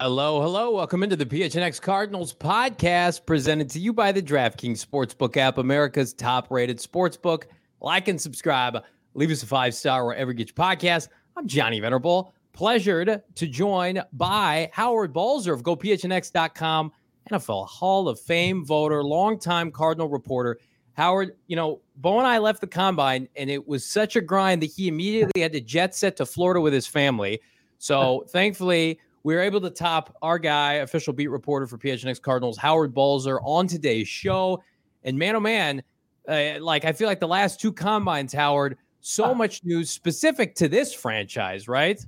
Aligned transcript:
Hello, 0.00 0.42
hello. 0.42 0.70
Welcome 0.72 1.02
into 1.02 1.16
the 1.16 1.24
PHNX 1.24 1.80
Cardinals 1.80 2.34
podcast 2.34 3.24
presented 3.24 3.70
to 3.70 3.78
you 3.78 3.92
by 3.94 4.12
the 4.12 4.20
DraftKings 4.20 4.84
Sportsbook 4.84 5.36
app, 5.38 5.56
America's 5.56 6.12
top 6.12 6.50
rated 6.50 6.78
sportsbook. 6.78 7.44
Like 7.80 8.08
and 8.08 8.20
subscribe. 8.20 8.84
Leave 9.14 9.30
us 9.30 9.42
a 9.42 9.46
five 9.46 9.74
star 9.74 10.04
wherever 10.04 10.32
you 10.32 10.36
get 10.36 10.48
your 10.48 10.66
podcast. 10.66 11.08
I'm 11.36 11.46
Johnny 11.46 11.80
Venerable. 11.80 12.34
Pleasured 12.52 13.22
to 13.34 13.46
join 13.46 14.02
by 14.12 14.68
Howard 14.74 15.14
Balzer 15.14 15.54
of 15.54 15.62
GoPHNX.com, 15.62 16.92
NFL 17.30 17.66
Hall 17.68 18.08
of 18.08 18.20
Fame 18.20 18.64
voter, 18.64 19.02
longtime 19.02 19.70
Cardinal 19.70 20.08
reporter. 20.08 20.58
Howard, 20.94 21.36
you 21.48 21.56
know, 21.56 21.80
Bo 21.96 22.18
and 22.18 22.26
I 22.26 22.38
left 22.38 22.60
the 22.60 22.66
combine, 22.66 23.28
and 23.36 23.50
it 23.50 23.66
was 23.66 23.84
such 23.84 24.16
a 24.16 24.20
grind 24.20 24.62
that 24.62 24.70
he 24.70 24.88
immediately 24.88 25.42
had 25.42 25.52
to 25.52 25.60
jet 25.60 25.94
set 25.94 26.16
to 26.18 26.26
Florida 26.26 26.60
with 26.60 26.72
his 26.72 26.86
family. 26.86 27.40
So 27.78 28.24
thankfully, 28.30 29.00
we 29.24 29.34
were 29.34 29.40
able 29.40 29.60
to 29.62 29.70
top 29.70 30.16
our 30.22 30.38
guy, 30.38 30.74
official 30.74 31.12
beat 31.12 31.28
reporter 31.28 31.66
for 31.66 31.78
PHNX 31.78 32.20
Cardinals, 32.20 32.56
Howard 32.58 32.94
Balzer, 32.94 33.40
on 33.40 33.66
today's 33.66 34.06
show. 34.06 34.62
And 35.02 35.18
man, 35.18 35.34
oh 35.34 35.40
man, 35.40 35.82
uh, 36.28 36.60
like 36.60 36.84
I 36.84 36.92
feel 36.92 37.08
like 37.08 37.20
the 37.20 37.28
last 37.28 37.60
two 37.60 37.72
combines, 37.72 38.32
Howard, 38.32 38.76
so 39.00 39.34
much 39.34 39.64
news 39.64 39.90
specific 39.90 40.54
to 40.56 40.68
this 40.68 40.94
franchise, 40.94 41.68
right? 41.68 42.04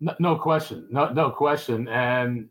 No, 0.00 0.14
no 0.18 0.36
question, 0.36 0.86
no, 0.90 1.12
no 1.12 1.30
question, 1.30 1.86
and 1.88 2.48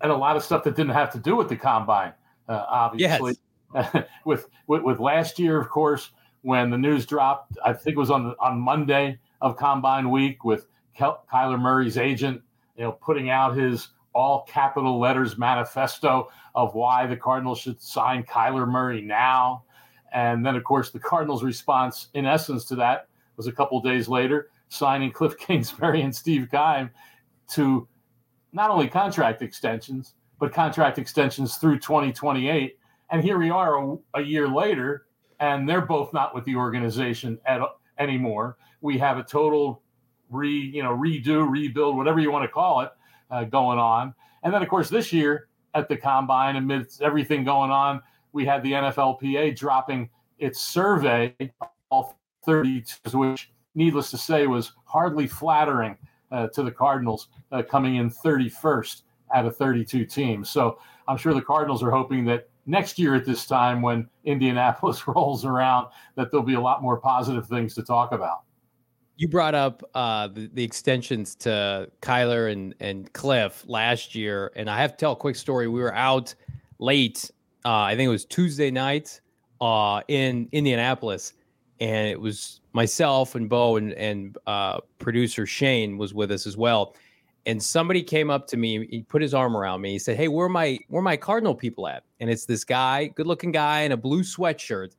and 0.00 0.10
a 0.10 0.16
lot 0.16 0.36
of 0.36 0.44
stuff 0.44 0.64
that 0.64 0.76
didn't 0.76 0.92
have 0.92 1.12
to 1.12 1.18
do 1.18 1.36
with 1.36 1.48
the 1.48 1.56
combine, 1.56 2.12
uh, 2.48 2.64
obviously. 2.68 3.36
Yes. 3.74 4.04
with, 4.24 4.48
with 4.66 4.82
with 4.82 4.98
last 4.98 5.38
year, 5.38 5.60
of 5.60 5.68
course, 5.68 6.10
when 6.42 6.70
the 6.70 6.78
news 6.78 7.06
dropped, 7.06 7.56
I 7.64 7.72
think 7.72 7.96
it 7.96 7.98
was 7.98 8.10
on 8.10 8.34
on 8.40 8.58
Monday 8.58 9.18
of 9.40 9.56
Combine 9.56 10.10
Week 10.10 10.44
with 10.44 10.66
Kyler 10.98 11.60
Murray's 11.60 11.96
agent, 11.96 12.42
you 12.76 12.84
know, 12.84 12.92
putting 12.92 13.30
out 13.30 13.56
his 13.56 13.88
all 14.12 14.44
capital 14.48 14.98
letters 14.98 15.38
manifesto 15.38 16.28
of 16.54 16.74
why 16.74 17.06
the 17.06 17.16
Cardinals 17.16 17.58
should 17.58 17.80
sign 17.80 18.24
Kyler 18.24 18.68
Murray 18.68 19.00
now. 19.00 19.62
And 20.12 20.44
then, 20.44 20.56
of 20.56 20.64
course, 20.64 20.90
the 20.90 20.98
Cardinals' 20.98 21.44
response, 21.44 22.08
in 22.14 22.26
essence, 22.26 22.64
to 22.66 22.74
that 22.76 23.06
was 23.36 23.46
a 23.46 23.52
couple 23.52 23.80
days 23.80 24.08
later 24.08 24.50
signing 24.68 25.12
Cliff 25.12 25.36
Kingsbury 25.38 26.02
and 26.02 26.14
Steve 26.14 26.48
Keim 26.50 26.90
to 27.52 27.86
not 28.52 28.70
only 28.70 28.88
contract 28.88 29.42
extensions, 29.42 30.14
but 30.38 30.52
contract 30.52 30.98
extensions 30.98 31.56
through 31.56 31.78
2028. 31.78 32.78
And 33.10 33.22
here 33.22 33.38
we 33.38 33.50
are 33.50 33.82
a, 33.82 33.96
a 34.14 34.22
year 34.22 34.48
later, 34.48 35.06
and 35.38 35.68
they're 35.68 35.80
both 35.80 36.12
not 36.12 36.34
with 36.34 36.44
the 36.44 36.56
organization 36.56 37.38
at, 37.46 37.60
anymore. 37.98 38.56
We 38.80 38.98
have 38.98 39.18
a 39.18 39.22
total 39.22 39.82
re 40.30 40.50
you 40.50 40.82
know 40.82 40.96
redo, 40.96 41.48
rebuild, 41.48 41.96
whatever 41.96 42.20
you 42.20 42.30
want 42.30 42.44
to 42.44 42.48
call 42.48 42.80
it, 42.80 42.90
uh, 43.30 43.44
going 43.44 43.78
on. 43.78 44.14
And 44.42 44.54
then 44.54 44.62
of 44.62 44.68
course 44.68 44.88
this 44.88 45.12
year 45.12 45.48
at 45.74 45.88
the 45.88 45.96
combine, 45.96 46.56
amidst 46.56 47.02
everything 47.02 47.44
going 47.44 47.70
on, 47.70 48.00
we 48.32 48.44
had 48.44 48.62
the 48.62 48.72
NFLPA 48.72 49.56
dropping 49.56 50.08
its 50.38 50.60
survey, 50.60 51.34
all 51.90 52.18
32, 52.44 53.18
which 53.18 53.52
needless 53.74 54.10
to 54.10 54.18
say 54.18 54.46
was 54.46 54.72
hardly 54.84 55.26
flattering 55.26 55.96
uh, 56.30 56.48
to 56.48 56.62
the 56.62 56.70
Cardinals, 56.70 57.28
uh, 57.52 57.62
coming 57.62 57.96
in 57.96 58.10
31st 58.10 59.02
out 59.34 59.46
of 59.46 59.56
32 59.56 60.04
teams. 60.04 60.50
So 60.50 60.78
I'm 61.08 61.16
sure 61.16 61.34
the 61.34 61.42
Cardinals 61.42 61.82
are 61.82 61.90
hoping 61.90 62.24
that 62.26 62.48
next 62.66 62.98
year 62.98 63.14
at 63.14 63.24
this 63.24 63.46
time, 63.46 63.82
when 63.82 64.08
Indianapolis 64.24 65.06
rolls 65.08 65.44
around, 65.44 65.88
that 66.16 66.30
there'll 66.30 66.46
be 66.46 66.54
a 66.54 66.60
lot 66.60 66.82
more 66.82 66.98
positive 66.98 67.46
things 67.46 67.74
to 67.74 67.82
talk 67.82 68.12
about 68.12 68.42
you 69.20 69.28
brought 69.28 69.54
up 69.54 69.82
uh, 69.94 70.28
the, 70.28 70.50
the, 70.54 70.64
extensions 70.64 71.34
to 71.34 71.90
Kyler 72.00 72.50
and, 72.50 72.74
and 72.80 73.12
Cliff 73.12 73.62
last 73.66 74.14
year, 74.14 74.50
and 74.56 74.70
I 74.70 74.80
have 74.80 74.92
to 74.92 74.96
tell 74.96 75.12
a 75.12 75.16
quick 75.16 75.36
story. 75.36 75.68
We 75.68 75.82
were 75.82 75.94
out 75.94 76.34
late, 76.78 77.30
uh, 77.66 77.80
I 77.80 77.96
think 77.96 78.06
it 78.06 78.10
was 78.10 78.24
Tuesday 78.24 78.70
night 78.70 79.20
uh, 79.60 80.00
in 80.08 80.48
Indianapolis, 80.52 81.34
and 81.80 82.08
it 82.08 82.20
was 82.20 82.60
myself 82.72 83.34
and 83.34 83.48
Bo 83.48 83.76
and, 83.76 83.92
and 83.94 84.36
uh, 84.46 84.80
producer 84.98 85.46
Shane 85.46 85.98
was 85.98 86.14
with 86.14 86.30
us 86.30 86.46
as 86.46 86.56
well. 86.56 86.94
And 87.46 87.62
somebody 87.62 88.02
came 88.02 88.30
up 88.30 88.46
to 88.48 88.56
me, 88.58 88.86
he 88.90 89.02
put 89.02 89.22
his 89.22 89.32
arm 89.32 89.56
around 89.56 89.80
me. 89.80 89.92
He 89.92 89.98
said, 89.98 90.16
"Hey, 90.16 90.28
where 90.28 90.46
are 90.46 90.50
my 90.50 90.78
where 90.88 91.02
my 91.02 91.16
Cardinal 91.16 91.54
people 91.54 91.88
at?" 91.88 92.04
And 92.20 92.28
it's 92.28 92.44
this 92.44 92.64
guy, 92.64 93.06
good 93.08 93.26
looking 93.26 93.50
guy 93.50 93.80
in 93.80 93.92
a 93.92 93.96
blue 93.96 94.22
sweatshirt 94.22 94.90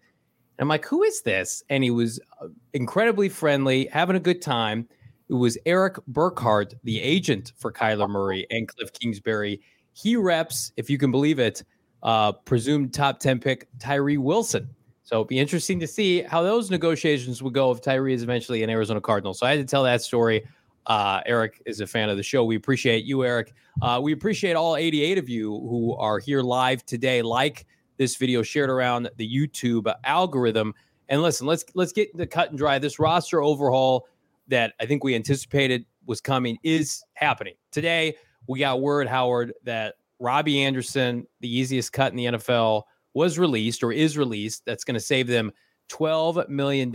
I'm 0.62 0.68
like, 0.68 0.86
who 0.86 1.04
is 1.04 1.22
this? 1.22 1.64
And 1.70 1.84
he 1.84 1.90
was 1.90 2.20
uh, 2.40 2.48
incredibly 2.74 3.30
friendly, 3.30 3.88
having 3.88 4.16
a 4.16 4.20
good 4.20 4.42
time. 4.42 4.88
It 5.28 5.34
was 5.34 5.58
Erik 5.66 5.98
Burkhardt, 6.08 6.76
the 6.84 7.02
agent 7.02 7.54
for 7.58 7.74
Kyler 7.74 8.08
Murray 8.08 8.46
and 8.52 8.68
Cliff 8.68 8.94
Kingsbury. 8.94 9.60
He 9.94 10.16
reps, 10.16 10.72
if 10.78 10.90
you 10.90 11.00
can 11.00 11.10
believe 11.10 11.40
it, 11.40 11.64
uh, 12.04 12.34
presumed 12.34 12.94
top 12.94 13.20
10 13.20 13.40
pick 13.40 13.68
Tyree 13.80 14.18
Wilson. 14.18 14.70
So 15.12 15.18
it'd 15.18 15.28
be 15.28 15.40
interesting 15.40 15.78
to 15.82 15.88
see 15.88 16.22
how 16.22 16.42
those 16.42 16.72
negotiations 16.72 17.44
would 17.44 17.54
go 17.54 17.70
if 17.72 17.82
Tyree 17.82 18.14
is 18.14 18.24
eventually 18.24 18.64
an 18.64 18.70
Arizona 18.70 19.02
Cardinal. 19.02 19.34
So 19.34 19.46
I 19.46 19.50
had 19.52 19.60
to 19.60 19.66
tell 19.66 19.84
that 19.84 20.02
story. 20.02 20.48
Uh, 20.86 21.20
Erik 21.26 21.62
is 21.66 21.82
a 21.82 21.88
fan 21.88 22.10
of 22.10 22.16
the 22.16 22.24
show. 22.24 22.46
We 22.46 22.56
appreciate 22.56 23.04
you, 23.04 23.26
Erik. 23.26 23.54
Uh, 23.82 24.00
we 24.02 24.14
appreciate 24.14 24.56
all 24.56 24.78
88 24.78 25.18
of 25.18 25.28
you 25.28 25.52
who 25.52 25.96
are 25.98 26.20
here 26.20 26.42
live 26.42 26.86
today. 26.86 27.22
Like, 27.22 27.66
this 27.98 28.16
video 28.16 28.42
shared 28.42 28.70
around 28.70 29.10
the 29.18 29.30
YouTube 29.30 29.94
algorithm. 30.06 30.74
And 31.10 31.22
listen, 31.22 31.46
let's 31.46 31.66
let's 31.76 31.92
get 31.92 32.16
the 32.16 32.26
cut 32.26 32.50
and 32.50 32.58
dry. 32.58 32.80
This 32.80 32.98
roster 32.98 33.42
overhaul 33.42 34.08
that 34.48 34.74
I 34.80 34.86
think 34.86 35.04
we 35.04 35.14
anticipated 35.14 35.86
was 36.06 36.22
coming 36.22 36.58
is 36.64 37.04
happening. 37.16 37.56
Today, 37.72 38.16
we 38.48 38.60
got 38.60 38.82
word, 38.82 39.08
Howard, 39.08 39.54
that 39.66 39.96
Robbie 40.20 40.64
Anderson, 40.64 41.28
the 41.42 41.54
easiest 41.54 41.92
cut 41.92 42.12
in 42.12 42.18
the 42.18 42.26
NFL, 42.26 42.84
was 43.14 43.38
released 43.38 43.84
or 43.84 43.92
is 43.92 44.18
released. 44.18 44.64
That's 44.66 44.84
going 44.84 44.96
to 44.96 45.00
save 45.00 45.28
them 45.28 45.52
$12 45.90 46.48
million 46.50 46.94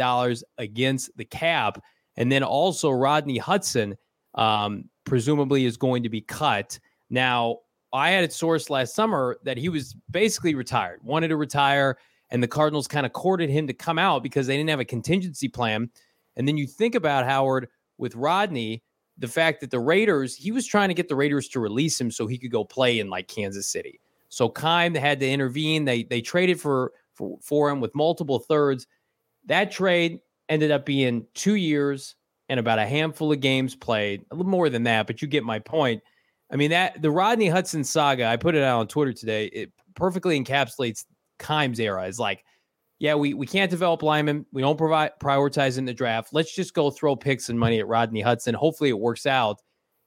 against 0.59 1.17
the 1.17 1.25
cap. 1.25 1.83
And 2.17 2.33
then 2.33 2.43
also 2.43 2.91
Rodney 2.91 3.39
Hudson, 3.39 3.97
um, 4.35 4.89
presumably, 5.05 5.65
is 5.65 5.77
going 5.77 6.03
to 6.03 6.09
be 6.09 6.23
cut. 6.23 6.79
Now, 7.11 7.59
I 7.93 8.11
had 8.11 8.25
it 8.25 8.31
sourced 8.31 8.71
last 8.71 8.95
summer 8.95 9.39
that 9.45 9.59
he 9.59 9.69
was 9.69 9.95
basically 10.11 10.55
retired, 10.55 11.01
wanted 11.03 11.29
to 11.29 11.37
retire, 11.37 11.99
and 12.31 12.43
the 12.43 12.49
Cardinals 12.49 12.89
kind 12.89 13.07
of 13.07 13.13
courted 13.13 13.49
him 13.49 13.67
to 13.67 13.73
come 13.73 13.99
out 13.99 14.23
because 14.23 14.47
they 14.47 14.57
didn't 14.57 14.71
have 14.71 14.81
a 14.81 14.85
contingency 14.85 15.49
plan. 15.49 15.91
And 16.37 16.47
then 16.47 16.57
you 16.57 16.67
think 16.67 16.95
about 16.95 17.25
Howard 17.25 17.69
with 17.99 18.15
Rodney, 18.15 18.83
the 19.19 19.29
fact 19.29 19.61
that 19.61 19.71
the 19.71 19.81
Raiders, 19.81 20.35
he 20.37 20.53
was 20.53 20.67
trying 20.67 20.89
to 20.89 20.95
get 20.95 21.09
the 21.09 21.17
Raiders 21.17 21.49
to 21.49 21.61
release 21.61 22.01
him 22.01 22.11
so 22.11 22.27
he 22.27 22.39
could 22.39 22.51
go 22.51 22.65
play 22.65 22.99
in 22.99 23.09
like 23.09 23.29
Kansas 23.29 23.69
City. 23.69 24.01
So 24.29 24.49
Keim 24.49 24.95
had 24.95 25.21
to 25.21 25.29
intervene. 25.29 25.85
They 25.85 26.05
they 26.05 26.21
traded 26.21 26.61
for 26.61 26.93
for, 27.15 27.39
for 27.43 27.71
him 27.71 27.81
with 27.81 27.95
multiple 27.95 28.39
thirds. 28.39 28.87
That 29.47 29.71
trade 29.71 30.21
ended 30.49 30.71
up 30.71 30.85
being 30.85 31.27
two 31.35 31.55
years 31.55 32.15
and 32.49 32.61
about 32.61 32.79
a 32.79 32.87
handful 32.87 33.33
of 33.33 33.41
games 33.41 33.75
played, 33.75 34.25
a 34.31 34.35
little 34.35 34.51
more 34.51 34.69
than 34.69 34.85
that, 34.85 35.07
but 35.07 35.21
you 35.21 35.29
get 35.29 35.43
my 35.43 35.59
point 35.59 36.03
I 36.51 36.57
mean 36.57 36.71
that 36.71 37.01
the 37.03 37.11
Rodney 37.11 37.49
Hudson 37.49 37.85
saga. 37.85 38.27
I 38.27 38.37
put 38.37 38.55
it 38.55 38.63
out 38.63 38.81
on 38.81 38.89
Twitter 38.89 39.13
today. 39.13 39.47
It 39.47 39.73
perfectly 39.95 40.43
encapsulates 40.43 41.05
Keim's 41.39 41.81
era. 41.81 42.07
It's 42.07 42.19
like, 42.19 42.45
yeah, 42.99 43.15
we 43.15 43.35
we 43.35 43.47
can't 43.47 43.71
develop 43.71 44.03
linemen. 44.03 44.47
We 44.53 44.63
don't 44.63 44.79
provide 44.79 45.13
prioritize 45.21 45.77
in 45.77 45.85
the 45.85 45.95
draft. 45.95 46.31
Let's 46.33 46.55
just 46.55 46.73
go 46.73 46.91
throw 46.91 47.17
picks 47.17 47.49
and 47.49 47.59
money 47.59 47.81
at 47.81 47.89
Rodney 47.89 48.21
Hudson. 48.21 48.55
Hopefully, 48.55 48.91
it 48.91 48.99
works 48.99 49.27
out. 49.27 49.61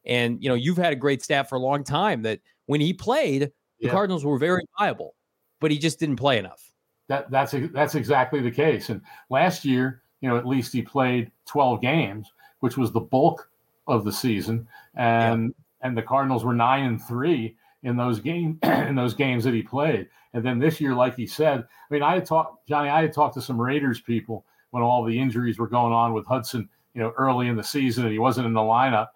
And 0.06 0.42
you 0.42 0.50
know, 0.50 0.56
you've 0.56 0.78
had 0.78 0.94
a 0.94 0.98
great 0.98 1.22
staff 1.22 1.50
for 1.50 1.56
a 1.56 1.60
long 1.60 1.84
time. 1.84 2.22
That 2.22 2.40
when 2.68 2.82
he 2.82 2.94
played, 2.94 3.52
the 3.80 3.88
yeah. 3.88 3.92
Cardinals 3.92 4.26
were 4.26 4.38
very 4.38 4.64
viable, 4.78 5.16
but 5.60 5.72
he 5.72 5.78
just 5.78 6.00
didn't 6.00 6.18
play 6.18 6.38
enough. 6.38 6.72
That 7.08 7.32
that's 7.32 7.56
that's 7.74 7.96
exactly 7.96 8.40
the 8.42 8.52
case. 8.52 8.90
And 8.90 9.02
last 9.30 9.66
year, 9.66 10.04
you 10.22 10.30
know, 10.30 10.38
at 10.38 10.46
least 10.46 10.74
he 10.74 10.82
played 10.82 11.32
12 11.46 11.82
games, 11.82 12.32
which 12.60 12.78
was 12.78 12.92
the 12.92 13.00
bulk 13.00 13.50
of 13.88 14.06
the 14.06 14.12
season, 14.12 14.68
and 14.96 15.44
yeah. 15.44 15.88
and 15.88 15.98
the 15.98 16.04
Cardinals 16.04 16.44
were 16.44 16.54
nine 16.54 16.86
and 16.86 17.04
three 17.04 17.56
in 17.84 17.96
those 17.98 18.20
game 18.20 18.60
in 18.64 18.96
those 18.96 19.14
games 19.14 19.44
that 19.44 19.54
he 19.54 19.64
played. 19.64 20.08
And 20.34 20.46
then 20.46 20.60
this 20.60 20.80
year, 20.80 20.94
like 20.94 21.16
he 21.16 21.26
said, 21.26 21.62
I 21.62 21.94
mean, 21.94 22.04
I 22.04 22.14
had 22.14 22.26
talked 22.26 22.68
Johnny, 22.68 22.90
I 22.90 23.02
had 23.02 23.14
talked 23.14 23.34
to 23.36 23.42
some 23.42 23.60
Raiders 23.60 24.02
people 24.02 24.46
when 24.72 24.84
all 24.84 25.04
the 25.04 25.20
injuries 25.20 25.58
were 25.58 25.68
going 25.68 25.94
on 25.94 26.14
with 26.14 26.28
Hudson, 26.28 26.70
you 26.94 27.02
know, 27.02 27.12
early 27.18 27.48
in 27.48 27.56
the 27.56 27.64
season, 27.64 28.04
and 28.04 28.14
he 28.14 28.20
wasn't 28.20 28.46
in 28.46 28.54
the 28.54 28.60
lineup, 28.60 29.08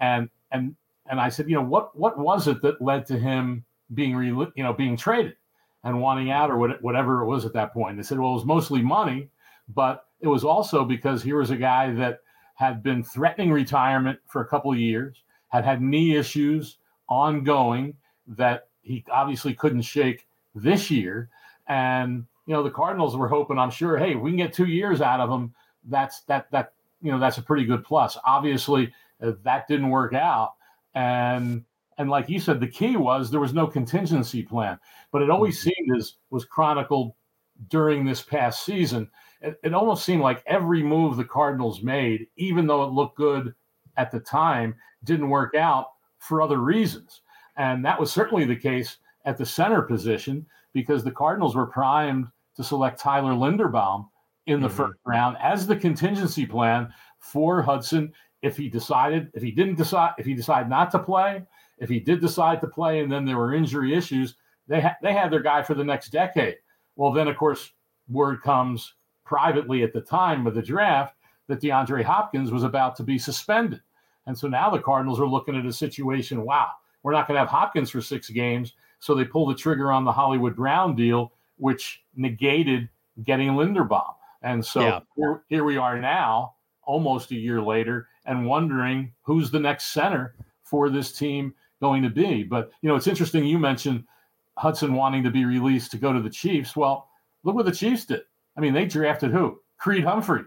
and 0.00 0.28
and 0.50 0.76
and 1.06 1.20
I 1.20 1.30
said, 1.30 1.48
you 1.48 1.56
know, 1.56 1.62
what 1.62 1.96
what 1.96 2.18
was 2.18 2.48
it 2.48 2.60
that 2.62 2.82
led 2.82 3.06
to 3.06 3.18
him 3.18 3.64
being 3.94 4.14
re, 4.14 4.28
you 4.28 4.62
know 4.62 4.72
being 4.72 4.96
traded 4.96 5.34
and 5.84 6.00
wanting 6.00 6.30
out 6.30 6.50
or 6.50 6.58
what, 6.58 6.82
whatever 6.82 7.22
it 7.22 7.26
was 7.26 7.44
at 7.44 7.52
that 7.54 7.72
point? 7.72 7.96
They 7.96 8.02
said, 8.02 8.18
well, 8.18 8.30
it 8.30 8.34
was 8.34 8.44
mostly 8.44 8.82
money, 8.82 9.30
but 9.68 10.06
it 10.20 10.28
was 10.28 10.44
also 10.44 10.84
because 10.84 11.22
here 11.22 11.38
was 11.38 11.50
a 11.50 11.56
guy 11.56 11.92
that 11.94 12.20
had 12.54 12.82
been 12.82 13.04
threatening 13.04 13.52
retirement 13.52 14.18
for 14.26 14.42
a 14.42 14.46
couple 14.46 14.72
of 14.72 14.78
years, 14.78 15.22
had 15.48 15.64
had 15.64 15.80
knee 15.80 16.16
issues 16.16 16.78
ongoing 17.08 17.94
that 18.26 18.68
he 18.82 19.04
obviously 19.12 19.54
couldn't 19.54 19.82
shake 19.82 20.26
this 20.54 20.90
year. 20.90 21.30
And 21.68 22.26
you 22.46 22.54
know, 22.54 22.62
the 22.62 22.70
Cardinals 22.70 23.16
were 23.16 23.28
hoping, 23.28 23.58
I'm 23.58 23.70
sure, 23.70 23.98
hey, 23.98 24.14
we 24.14 24.30
can 24.30 24.38
get 24.38 24.52
two 24.52 24.66
years 24.66 25.00
out 25.00 25.20
of 25.20 25.30
him. 25.30 25.54
That's 25.84 26.22
that 26.22 26.50
that 26.50 26.72
you 27.00 27.12
know 27.12 27.18
that's 27.18 27.38
a 27.38 27.42
pretty 27.42 27.64
good 27.64 27.84
plus. 27.84 28.18
Obviously, 28.24 28.92
uh, 29.22 29.32
that 29.44 29.68
didn't 29.68 29.90
work 29.90 30.14
out, 30.14 30.54
and 30.94 31.64
and 31.98 32.08
like 32.08 32.28
you 32.28 32.40
said, 32.40 32.60
the 32.60 32.68
key 32.68 32.96
was 32.96 33.30
there 33.30 33.40
was 33.40 33.54
no 33.54 33.66
contingency 33.66 34.42
plan. 34.42 34.78
But 35.12 35.22
it 35.22 35.30
always 35.30 35.58
mm-hmm. 35.58 35.70
seemed 35.70 35.98
as 35.98 36.14
was 36.30 36.44
chronicled 36.44 37.12
during 37.68 38.04
this 38.04 38.22
past 38.22 38.64
season 38.64 39.10
it, 39.40 39.58
it 39.62 39.74
almost 39.74 40.04
seemed 40.04 40.22
like 40.22 40.42
every 40.46 40.82
move 40.82 41.16
the 41.16 41.24
Cardinals 41.24 41.82
made, 41.82 42.26
even 42.36 42.66
though 42.66 42.82
it 42.84 42.92
looked 42.92 43.16
good 43.16 43.54
at 43.96 44.10
the 44.10 44.20
time, 44.20 44.74
didn't 45.04 45.30
work 45.30 45.54
out 45.54 45.86
for 46.18 46.42
other 46.42 46.58
reasons. 46.58 47.22
And 47.56 47.84
that 47.84 47.98
was 47.98 48.12
certainly 48.12 48.44
the 48.44 48.56
case 48.56 48.98
at 49.24 49.36
the 49.36 49.46
center 49.46 49.82
position 49.82 50.46
because 50.72 51.04
the 51.04 51.10
Cardinals 51.10 51.56
were 51.56 51.66
primed 51.66 52.26
to 52.56 52.64
select 52.64 53.00
Tyler 53.00 53.32
Linderbaum 53.32 54.08
in 54.46 54.60
the 54.60 54.68
mm-hmm. 54.68 54.76
first 54.76 54.98
round 55.06 55.36
as 55.40 55.66
the 55.66 55.76
contingency 55.76 56.46
plan 56.46 56.92
for 57.20 57.62
Hudson 57.62 58.12
if 58.42 58.56
he 58.56 58.68
decided 58.68 59.30
if 59.34 59.42
he 59.42 59.50
didn't 59.50 59.74
decide 59.74 60.12
if 60.16 60.24
he 60.24 60.32
decided 60.32 60.68
not 60.68 60.90
to 60.92 60.98
play 60.98 61.42
if 61.80 61.88
he 61.88 62.00
did 62.00 62.20
decide 62.20 62.60
to 62.60 62.66
play 62.66 63.00
and 63.00 63.10
then 63.10 63.24
there 63.24 63.38
were 63.38 63.54
injury 63.54 63.94
issues 63.94 64.36
they 64.66 64.80
ha- 64.80 64.96
they 65.02 65.12
had 65.12 65.30
their 65.30 65.40
guy 65.40 65.62
for 65.62 65.74
the 65.74 65.84
next 65.84 66.10
decade 66.10 66.56
well 66.96 67.12
then 67.12 67.28
of 67.28 67.36
course 67.36 67.72
word 68.08 68.42
comes 68.42 68.94
privately 69.24 69.82
at 69.82 69.92
the 69.92 70.00
time 70.00 70.46
of 70.46 70.54
the 70.54 70.62
draft 70.62 71.14
that 71.48 71.60
DeAndre 71.60 72.04
Hopkins 72.04 72.50
was 72.50 72.62
about 72.62 72.96
to 72.96 73.02
be 73.02 73.18
suspended. 73.18 73.80
And 74.26 74.36
so 74.36 74.48
now 74.48 74.70
the 74.70 74.78
Cardinals 74.78 75.20
are 75.20 75.26
looking 75.26 75.56
at 75.56 75.66
a 75.66 75.72
situation 75.72 76.44
wow, 76.44 76.68
we're 77.02 77.12
not 77.12 77.26
going 77.26 77.36
to 77.36 77.40
have 77.40 77.48
Hopkins 77.48 77.90
for 77.90 78.00
six 78.00 78.30
games. 78.30 78.74
So 79.00 79.14
they 79.14 79.24
pull 79.24 79.46
the 79.46 79.54
trigger 79.54 79.92
on 79.92 80.04
the 80.04 80.12
Hollywood 80.12 80.56
Brown 80.56 80.94
deal, 80.94 81.32
which 81.56 82.02
negated 82.16 82.88
getting 83.24 83.50
Linderbaum. 83.50 84.14
And 84.42 84.64
so 84.64 84.80
yeah. 84.80 85.00
here, 85.16 85.42
here 85.48 85.64
we 85.64 85.76
are 85.76 85.98
now, 85.98 86.54
almost 86.82 87.30
a 87.30 87.36
year 87.36 87.62
later, 87.62 88.08
and 88.26 88.46
wondering 88.46 89.12
who's 89.22 89.50
the 89.50 89.60
next 89.60 89.86
center 89.86 90.34
for 90.62 90.90
this 90.90 91.12
team 91.12 91.54
going 91.80 92.02
to 92.02 92.10
be. 92.10 92.42
But, 92.42 92.70
you 92.82 92.88
know, 92.88 92.96
it's 92.96 93.06
interesting 93.06 93.44
you 93.44 93.58
mentioned 93.58 94.04
Hudson 94.56 94.94
wanting 94.94 95.22
to 95.24 95.30
be 95.30 95.44
released 95.44 95.90
to 95.92 95.98
go 95.98 96.12
to 96.12 96.20
the 96.20 96.30
Chiefs. 96.30 96.76
Well, 96.76 97.08
look 97.44 97.54
what 97.54 97.66
the 97.66 97.72
Chiefs 97.72 98.06
did. 98.06 98.22
I 98.56 98.60
mean, 98.60 98.74
they 98.74 98.86
drafted 98.86 99.30
who? 99.30 99.60
Creed 99.78 100.04
Humphrey. 100.04 100.44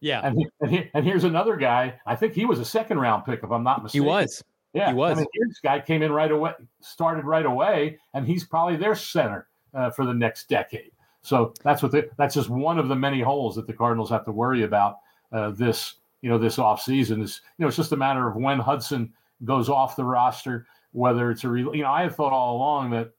Yeah. 0.00 0.20
And, 0.24 0.36
he, 0.36 0.48
and, 0.60 0.70
he, 0.70 0.90
and, 0.94 1.04
here's 1.04 1.24
another 1.24 1.56
guy. 1.56 1.94
I 2.06 2.16
think 2.16 2.34
he 2.34 2.44
was 2.44 2.58
a 2.58 2.64
second 2.64 2.98
round 2.98 3.24
pick, 3.24 3.40
if 3.44 3.50
I'm 3.50 3.62
not 3.62 3.82
mistaken. 3.82 4.04
He 4.04 4.10
was. 4.10 4.42
Yeah. 4.72 4.88
He 4.88 4.94
was. 4.94 5.18
I 5.18 5.20
mean, 5.20 5.26
this 5.48 5.60
guy 5.60 5.80
came 5.80 6.02
in 6.02 6.10
right 6.10 6.30
away, 6.30 6.52
started 6.80 7.24
right 7.24 7.46
away, 7.46 7.98
and 8.14 8.26
he's 8.26 8.44
probably 8.44 8.76
their 8.76 8.96
center 8.96 9.46
uh, 9.74 9.90
for 9.90 10.04
the 10.04 10.14
next 10.14 10.48
decade. 10.48 10.90
So 11.22 11.54
that's 11.62 11.82
what 11.82 11.92
the, 11.92 12.10
that's 12.16 12.34
just 12.34 12.48
one 12.48 12.78
of 12.78 12.88
the 12.88 12.96
many 12.96 13.20
holes 13.20 13.54
that 13.54 13.66
the 13.68 13.72
Cardinals 13.72 14.10
have 14.10 14.24
to 14.24 14.32
worry 14.32 14.64
about 14.64 14.96
uh, 15.30 15.50
this 15.50 15.94
you 16.20 16.28
know 16.28 16.38
this 16.38 16.56
offseason 16.56 17.22
is 17.22 17.40
you 17.58 17.62
know 17.62 17.68
it's 17.68 17.76
just 17.76 17.92
a 17.92 17.96
matter 17.96 18.28
of 18.28 18.36
when 18.36 18.58
Hudson 18.58 19.12
goes 19.44 19.68
off 19.68 19.96
the 19.96 20.04
roster 20.04 20.66
whether 20.92 21.30
it's 21.30 21.44
a 21.44 21.48
real 21.48 21.74
you 21.74 21.82
know 21.82 21.90
I 21.90 22.02
had 22.02 22.14
thought 22.14 22.32
all 22.32 22.56
along 22.56 22.90
that 22.90 23.10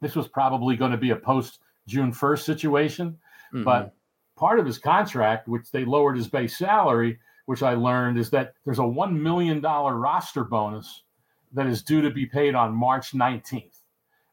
this 0.00 0.16
was 0.16 0.28
probably 0.28 0.76
going 0.76 0.92
to 0.92 0.98
be 0.98 1.10
a 1.10 1.16
post 1.16 1.60
June 1.86 2.12
1st 2.12 2.40
situation 2.40 3.18
Mm-hmm. 3.54 3.64
But 3.64 3.94
part 4.36 4.58
of 4.58 4.66
his 4.66 4.78
contract, 4.78 5.48
which 5.48 5.70
they 5.70 5.84
lowered 5.84 6.16
his 6.16 6.28
base 6.28 6.58
salary, 6.58 7.18
which 7.46 7.62
I 7.62 7.74
learned 7.74 8.18
is 8.18 8.30
that 8.30 8.54
there's 8.64 8.78
a 8.78 8.82
$1 8.82 9.12
million 9.12 9.60
roster 9.60 10.44
bonus 10.44 11.02
that 11.52 11.66
is 11.66 11.82
due 11.82 12.02
to 12.02 12.10
be 12.10 12.26
paid 12.26 12.54
on 12.54 12.74
March 12.74 13.12
19th, 13.12 13.76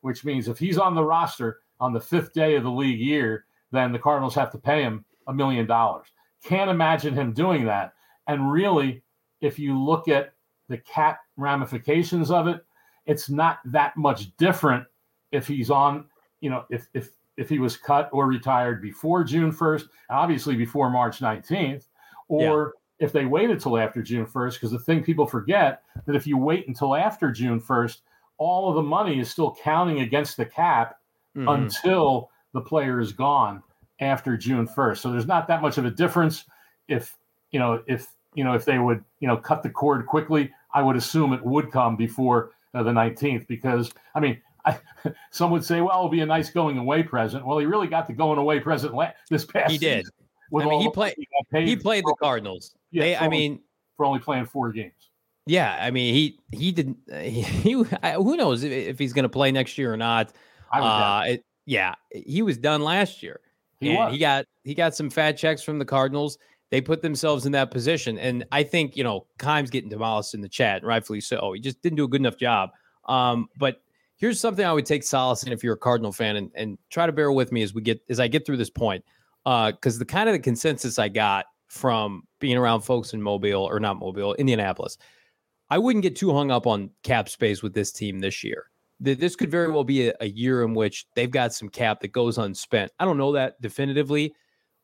which 0.01 0.25
means 0.25 0.47
if 0.47 0.57
he's 0.57 0.79
on 0.79 0.95
the 0.95 1.03
roster 1.03 1.59
on 1.79 1.93
the 1.93 1.99
fifth 1.99 2.33
day 2.33 2.55
of 2.55 2.63
the 2.63 2.71
league 2.71 2.99
year, 2.99 3.45
then 3.71 3.91
the 3.91 3.99
Cardinals 3.99 4.35
have 4.35 4.51
to 4.51 4.57
pay 4.57 4.81
him 4.81 5.05
a 5.27 5.33
million 5.33 5.67
dollars. 5.67 6.07
Can't 6.43 6.71
imagine 6.71 7.13
him 7.13 7.33
doing 7.33 7.65
that. 7.65 7.93
And 8.27 8.51
really, 8.51 9.03
if 9.39 9.59
you 9.59 9.79
look 9.79 10.07
at 10.07 10.33
the 10.71 10.77
cap 10.79 11.19
ramifications 11.37 12.31
of 12.31 12.47
it, 12.47 12.65
it's 13.05 13.29
not 13.29 13.59
that 13.65 13.95
much 13.97 14.35
different 14.37 14.85
if 15.31 15.47
he's 15.47 15.69
on, 15.69 16.05
you 16.39 16.49
know, 16.49 16.65
if 16.69 16.87
if 16.93 17.11
if 17.37 17.49
he 17.49 17.59
was 17.59 17.77
cut 17.77 18.09
or 18.11 18.27
retired 18.27 18.81
before 18.81 19.23
June 19.23 19.51
1st, 19.51 19.85
obviously 20.09 20.55
before 20.55 20.89
March 20.89 21.19
19th, 21.19 21.85
or 22.27 22.73
yeah. 22.99 23.05
if 23.05 23.11
they 23.11 23.25
waited 23.25 23.59
till 23.59 23.77
after 23.77 24.01
June 24.01 24.25
1st, 24.25 24.53
because 24.53 24.71
the 24.71 24.79
thing 24.79 25.03
people 25.03 25.25
forget 25.25 25.81
that 26.05 26.15
if 26.15 26.27
you 26.27 26.37
wait 26.37 26.67
until 26.67 26.95
after 26.95 27.31
June 27.31 27.59
1st, 27.59 28.01
all 28.37 28.69
of 28.69 28.75
the 28.75 28.81
money 28.81 29.19
is 29.19 29.29
still 29.29 29.55
counting 29.63 30.01
against 30.01 30.37
the 30.37 30.45
cap 30.45 30.97
mm-hmm. 31.35 31.47
until 31.47 32.29
the 32.53 32.61
player 32.61 32.99
is 32.99 33.11
gone 33.11 33.63
after 33.99 34.35
June 34.35 34.67
1st. 34.67 34.97
So 34.97 35.11
there's 35.11 35.27
not 35.27 35.47
that 35.47 35.61
much 35.61 35.77
of 35.77 35.85
a 35.85 35.91
difference 35.91 36.45
if, 36.87 37.15
you 37.51 37.59
know, 37.59 37.81
if, 37.87 38.07
you 38.33 38.43
know, 38.43 38.53
if 38.53 38.65
they 38.65 38.79
would, 38.79 39.03
you 39.19 39.27
know, 39.27 39.37
cut 39.37 39.63
the 39.63 39.69
cord 39.69 40.05
quickly, 40.05 40.51
I 40.73 40.81
would 40.81 40.95
assume 40.95 41.33
it 41.33 41.43
would 41.43 41.71
come 41.71 41.95
before 41.95 42.51
uh, 42.73 42.83
the 42.83 42.91
19th 42.91 43.47
because, 43.47 43.91
I 44.15 44.19
mean, 44.19 44.41
I, 44.65 44.79
some 45.31 45.51
would 45.51 45.65
say, 45.65 45.81
well, 45.81 45.97
it'll 45.97 46.09
be 46.09 46.21
a 46.21 46.25
nice 46.25 46.51
going 46.51 46.77
away 46.77 47.01
present. 47.01 47.45
Well, 47.45 47.57
he 47.57 47.65
really 47.65 47.87
got 47.87 48.07
the 48.07 48.13
going 48.13 48.37
away 48.37 48.59
present 48.59 48.93
this 49.29 49.43
past. 49.43 49.71
He 49.71 49.77
did. 49.77 50.05
I 50.55 50.65
mean, 50.65 50.81
he 50.81 50.89
played. 50.89 51.15
He, 51.51 51.65
he 51.65 51.75
played 51.75 52.03
the 52.03 52.15
Cardinals. 52.21 52.75
Yeah, 52.91 53.03
they, 53.03 53.15
I 53.15 53.25
only, 53.25 53.37
mean, 53.37 53.59
for 53.97 54.05
only 54.05 54.19
playing 54.19 54.45
four 54.45 54.71
games. 54.71 54.93
Yeah, 55.45 55.77
I 55.81 55.91
mean, 55.91 56.13
he 56.13 56.39
he 56.51 56.71
didn't. 56.71 56.97
He, 57.21 57.41
he 57.41 57.71
who 57.71 58.37
knows 58.37 58.63
if, 58.63 58.71
if 58.71 58.99
he's 58.99 59.13
going 59.13 59.23
to 59.23 59.29
play 59.29 59.51
next 59.51 59.77
year 59.77 59.93
or 59.93 59.97
not. 59.97 60.31
Uh, 60.71 61.23
it, 61.27 61.45
yeah, 61.65 61.95
he 62.11 62.41
was 62.41 62.57
done 62.57 62.81
last 62.81 63.23
year. 63.23 63.39
He 63.79 63.95
was. 63.95 64.11
He 64.13 64.19
got 64.19 64.45
he 64.63 64.75
got 64.75 64.95
some 64.95 65.09
fat 65.09 65.33
checks 65.37 65.63
from 65.63 65.79
the 65.79 65.85
Cardinals. 65.85 66.37
They 66.71 66.81
put 66.81 67.01
themselves 67.01 67.45
in 67.45 67.51
that 67.51 67.69
position, 67.69 68.17
and 68.17 68.45
I 68.51 68.63
think 68.63 68.95
you 68.97 69.03
know 69.03 69.27
Keim's 69.37 69.69
getting 69.69 69.89
demolished 69.89 70.33
in 70.33 70.41
the 70.41 70.49
chat, 70.49 70.83
rightfully 70.83 71.21
so. 71.21 71.53
He 71.53 71.59
just 71.59 71.81
didn't 71.81 71.97
do 71.97 72.05
a 72.05 72.07
good 72.07 72.21
enough 72.21 72.37
job. 72.37 72.71
Um, 73.05 73.47
but 73.57 73.83
here's 74.15 74.39
something 74.39 74.65
I 74.65 74.71
would 74.71 74.85
take 74.85 75.03
solace 75.03 75.43
in 75.43 75.51
if 75.51 75.63
you're 75.63 75.73
a 75.73 75.77
Cardinal 75.77 76.13
fan, 76.13 76.37
and, 76.37 76.49
and 76.55 76.77
try 76.89 77.05
to 77.05 77.11
bear 77.11 77.31
with 77.31 77.51
me 77.51 77.61
as 77.61 77.73
we 77.73 77.81
get 77.81 78.01
as 78.09 78.19
I 78.19 78.27
get 78.27 78.45
through 78.45 78.57
this 78.57 78.69
point, 78.69 79.03
because 79.43 79.95
uh, 79.95 79.99
the 79.99 80.05
kind 80.05 80.29
of 80.29 80.33
the 80.33 80.39
consensus 80.39 80.97
I 80.97 81.09
got 81.09 81.45
from 81.67 82.23
being 82.39 82.57
around 82.57 82.81
folks 82.81 83.13
in 83.13 83.21
Mobile 83.21 83.63
or 83.63 83.79
not 83.79 83.99
Mobile, 83.99 84.33
Indianapolis, 84.35 84.97
I 85.69 85.77
wouldn't 85.77 86.03
get 86.03 86.15
too 86.15 86.33
hung 86.33 86.51
up 86.51 86.67
on 86.67 86.89
cap 87.03 87.29
space 87.29 87.63
with 87.63 87.73
this 87.73 87.91
team 87.91 88.19
this 88.19 88.43
year. 88.43 88.65
This 88.99 89.35
could 89.35 89.49
very 89.49 89.71
well 89.71 89.83
be 89.83 90.11
a 90.19 90.27
year 90.27 90.63
in 90.63 90.73
which 90.75 91.07
they've 91.15 91.31
got 91.31 91.53
some 91.53 91.69
cap 91.69 92.01
that 92.01 92.11
goes 92.11 92.37
unspent. 92.37 92.91
I 92.99 93.05
don't 93.05 93.17
know 93.17 93.31
that 93.31 93.59
definitively, 93.59 94.35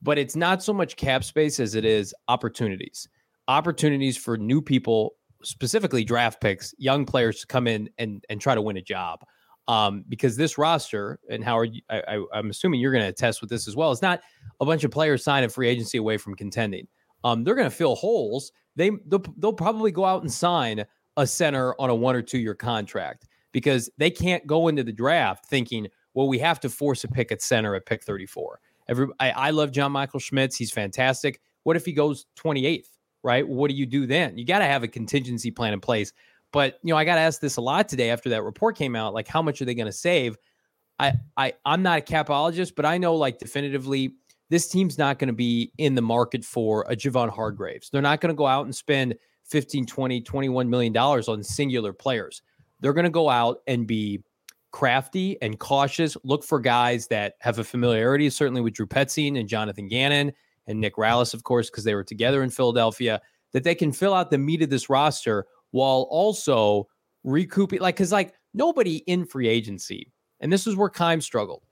but 0.02 0.18
it's 0.18 0.36
not 0.36 0.64
so 0.64 0.74
much 0.74 0.96
cap 0.96 1.24
space 1.24 1.60
as 1.60 1.76
it 1.76 1.86
is 1.86 2.14
opportunities. 2.28 3.08
Opportunities 3.48 4.18
for 4.18 4.38
new 4.38 4.62
people 4.62 5.16
specifically 5.44 6.04
draft 6.04 6.42
picks, 6.42 6.74
young 6.78 7.06
players 7.06 7.42
to 7.42 7.48
come 7.48 7.68
in 7.68 7.90
and 7.98 8.24
and 8.30 8.42
try 8.42 8.56
to 8.56 8.62
win 8.62 8.78
a 8.78 8.82
job. 8.82 9.22
Um, 9.68 10.06
because 10.08 10.38
this 10.38 10.58
roster 10.58 11.20
and 11.30 11.44
Howard, 11.44 11.72
I, 11.90 12.02
I, 12.08 12.40
am 12.40 12.50
assuming 12.50 12.80
you're 12.80 12.94
going 12.94 13.04
to 13.04 13.10
attest 13.10 13.42
with 13.42 13.50
this 13.50 13.68
as 13.68 13.76
well. 13.76 13.92
It's 13.92 14.02
not 14.02 14.22
a 14.62 14.66
bunch 14.66 14.86
of 14.86 14.92
players 14.92 15.26
signing 15.26 15.50
free 15.50 15.68
agency 15.68 15.98
away 15.98 16.16
from 16.16 16.36
contending. 16.36 16.88
Um, 17.26 17.44
they're 17.44 17.54
going 17.54 17.70
to 17.70 17.76
fill 17.76 17.96
holes. 17.96 18.54
They 18.78 18.92
they'll, 19.08 19.26
they'll, 19.38 19.52
probably 19.52 19.92
go 19.92 20.06
out 20.06 20.22
and 20.22 20.32
sign 20.32 20.86
a 21.18 21.28
center 21.28 21.76
on 21.82 21.90
a 21.90 21.96
one 21.96 22.16
or 22.16 22.22
two 22.22 22.38
year 22.38 22.56
contract 22.56 23.28
because 23.52 23.90
they 23.98 24.10
can't 24.10 24.48
go 24.48 24.70
into 24.70 24.84
the 24.84 24.94
draft 24.94 25.48
thinking, 25.48 25.88
well, 26.14 26.30
we 26.30 26.40
have 26.40 26.62
to 26.62 26.70
force 26.70 27.04
a 27.04 27.08
pick 27.10 27.32
at 27.32 27.42
center 27.42 27.76
at 27.76 27.86
pick 27.86 28.04
34. 28.04 28.60
Every, 28.90 29.08
I, 29.20 29.32
I 29.32 29.50
love 29.52 29.72
John 29.72 29.92
Michael 29.92 30.20
Schmitz. 30.20 30.56
He's 30.56 30.72
fantastic. 30.72 31.42
What 31.64 31.76
if 31.76 31.86
he 31.86 31.92
goes 31.92 32.26
28th, 32.38 32.88
right? 33.24 33.48
What 33.48 33.70
do 33.70 33.76
you 33.76 33.86
do 33.86 34.06
then? 34.06 34.38
You 34.38 34.46
got 34.46 34.60
to 34.60 34.66
have 34.66 34.84
a 34.84 34.88
contingency 34.88 35.52
plan 35.52 35.74
in 35.74 35.80
place. 35.80 36.14
But, 36.54 36.80
you 36.84 36.94
know, 36.94 36.98
I 36.98 37.04
got 37.04 37.16
to 37.16 37.22
ask 37.22 37.42
this 37.42 37.58
a 37.58 37.62
lot 37.62 37.90
today 37.90 38.10
after 38.10 38.30
that 38.30 38.44
report 38.44 38.78
came 38.78 38.96
out. 38.96 39.14
Like, 39.14 39.28
how 39.28 39.42
much 39.42 39.62
are 39.62 39.66
they 39.66 39.76
going 39.76 39.88
to 39.88 39.92
save? 39.92 40.38
I, 41.00 41.14
I, 41.36 41.54
I'm 41.66 41.84
not 41.84 42.00
a 42.00 42.02
capologist, 42.02 42.74
but 42.76 42.86
I 42.86 42.98
know 42.98 43.16
like 43.16 43.38
definitively 43.38 44.16
this 44.50 44.68
team's 44.68 44.98
not 44.98 45.20
going 45.20 45.28
to 45.28 45.34
be 45.34 45.72
in 45.78 45.96
the 45.96 46.02
market 46.02 46.44
for 46.44 46.86
a 46.90 46.96
Javon 46.96 47.30
Hargraves. 47.30 47.90
They're 47.90 48.02
not 48.02 48.22
going 48.22 48.34
to 48.34 48.38
go 48.38 48.48
out 48.48 48.66
and 48.66 48.76
spend 48.76 49.16
15, 49.46 49.86
20, 49.86 50.22
21 50.22 50.70
million 50.70 50.94
dollars 50.94 51.28
on 51.28 51.44
singular 51.44 51.94
players. 51.94 52.42
They're 52.80 52.94
going 52.94 53.06
to 53.06 53.10
go 53.10 53.30
out 53.30 53.60
and 53.68 53.86
be 53.86 54.24
crafty 54.72 55.42
and 55.42 55.60
cautious. 55.60 56.18
Look 56.24 56.44
for 56.44 56.60
guys 56.60 57.08
that 57.08 57.36
have 57.40 57.60
a 57.60 57.64
familiarity, 57.64 58.30
certainly 58.30 58.62
with 58.62 58.74
Drew 58.74 58.88
Petzing 58.88 59.40
and 59.40 59.48
Jonathan 59.50 59.88
Gannon 59.88 60.32
and 60.68 60.80
Nick 60.80 60.96
Rallis, 60.96 61.34
of 61.34 61.44
course, 61.44 61.70
because 61.70 61.84
they 61.84 61.96
were 61.96 62.04
together 62.04 62.44
in 62.44 62.50
Philadelphia, 62.50 63.22
that 63.54 63.64
they 63.64 63.76
can 63.76 63.92
fill 63.92 64.14
out 64.14 64.30
the 64.30 64.38
meat 64.38 64.62
of 64.62 64.70
this 64.70 64.90
roster 64.90 65.46
while 65.72 66.08
also 66.10 66.88
recouping. 67.24 67.80
Like, 67.80 67.96
because 67.96 68.12
like 68.12 68.34
nobody 68.54 68.98
in 69.08 69.26
free 69.26 69.48
agency, 69.48 70.12
and 70.40 70.52
this 70.52 70.68
is 70.68 70.76
where 70.76 70.90
Keim 70.90 71.22
struggled. 71.22 71.64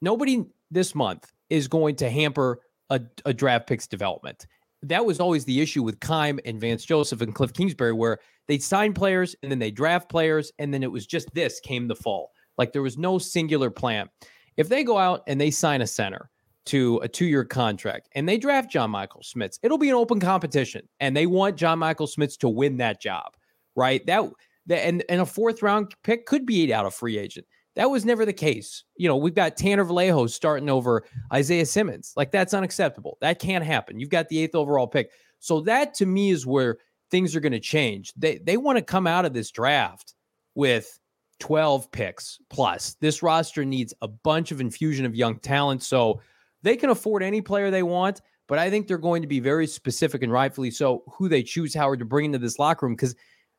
Nobody 0.00 0.44
this 0.70 0.94
month 0.94 1.32
is 1.50 1.68
going 1.68 1.96
to 1.96 2.10
hamper 2.10 2.60
a, 2.90 3.00
a 3.24 3.32
draft 3.32 3.66
picks 3.66 3.86
development. 3.86 4.46
That 4.82 5.06
was 5.06 5.20
always 5.20 5.44
the 5.44 5.60
issue 5.60 5.82
with 5.82 6.00
Keim 6.00 6.40
and 6.44 6.60
Vance 6.60 6.84
Joseph 6.84 7.20
and 7.20 7.34
Cliff 7.34 7.52
Kingsbury, 7.52 7.92
where 7.92 8.18
they'd 8.48 8.62
sign 8.62 8.92
players 8.92 9.36
and 9.42 9.50
then 9.50 9.58
they 9.58 9.70
draft 9.70 10.08
players, 10.08 10.52
and 10.58 10.74
then 10.74 10.82
it 10.82 10.90
was 10.90 11.06
just 11.06 11.32
this 11.34 11.60
came 11.60 11.88
the 11.88 11.94
fall. 11.94 12.32
Like 12.62 12.72
there 12.72 12.80
was 12.80 12.96
no 12.96 13.18
singular 13.18 13.70
plan. 13.70 14.08
If 14.56 14.68
they 14.68 14.84
go 14.84 14.96
out 14.96 15.24
and 15.26 15.40
they 15.40 15.50
sign 15.50 15.82
a 15.82 15.86
center 15.88 16.30
to 16.66 16.98
a 16.98 17.08
two 17.08 17.24
year 17.24 17.44
contract 17.44 18.08
and 18.14 18.28
they 18.28 18.38
draft 18.38 18.70
John 18.70 18.88
Michael 18.92 19.20
Schmitz, 19.20 19.58
it'll 19.64 19.78
be 19.78 19.88
an 19.88 19.96
open 19.96 20.20
competition. 20.20 20.88
And 21.00 21.16
they 21.16 21.26
want 21.26 21.56
John 21.56 21.80
Michael 21.80 22.06
Schmitz 22.06 22.36
to 22.36 22.48
win 22.48 22.76
that 22.76 23.00
job, 23.00 23.34
right? 23.74 24.06
That, 24.06 24.30
that 24.66 24.86
and, 24.86 25.02
and 25.08 25.20
a 25.20 25.26
fourth 25.26 25.60
round 25.60 25.92
pick 26.04 26.24
could 26.24 26.46
be 26.46 26.72
out 26.72 26.86
of 26.86 26.94
free 26.94 27.18
agent. 27.18 27.48
That 27.74 27.90
was 27.90 28.04
never 28.04 28.24
the 28.24 28.32
case. 28.32 28.84
You 28.96 29.08
know, 29.08 29.16
we've 29.16 29.34
got 29.34 29.56
Tanner 29.56 29.82
Vallejo 29.82 30.28
starting 30.28 30.70
over 30.70 31.02
Isaiah 31.32 31.66
Simmons. 31.66 32.12
Like 32.16 32.30
that's 32.30 32.54
unacceptable. 32.54 33.18
That 33.22 33.40
can't 33.40 33.64
happen. 33.64 33.98
You've 33.98 34.08
got 34.08 34.28
the 34.28 34.38
eighth 34.38 34.54
overall 34.54 34.86
pick. 34.86 35.10
So 35.40 35.62
that 35.62 35.94
to 35.94 36.06
me 36.06 36.30
is 36.30 36.46
where 36.46 36.78
things 37.10 37.34
are 37.34 37.40
going 37.40 37.50
to 37.50 37.58
change. 37.58 38.12
They 38.16 38.38
they 38.38 38.56
want 38.56 38.78
to 38.78 38.84
come 38.84 39.08
out 39.08 39.24
of 39.24 39.32
this 39.32 39.50
draft 39.50 40.14
with 40.54 41.00
12 41.42 41.90
picks 41.90 42.38
plus. 42.50 42.94
This 43.00 43.20
roster 43.20 43.64
needs 43.64 43.92
a 44.00 44.06
bunch 44.06 44.52
of 44.52 44.60
infusion 44.60 45.04
of 45.04 45.16
young 45.16 45.40
talent. 45.40 45.82
So 45.82 46.20
they 46.62 46.76
can 46.76 46.90
afford 46.90 47.24
any 47.24 47.40
player 47.40 47.68
they 47.68 47.82
want, 47.82 48.20
but 48.46 48.60
I 48.60 48.70
think 48.70 48.86
they're 48.86 48.96
going 48.96 49.22
to 49.22 49.28
be 49.28 49.40
very 49.40 49.66
specific 49.66 50.22
and 50.22 50.30
rightfully 50.30 50.70
so 50.70 51.02
who 51.12 51.28
they 51.28 51.42
choose, 51.42 51.74
Howard, 51.74 51.98
to 51.98 52.04
bring 52.04 52.26
into 52.26 52.38
this 52.38 52.60
locker 52.60 52.86
room 52.86 52.94
because 52.94 53.16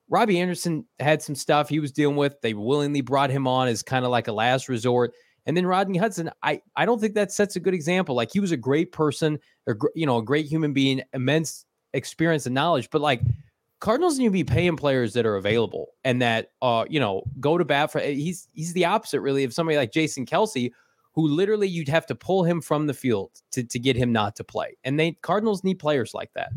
Robbie 0.08 0.40
Anderson 0.40 0.86
had 1.00 1.22
some 1.22 1.36
stuff 1.36 1.68
he 1.68 1.82
was 1.82 1.92
dealing 1.92 2.16
with. 2.16 2.40
They 2.40 2.54
willingly 2.54 3.02
brought 3.02 3.30
him 3.30 3.50
on 3.50 3.68
as 3.68 3.84
kind 3.84 4.06
of 4.06 4.12
like 4.12 4.30
a 4.30 4.34
last 4.34 4.70
resort. 4.70 5.12
And 5.46 5.58
then 5.58 5.66
Rodney 5.66 5.98
Hudson, 5.98 6.32
I, 6.42 6.62
I 6.78 6.86
don't 6.86 7.02
think 7.02 7.16
that 7.16 7.34
sets 7.34 7.58
a 7.58 7.60
good 7.60 7.74
example. 7.74 8.16
Like 8.16 8.32
he 8.32 8.40
was 8.40 8.54
a 8.54 8.58
great 8.58 8.94
person, 8.94 9.40
a, 9.68 9.74
you 9.94 10.06
know, 10.06 10.20
a 10.20 10.24
great 10.24 10.46
human 10.46 10.72
being, 10.72 11.02
immense 11.12 11.66
experience 11.94 12.46
and 12.46 12.56
knowledge, 12.56 12.90
but 12.92 13.02
like 13.02 13.20
Cardinals 13.84 14.18
need 14.18 14.28
to 14.28 14.32
be 14.32 14.46
paying 14.46 14.78
players 14.78 15.12
that 15.12 15.26
are 15.26 15.36
available 15.36 15.90
and 16.06 16.22
that 16.22 16.52
uh, 16.62 16.86
you 16.90 17.02
know, 17.02 17.22
go 17.42 17.58
to 17.58 17.66
bat 17.66 17.92
for 17.92 18.00
he's 18.00 18.48
he's 18.54 18.72
the 18.72 18.86
opposite 18.86 19.20
really 19.20 19.44
of 19.44 19.54
somebody 19.54 19.76
like 19.76 19.92
Jason 19.92 20.26
Kelce, 20.26 20.72
who 21.12 21.28
literally 21.28 21.68
you'd 21.68 21.90
have 21.90 22.06
to 22.06 22.16
pull 22.16 22.46
him 22.46 22.62
from 22.62 22.88
the 22.88 22.94
field 22.94 23.32
to, 23.52 23.62
to 23.62 23.78
get 23.78 23.98
him 23.98 24.14
not 24.14 24.38
to 24.38 24.44
play. 24.46 24.78
And 24.86 24.98
they 24.98 25.18
Cardinals 25.22 25.66
need 25.66 25.80
players 25.80 26.14
like 26.14 26.32
that. 26.32 26.54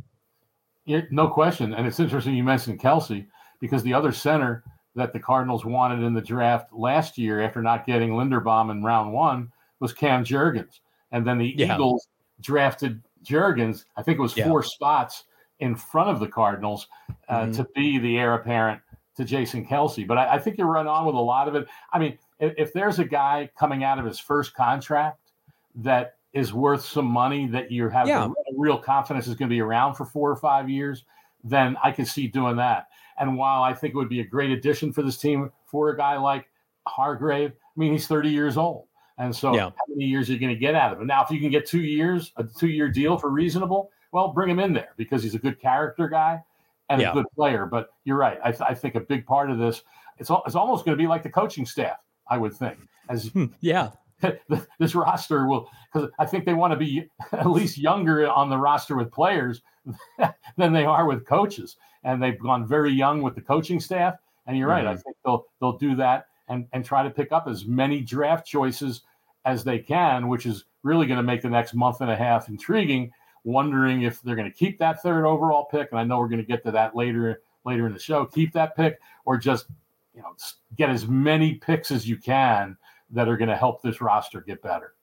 Yeah, 0.85 1.01
no 1.11 1.27
question. 1.27 1.75
And 1.75 1.85
it's 1.85 1.99
interesting 1.99 2.37
you 2.37 2.45
mentioned 2.45 2.79
Kelce 2.79 3.27
because 3.59 3.83
the 3.83 3.93
other 3.93 4.13
center 4.13 4.63
that 4.95 5.13
the 5.13 5.19
Cardinals 5.19 5.65
wanted 5.65 6.05
in 6.05 6.15
the 6.15 6.23
draft 6.23 6.73
last 6.73 7.19
year 7.19 7.41
after 7.41 7.61
not 7.61 7.87
getting 7.87 8.11
Linderbaum 8.11 8.71
in 8.71 8.85
round 8.85 9.13
one 9.13 9.51
was 9.81 9.93
Cam 9.93 10.25
Jurgens. 10.25 10.79
And 11.11 11.27
then 11.27 11.39
the 11.39 11.53
yeah. 11.57 11.75
Eagles 11.75 12.07
drafted 12.41 13.03
Jurgens, 13.25 13.85
I 13.97 14.05
think 14.05 14.21
it 14.21 14.23
was 14.23 14.37
yeah. 14.37 14.47
four 14.47 14.63
spots 14.63 15.25
in 15.61 15.75
front 15.75 16.11
of 16.11 16.21
the 16.21 16.29
Cardinals 16.29 16.89
uh, 17.29 17.43
mm-hmm. 17.43 17.53
to 17.53 17.65
be 17.75 17.99
the 17.99 18.19
heir 18.19 18.35
apparent 18.35 18.81
to 19.17 19.25
Jason 19.25 19.67
Kelce. 19.67 20.07
But 20.07 20.19
I, 20.19 20.35
I, 20.35 20.39
think 20.39 20.59
you 20.59 20.65
run 20.65 20.87
on 20.87 21.07
with 21.07 21.15
a 21.15 21.21
lot 21.21 21.49
of 21.49 21.55
it. 21.55 21.67
I 21.93 21.99
mean, 21.99 22.19
if, 22.39 22.53
if, 22.59 22.73
there's 22.73 22.99
a 22.99 23.05
guy 23.05 23.51
coming 23.59 23.83
out 23.83 23.99
of 23.99 24.05
his 24.05 24.19
first 24.19 24.55
contract 24.55 25.33
that 25.77 26.17
is 26.35 26.53
worth 26.53 26.85
some 26.85 27.07
money 27.07 27.47
that 27.49 27.71
you 27.71 27.89
have 27.89 28.07
yeah. 28.07 28.29
real 28.55 28.79
confidence 28.79 29.27
is 29.27 29.35
going 29.35 29.49
to 29.49 29.55
be 29.55 29.61
around 29.61 29.95
for 29.95 30.05
four 30.05 30.31
or 30.31 30.37
five 30.37 30.69
years, 30.69 31.05
then 31.43 31.77
I 31.83 31.93
can 31.93 32.05
see 32.05 32.27
doing 32.27 32.57
that. 32.57 32.89
And 33.19 33.39
while 33.39 33.63
I 33.63 33.73
think 33.73 33.95
it 33.95 33.97
would 33.97 34.11
be 34.11 34.21
a 34.21 34.27
great 34.27 34.51
addition 34.51 34.93
for 34.93 35.03
this 35.03 35.17
team 35.17 35.51
for 35.65 35.89
a 35.89 35.97
guy 35.97 36.19
like 36.19 36.51
Hargrave, 36.87 37.53
I 37.53 37.81
mean, 37.81 37.93
he's 37.93 38.07
30 38.07 38.29
years 38.29 38.59
old. 38.59 38.87
And 39.19 39.35
so, 39.35 39.55
yeah. 39.55 39.71
how 39.71 39.85
many 39.89 40.05
years 40.05 40.29
are 40.29 40.35
you 40.35 40.39
going 40.39 40.53
to 40.53 40.59
get 40.59 40.75
out 40.75 40.93
of 40.93 41.01
him? 41.01 41.07
Now, 41.07 41.25
if 41.25 41.31
you 41.31 41.41
can 41.41 41.51
get 41.51 41.65
two 41.65 41.81
years, 41.81 42.33
a 42.37 42.45
two 42.45 42.69
year 42.69 42.91
deal 42.91 43.17
for 43.17 43.31
reasonable, 43.31 43.91
well, 44.17 44.29
bring 44.29 44.49
him 44.49 44.59
in 44.59 44.73
there 44.73 44.95
because 44.97 45.23
he's 45.23 45.35
a 45.35 45.39
good 45.39 45.61
character 45.61 46.09
guy 46.09 46.43
and 46.89 47.03
yeah. 47.03 47.11
a 47.11 47.13
good 47.13 47.27
player. 47.35 47.67
But 47.67 47.91
you're 48.05 48.17
right. 48.17 48.39
I, 48.43 48.51
th- 48.51 48.63
I 48.67 48.73
think 48.73 48.95
a 48.95 49.01
big 49.01 49.27
part 49.27 49.51
of 49.51 49.59
this, 49.59 49.83
it's, 50.17 50.31
it's 50.47 50.55
almost 50.55 50.87
going 50.87 50.97
to 50.97 51.03
be 51.03 51.07
like 51.07 51.23
the 51.23 51.29
coaching 51.29 51.67
staff, 51.67 51.99
I 52.27 52.39
would 52.39 52.55
think. 52.55 52.79
As 53.11 53.27
hmm, 53.27 53.45
yeah, 53.61 53.91
this 54.79 54.95
roster 54.95 55.47
will, 55.47 55.69
because 55.93 56.09
I 56.19 56.25
think 56.25 56.47
they 56.47 56.55
want 56.55 56.73
to 56.73 56.79
be 56.79 57.11
at 57.33 57.51
least 57.51 57.77
younger 57.77 58.27
on 58.27 58.49
the 58.49 58.57
roster 58.57 58.97
with 58.97 59.13
players 59.13 59.61
than 60.57 60.73
they 60.73 60.87
are 60.87 61.05
with 61.05 61.27
coaches. 61.27 61.77
And 62.03 62.23
they've 62.23 62.41
gone 62.41 62.67
very 62.67 62.93
young 62.93 63.21
with 63.21 63.35
the 63.35 63.43
coaching 63.43 63.81
staff. 63.81 64.15
And 64.47 64.57
you're 64.57 64.71
mm-hmm. 64.71 64.87
right. 64.87 64.95
I 64.95 64.97
think 64.97 65.15
they'll 65.27 65.45
they'll 65.61 65.77
do 65.77 65.95
that 65.97 66.29
and 66.49 66.67
and 66.73 66.87
try 66.87 67.03
to 67.03 67.11
pick 67.11 67.33
up 67.33 67.49
as 67.49 67.67
many 67.67 68.01
draft 68.01 68.47
choices 68.47 69.03
as 69.45 69.63
they 69.63 69.79
can, 69.79 70.29
which 70.29 70.47
is 70.47 70.65
really 70.85 71.07
going 71.07 71.19
to 71.19 71.23
make 71.23 71.43
the 71.43 71.51
next 71.51 71.75
month 71.75 72.01
and 72.01 72.11
a 72.11 72.17
half 72.17 72.49
intriguing 72.49 73.13
wondering 73.47 74.03
if 74.03 74.21
they're 74.23 74.37
going 74.37 74.51
to 74.51 74.57
keep 74.57 74.77
that 74.79 75.01
third 75.03 75.25
overall 75.25 75.65
pick. 75.65 75.89
And 75.93 76.01
I 76.01 76.05
know 76.05 76.19
we're 76.19 76.29
going 76.29 76.43
to 76.43 76.47
get 76.47 76.63
to 76.65 76.71
that 76.73 76.95
later 76.95 77.41
later 77.65 77.87
in 77.87 77.93
the 77.93 77.99
show. 77.99 78.27
Keep 78.27 78.53
that 78.53 78.77
pick 78.77 78.99
or 79.25 79.39
just 79.39 79.67
you 80.15 80.21
know 80.21 80.35
get 80.77 80.91
as 80.91 81.07
many 81.07 81.55
picks 81.55 81.91
as 81.91 82.07
you 82.07 82.17
can 82.17 82.77
that 83.11 83.29
are 83.29 83.37
going 83.37 83.49
to 83.49 83.57
help 83.57 83.81
this 83.83 84.01
roster 84.01 84.41
get 84.41 84.61
better. 84.63 84.95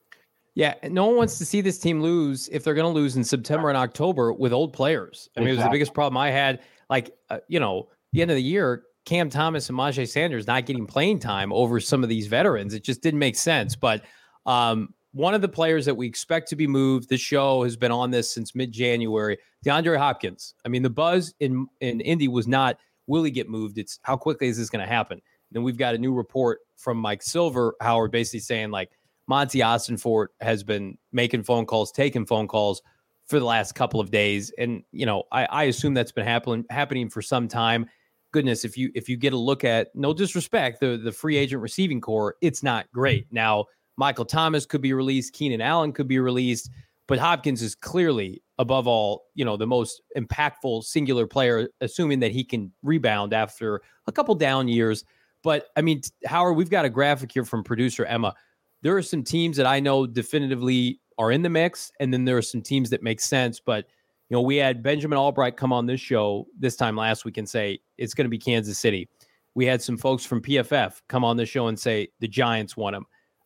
Yeah, 0.55 0.75
no 0.83 1.07
one 1.07 1.15
wants 1.15 1.39
to 1.39 1.45
see 1.45 1.61
this 1.61 1.79
team 1.79 2.01
lose 2.01 2.47
if 2.49 2.63
they're 2.63 2.75
going 2.75 2.91
to 2.91 2.99
lose 2.99 3.15
in 3.15 3.23
September 3.23 3.69
and 3.69 3.77
October 3.77 4.31
with 4.33 4.53
old 4.53 4.71
players. 4.71 5.29
I 5.35 5.39
mean, 5.39 5.49
exactly. 5.49 5.49
it 5.49 5.55
was 5.55 5.63
the 5.63 5.75
biggest 5.75 5.93
problem 5.95 6.17
I 6.17 6.29
had. 6.29 6.61
Like, 6.91 7.15
uh, 7.31 7.39
you 7.47 7.59
know, 7.59 7.89
the 8.11 8.21
end 8.21 8.29
of 8.29 8.35
the 8.35 8.43
year, 8.43 8.83
Cam 9.05 9.31
Thomas 9.31 9.67
and 9.69 9.77
Myjai 9.77 10.07
Sanders 10.07 10.45
not 10.45 10.67
getting 10.67 10.85
playing 10.85 11.19
time 11.19 11.51
over 11.51 11.79
some 11.79 12.03
of 12.03 12.09
these 12.09 12.27
veterans. 12.27 12.75
It 12.75 12.83
just 12.83 13.01
didn't 13.01 13.19
make 13.19 13.35
sense. 13.35 13.75
But 13.75 14.03
um, 14.45 14.93
one 15.13 15.33
of 15.33 15.41
the 15.41 15.47
players 15.47 15.85
that 15.85 15.95
we 15.95 16.07
expect 16.07 16.49
to 16.49 16.55
be 16.55 16.67
moved. 16.67 17.07
The 17.07 17.17
show 17.17 17.63
has 17.63 17.77
been 17.77 17.91
on 17.91 18.11
this 18.11 18.33
since 18.33 18.53
mid 18.53 18.71
January. 18.71 19.37
DeAndre 19.65 19.97
Hopkins. 19.97 20.55
I 20.65 20.69
mean, 20.69 20.83
the 20.83 20.89
buzz 20.89 21.33
in 21.39 21.67
in 21.79 22.01
Indy 22.01 22.27
was 22.27 22.47
not 22.47 22.77
will 23.07 23.23
he 23.23 23.31
get 23.31 23.49
moved? 23.49 23.77
It's 23.77 23.99
how 24.03 24.17
quickly 24.17 24.47
is 24.47 24.57
this 24.57 24.69
going 24.69 24.85
to 24.85 24.91
happen? 24.91 25.21
Then 25.51 25.63
we've 25.63 25.77
got 25.77 25.93
a 25.93 25.97
new 25.97 26.13
report 26.13 26.59
from 26.77 26.97
Mike 26.97 27.21
Silver, 27.21 27.75
Howard, 27.81 28.11
basically 28.11 28.39
saying 28.39 28.71
like 28.71 28.91
Monti 29.27 29.59
Ossenfort 29.59 30.27
has 30.41 30.63
been 30.63 30.97
making 31.11 31.43
phone 31.43 31.65
calls, 31.65 31.91
taking 31.91 32.25
phone 32.25 32.47
calls 32.47 32.81
for 33.27 33.39
the 33.39 33.45
last 33.45 33.73
couple 33.73 33.99
of 33.99 34.11
days, 34.11 34.51
and 34.57 34.83
you 34.91 35.05
know, 35.05 35.23
I, 35.31 35.45
I 35.45 35.63
assume 35.65 35.93
that's 35.93 36.11
been 36.11 36.25
happening 36.25 36.65
happening 36.69 37.09
for 37.09 37.21
some 37.21 37.47
time. 37.47 37.85
Goodness, 38.31 38.65
if 38.65 38.77
you 38.77 38.91
if 38.95 39.07
you 39.07 39.15
get 39.15 39.33
a 39.33 39.37
look 39.37 39.63
at 39.63 39.95
no 39.95 40.13
disrespect, 40.13 40.79
the 40.79 40.97
the 40.97 41.11
free 41.11 41.37
agent 41.37 41.61
receiving 41.61 42.01
corps, 42.01 42.35
it's 42.41 42.63
not 42.63 42.91
great 42.91 43.27
now 43.31 43.65
Michael 43.97 44.25
Thomas 44.25 44.65
could 44.65 44.81
be 44.81 44.93
released, 44.93 45.33
Keenan 45.33 45.61
Allen 45.61 45.93
could 45.93 46.07
be 46.07 46.19
released, 46.19 46.69
but 47.07 47.19
Hopkins 47.19 47.61
is 47.61 47.75
clearly 47.75 48.41
above 48.57 48.87
all, 48.87 49.25
you 49.35 49.43
know, 49.45 49.57
the 49.57 49.67
most 49.67 50.01
impactful 50.17 50.83
singular 50.83 51.27
player, 51.27 51.67
assuming 51.81 52.19
that 52.19 52.31
he 52.31 52.43
can 52.43 52.71
rebound 52.81 53.33
after 53.33 53.81
a 54.07 54.11
couple 54.11 54.35
down 54.35 54.67
years. 54.67 55.03
But 55.43 55.67
I 55.75 55.81
mean, 55.81 56.01
Howard, 56.25 56.55
we've 56.55 56.69
got 56.69 56.85
a 56.85 56.89
graphic 56.89 57.31
here 57.31 57.45
from 57.45 57.63
producer 57.63 58.05
Emma. 58.05 58.33
There 58.81 58.95
are 58.95 59.01
some 59.01 59.23
teams 59.23 59.57
that 59.57 59.65
I 59.65 59.79
know 59.79 60.05
definitively 60.05 60.99
are 61.17 61.31
in 61.31 61.41
the 61.41 61.49
mix, 61.49 61.91
and 61.99 62.13
then 62.13 62.25
there 62.25 62.37
are 62.37 62.41
some 62.41 62.61
teams 62.61 62.89
that 62.89 63.03
make 63.03 63.19
sense. 63.19 63.59
But 63.59 63.85
you 64.29 64.35
know, 64.35 64.41
we 64.41 64.55
had 64.57 64.81
Benjamin 64.81 65.17
Albright 65.17 65.57
come 65.57 65.73
on 65.73 65.85
this 65.85 66.01
show 66.01 66.47
this 66.57 66.75
time 66.75 66.95
last 66.95 67.25
week 67.25 67.37
and 67.37 67.47
say 67.47 67.79
it's 67.97 68.13
going 68.13 68.25
to 68.25 68.29
be 68.29 68.39
Kansas 68.39 68.79
City. 68.79 69.09
We 69.55 69.65
had 69.65 69.81
some 69.81 69.97
folks 69.97 70.25
from 70.25 70.41
PFF 70.41 71.01
come 71.07 71.23
on 71.23 71.37
the 71.37 71.45
show 71.45 71.67
and 71.67 71.79
say 71.79 72.07
the 72.19 72.27
Giants 72.27 72.75
want 72.75 72.95
him 72.95 73.05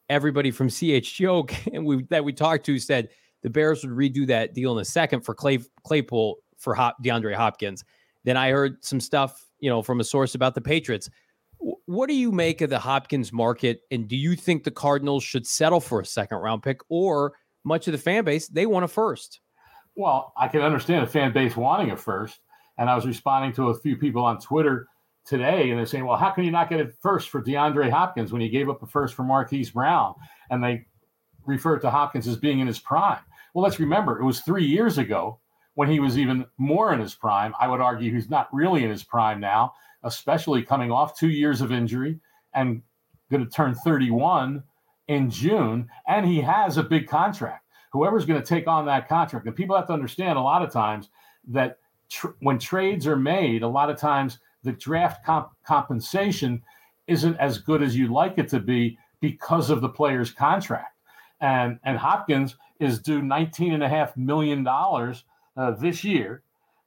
everybody 0.10 0.52
from 0.52 0.70
CHGO 0.70 1.54
and 1.74 1.86
we 1.86 2.04
that 2.10 2.24
we 2.24 2.34
talked 2.34 2.66
to 2.66 2.80
said 2.80 3.10
the 3.44 3.50
Bears 3.50 3.84
would 3.84 3.96
redo 3.96 4.26
that 4.28 4.54
deal 4.54 4.74
in 4.74 4.82
a 4.82 4.86
second 4.86 5.22
for 5.22 5.34
Clay 5.34 5.60
Claypool 5.84 6.38
for 6.58 6.74
Hop, 6.74 6.98
DeAndre 7.04 7.36
Hopkins. 7.36 7.84
Then 8.24 8.36
I 8.36 8.50
heard 8.50 8.84
some 8.84 9.00
stuff 9.00 9.48
you 9.60 9.70
know, 9.70 9.82
from 9.82 10.00
a 10.00 10.04
source 10.04 10.36
about 10.36 10.56
the 10.56 10.62
Patriots. 10.62 11.10
What 11.60 12.08
do 12.08 12.14
you 12.14 12.32
make 12.32 12.62
of 12.62 12.70
the 12.70 12.80
Hopkins 12.80 13.34
market? 13.34 13.82
And 13.90 14.08
do 14.08 14.16
you 14.16 14.36
think 14.36 14.64
the 14.64 14.72
Cardinals 14.72 15.24
should 15.24 15.48
settle 15.48 15.80
for 15.80 16.02
a 16.02 16.06
second 16.06 16.38
round 16.38 16.64
pick 16.64 16.82
or 16.90 17.34
much 17.64 17.88
of 17.88 17.92
the 17.92 17.98
fan 17.98 18.24
base, 18.24 18.48
they 18.48 18.66
want 18.66 18.86
a 18.86 18.88
first? 18.88 19.42
Well, 19.96 20.34
I 20.38 20.48
can 20.48 20.62
understand 20.62 21.04
a 21.04 21.08
fan 21.08 21.34
base 21.34 21.56
wanting 21.56 21.92
a 21.92 21.98
first. 21.98 22.40
And 22.78 22.90
I 22.90 22.96
was 22.96 23.08
responding 23.08 23.54
to 23.54 23.70
a 23.70 23.80
few 23.80 23.98
people 23.98 24.24
on 24.24 24.40
Twitter 24.40 24.88
today, 25.27 25.69
and 25.69 25.77
they're 25.77 25.86
saying, 25.86 26.05
well, 26.05 26.17
how 26.17 26.31
can 26.31 26.43
you 26.46 26.51
not 26.51 26.69
get 26.69 26.79
a 26.79 26.91
first 27.01 27.29
for 27.29 27.41
DeAndre 27.41 27.91
Hopkins 27.91 28.31
when 28.31 28.41
you 28.41 28.50
gave 28.50 28.69
up 28.69 28.81
a 28.81 28.88
first 28.88 29.13
for 29.13 29.24
Marquise 29.24 29.72
Brown? 29.72 30.15
And 30.50 30.63
they 30.63 30.86
referred 31.46 31.79
to 31.79 31.89
Hopkins 31.89 32.27
as 32.27 32.38
being 32.38 32.60
in 32.60 32.67
his 32.67 32.79
prime. 32.79 33.19
Well, 33.53 33.63
let's 33.63 33.79
remember, 33.79 34.19
it 34.19 34.25
was 34.25 34.41
three 34.41 34.65
years 34.65 34.98
ago 34.98 35.39
when 35.75 35.89
he 35.89 36.00
was 36.00 36.17
even 36.17 36.46
more 36.57 36.93
in 36.93 37.00
his 37.00 37.13
prime. 37.13 37.53
I 37.60 37.67
would 37.67 37.81
argue 37.81 38.13
he's 38.13 38.29
not 38.29 38.53
really 38.53 38.84
in 38.84 38.89
his 38.89 39.03
prime 39.03 39.39
now, 39.39 39.74
especially 40.03 40.63
coming 40.63 40.91
off 40.91 41.17
two 41.17 41.29
years 41.29 41.62
of 41.62 41.72
injury 41.72 42.19
and 42.53 42.81
going 43.29 43.43
to 43.43 43.51
turn 43.51 43.75
31 43.75 44.63
in 45.07 45.29
June. 45.29 45.89
And 46.07 46.25
he 46.25 46.41
has 46.41 46.77
a 46.77 46.84
big 46.84 47.07
contract. 47.07 47.65
Whoever's 47.91 48.25
going 48.25 48.41
to 48.41 48.46
take 48.46 48.67
on 48.67 48.86
that 48.86 49.07
contract, 49.07 49.48
and 49.48 49.55
people 49.55 49.75
have 49.75 49.88
to 49.88 49.93
understand 49.93 50.38
a 50.38 50.41
lot 50.41 50.62
of 50.62 50.72
times 50.72 51.10
that 51.48 51.77
tr- 52.10 52.36
when 52.41 52.60
trades 52.60 53.07
are 53.07 53.15
made, 53.15 53.63
a 53.63 53.67
lot 53.67 53.89
of 53.89 53.98
times 53.98 54.39
the 54.68 54.74
draft 54.74 55.26
comp- 55.26 55.52
compensation 55.66 56.62
isn't 57.08 57.38
as 57.38 57.58
good 57.58 57.82
as 57.82 57.96
you'd 57.96 58.12
like 58.12 58.38
it 58.38 58.50
to 58.50 58.60
be 58.60 59.00
because 59.22 59.70
of 59.70 59.82
the 59.82 59.90
player's 59.90 60.30
contract. 60.32 60.94
And 61.40 61.80
and 61.84 61.98
Hopkins 61.98 62.56
is 62.80 63.00
due 63.00 63.22
nineteen 63.22 63.74
and 63.74 63.84
a 63.84 63.90
half 63.90 64.16
million 64.18 64.64
dollars 64.64 65.24
uh, 65.56 65.72
this 65.72 66.04
year, 66.04 66.44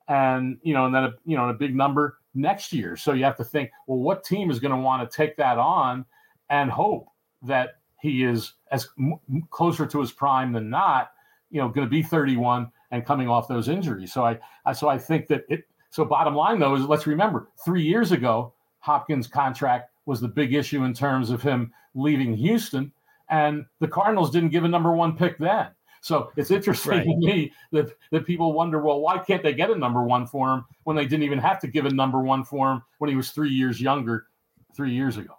and 0.08 0.58
you 0.62 0.74
know, 0.74 0.86
and 0.86 0.94
then 0.94 1.04
a, 1.04 1.12
you 1.24 1.36
know, 1.36 1.48
a 1.48 1.54
big 1.54 1.74
number 1.74 2.18
next 2.34 2.72
year. 2.72 2.96
So 2.96 3.12
you 3.12 3.24
have 3.24 3.36
to 3.38 3.44
think, 3.44 3.70
well, 3.86 3.98
what 3.98 4.24
team 4.24 4.50
is 4.50 4.58
going 4.60 4.74
to 4.74 4.80
want 4.80 5.08
to 5.08 5.16
take 5.16 5.36
that 5.36 5.58
on 5.58 6.04
and 6.50 6.70
hope 6.70 7.06
that 7.42 7.76
he 8.00 8.24
is 8.24 8.54
as 8.72 8.88
m- 8.98 9.18
closer 9.50 9.86
to 9.86 10.00
his 10.00 10.12
prime 10.12 10.52
than 10.52 10.68
not, 10.68 11.12
you 11.50 11.60
know, 11.60 11.68
going 11.68 11.86
to 11.86 11.90
be 11.90 12.02
31 12.02 12.70
and 12.90 13.06
coming 13.06 13.28
off 13.28 13.48
those 13.48 13.68
injuries. 13.68 14.12
So 14.12 14.24
I, 14.24 14.38
I 14.64 14.72
so 14.72 14.88
I 14.88 14.98
think 14.98 15.28
that 15.28 15.44
it. 15.48 15.64
So 15.90 16.04
bottom 16.04 16.34
line 16.34 16.58
though 16.58 16.74
is 16.74 16.84
let's 16.84 17.06
remember 17.06 17.48
three 17.64 17.82
years 17.82 18.12
ago 18.12 18.54
Hopkins' 18.78 19.26
contract 19.26 19.90
was 20.06 20.20
the 20.20 20.28
big 20.28 20.54
issue 20.54 20.84
in 20.84 20.94
terms 20.94 21.30
of 21.30 21.42
him 21.42 21.72
leaving 21.94 22.34
Houston, 22.34 22.92
and 23.28 23.64
the 23.78 23.88
Cardinals 23.88 24.30
didn't 24.30 24.50
give 24.50 24.64
a 24.64 24.68
number 24.68 24.92
one 24.92 25.16
pick 25.16 25.38
then. 25.38 25.68
So 26.02 26.32
it's 26.36 26.50
interesting 26.50 26.90
right. 26.90 27.04
to 27.04 27.16
me 27.16 27.52
that, 27.72 27.94
that 28.10 28.26
people 28.26 28.52
wonder, 28.54 28.80
well, 28.80 29.00
why 29.00 29.18
can't 29.18 29.42
they 29.42 29.52
get 29.52 29.70
a 29.70 29.76
number 29.76 30.02
one 30.02 30.26
for 30.26 30.52
him 30.52 30.64
when 30.84 30.96
they 30.96 31.04
didn't 31.04 31.24
even 31.24 31.38
have 31.38 31.60
to 31.60 31.68
give 31.68 31.84
a 31.84 31.90
number 31.90 32.22
one 32.22 32.42
for 32.42 32.72
him 32.72 32.82
when 32.98 33.10
he 33.10 33.16
was 33.16 33.30
three 33.30 33.50
years 33.50 33.80
younger, 33.80 34.26
three 34.74 34.92
years 34.92 35.18
ago? 35.18 35.34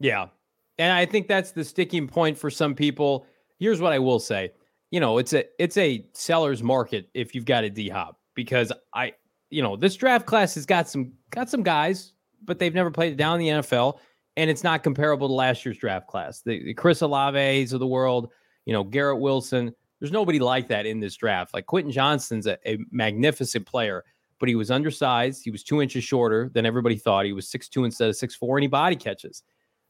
Yeah. 0.00 0.26
And 0.78 0.92
I 0.92 1.06
think 1.06 1.28
that's 1.28 1.52
the 1.52 1.64
sticking 1.64 2.08
point 2.08 2.36
for 2.36 2.50
some 2.50 2.74
people. 2.74 3.26
Here's 3.58 3.80
what 3.80 3.92
I 3.92 4.00
will 4.00 4.18
say. 4.18 4.52
You 4.90 4.98
know, 4.98 5.18
it's 5.18 5.32
a 5.32 5.44
it's 5.58 5.76
a 5.76 6.04
seller's 6.12 6.62
market 6.62 7.08
if 7.14 7.34
you've 7.34 7.46
got 7.46 7.64
a 7.64 7.70
D 7.70 7.88
hop 7.88 8.18
because 8.34 8.72
I 8.92 9.12
you 9.52 9.62
know, 9.62 9.76
this 9.76 9.94
draft 9.94 10.26
class 10.26 10.54
has 10.54 10.64
got 10.66 10.88
some 10.88 11.12
got 11.30 11.48
some 11.50 11.62
guys, 11.62 12.14
but 12.42 12.58
they've 12.58 12.74
never 12.74 12.90
played 12.90 13.16
down 13.16 13.40
in 13.40 13.46
the 13.46 13.62
NFL, 13.62 13.98
and 14.36 14.48
it's 14.48 14.64
not 14.64 14.82
comparable 14.82 15.28
to 15.28 15.34
last 15.34 15.64
year's 15.64 15.78
draft 15.78 16.08
class. 16.08 16.40
The, 16.40 16.64
the 16.64 16.74
Chris 16.74 17.00
Olaves 17.00 17.72
of 17.72 17.80
the 17.80 17.86
world, 17.86 18.30
you 18.64 18.72
know, 18.72 18.82
Garrett 18.82 19.20
Wilson. 19.20 19.74
There's 20.00 20.10
nobody 20.10 20.40
like 20.40 20.66
that 20.68 20.86
in 20.86 20.98
this 20.98 21.14
draft. 21.14 21.54
Like 21.54 21.66
Quentin 21.66 21.92
Johnston's 21.92 22.46
a, 22.48 22.58
a 22.68 22.78
magnificent 22.90 23.66
player, 23.66 24.04
but 24.40 24.48
he 24.48 24.56
was 24.56 24.70
undersized. 24.70 25.44
He 25.44 25.52
was 25.52 25.62
two 25.62 25.80
inches 25.80 26.02
shorter 26.02 26.50
than 26.52 26.66
everybody 26.66 26.96
thought. 26.96 27.26
He 27.26 27.32
was 27.32 27.46
six 27.46 27.68
two 27.68 27.84
instead 27.84 28.08
of 28.08 28.16
six 28.16 28.34
four, 28.34 28.56
and 28.56 28.64
he 28.64 28.68
body 28.68 28.96
catches. 28.96 29.42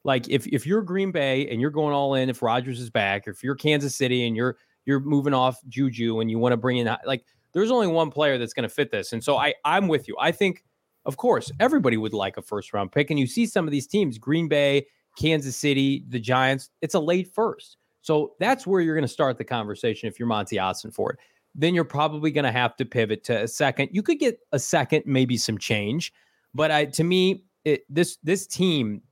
Like 0.04 0.28
if 0.28 0.47
if 0.49 0.66
you're 0.66 0.83
Green 0.83 1.12
Bay 1.12 1.49
and 1.49 1.61
you're 1.61 1.71
going 1.71 1.95
all 1.95 2.14
in, 2.14 2.28
if 2.28 2.42
Rodgers 2.42 2.81
is 2.81 2.90
back, 2.90 3.28
or 3.28 3.31
if 3.31 3.45
you're 3.45 3.54
Kansas 3.54 3.95
City 3.95 4.26
and 4.26 4.37
you're 4.37 4.57
you're 4.85 5.00
moving 5.00 5.35
off 5.35 5.61
Juju 5.69 6.21
and 6.21 6.28
you 6.28 6.41
want 6.41 6.52
to 6.52 6.56
bring 6.56 6.78
in 6.78 6.95
like 7.06 7.25
there's 7.52 7.71
only 7.71 7.86
one 7.86 8.10
player 8.10 8.38
that's 8.38 8.52
going 8.52 8.69
to 8.69 8.75
fit 8.75 8.91
this. 8.91 9.12
And 9.12 9.23
so 9.23 9.36
I 9.36 9.54
I'm 9.65 9.88
with 9.88 10.08
you. 10.08 10.17
I 10.19 10.32
think 10.32 10.65
of 11.04 11.17
course 11.17 11.50
everybody 11.60 11.97
would 11.97 12.12
like 12.12 12.36
a 12.36 12.43
first 12.43 12.73
round 12.73 12.93
pick 12.93 13.10
and 13.10 13.19
you 13.19 13.26
see 13.26 13.47
some 13.47 13.67
of 13.67 13.71
these 13.71 13.86
teams 13.86 14.19
Green 14.19 14.49
Bay, 14.49 14.86
Kansas 15.19 15.56
City, 15.56 16.04
the 16.08 16.21
Giants, 16.21 16.71
it's 16.80 16.95
a 16.95 17.00
late 17.00 17.32
first. 17.32 17.76
So 18.00 18.34
that's 18.41 18.67
where 18.67 18.80
you're 18.80 18.97
going 18.97 19.06
to 19.06 19.12
start 19.12 19.38
the 19.38 19.45
conversation 19.45 20.08
if 20.08 20.19
you're 20.19 20.26
Monti 20.26 20.56
Ossenfort. 20.56 21.15
Then 21.54 21.75
you're 21.75 21.84
probably 21.84 22.30
going 22.30 22.45
to 22.45 22.52
have 22.52 22.76
to 22.76 22.84
pivot 22.84 23.25
to 23.25 23.43
a 23.43 23.49
second. 23.49 23.91
You 23.93 24.02
could 24.02 24.19
get 24.19 24.41
a 24.52 24.58
second, 24.58 25.04
maybe 25.06 25.36
some 25.36 25.58
change, 25.58 26.12
but 26.54 26.71
I 26.71 26.86
to 26.86 27.04
me 27.04 27.45
it, 27.65 27.84
this 27.88 28.19
this 28.23 28.47
team 28.47 29.02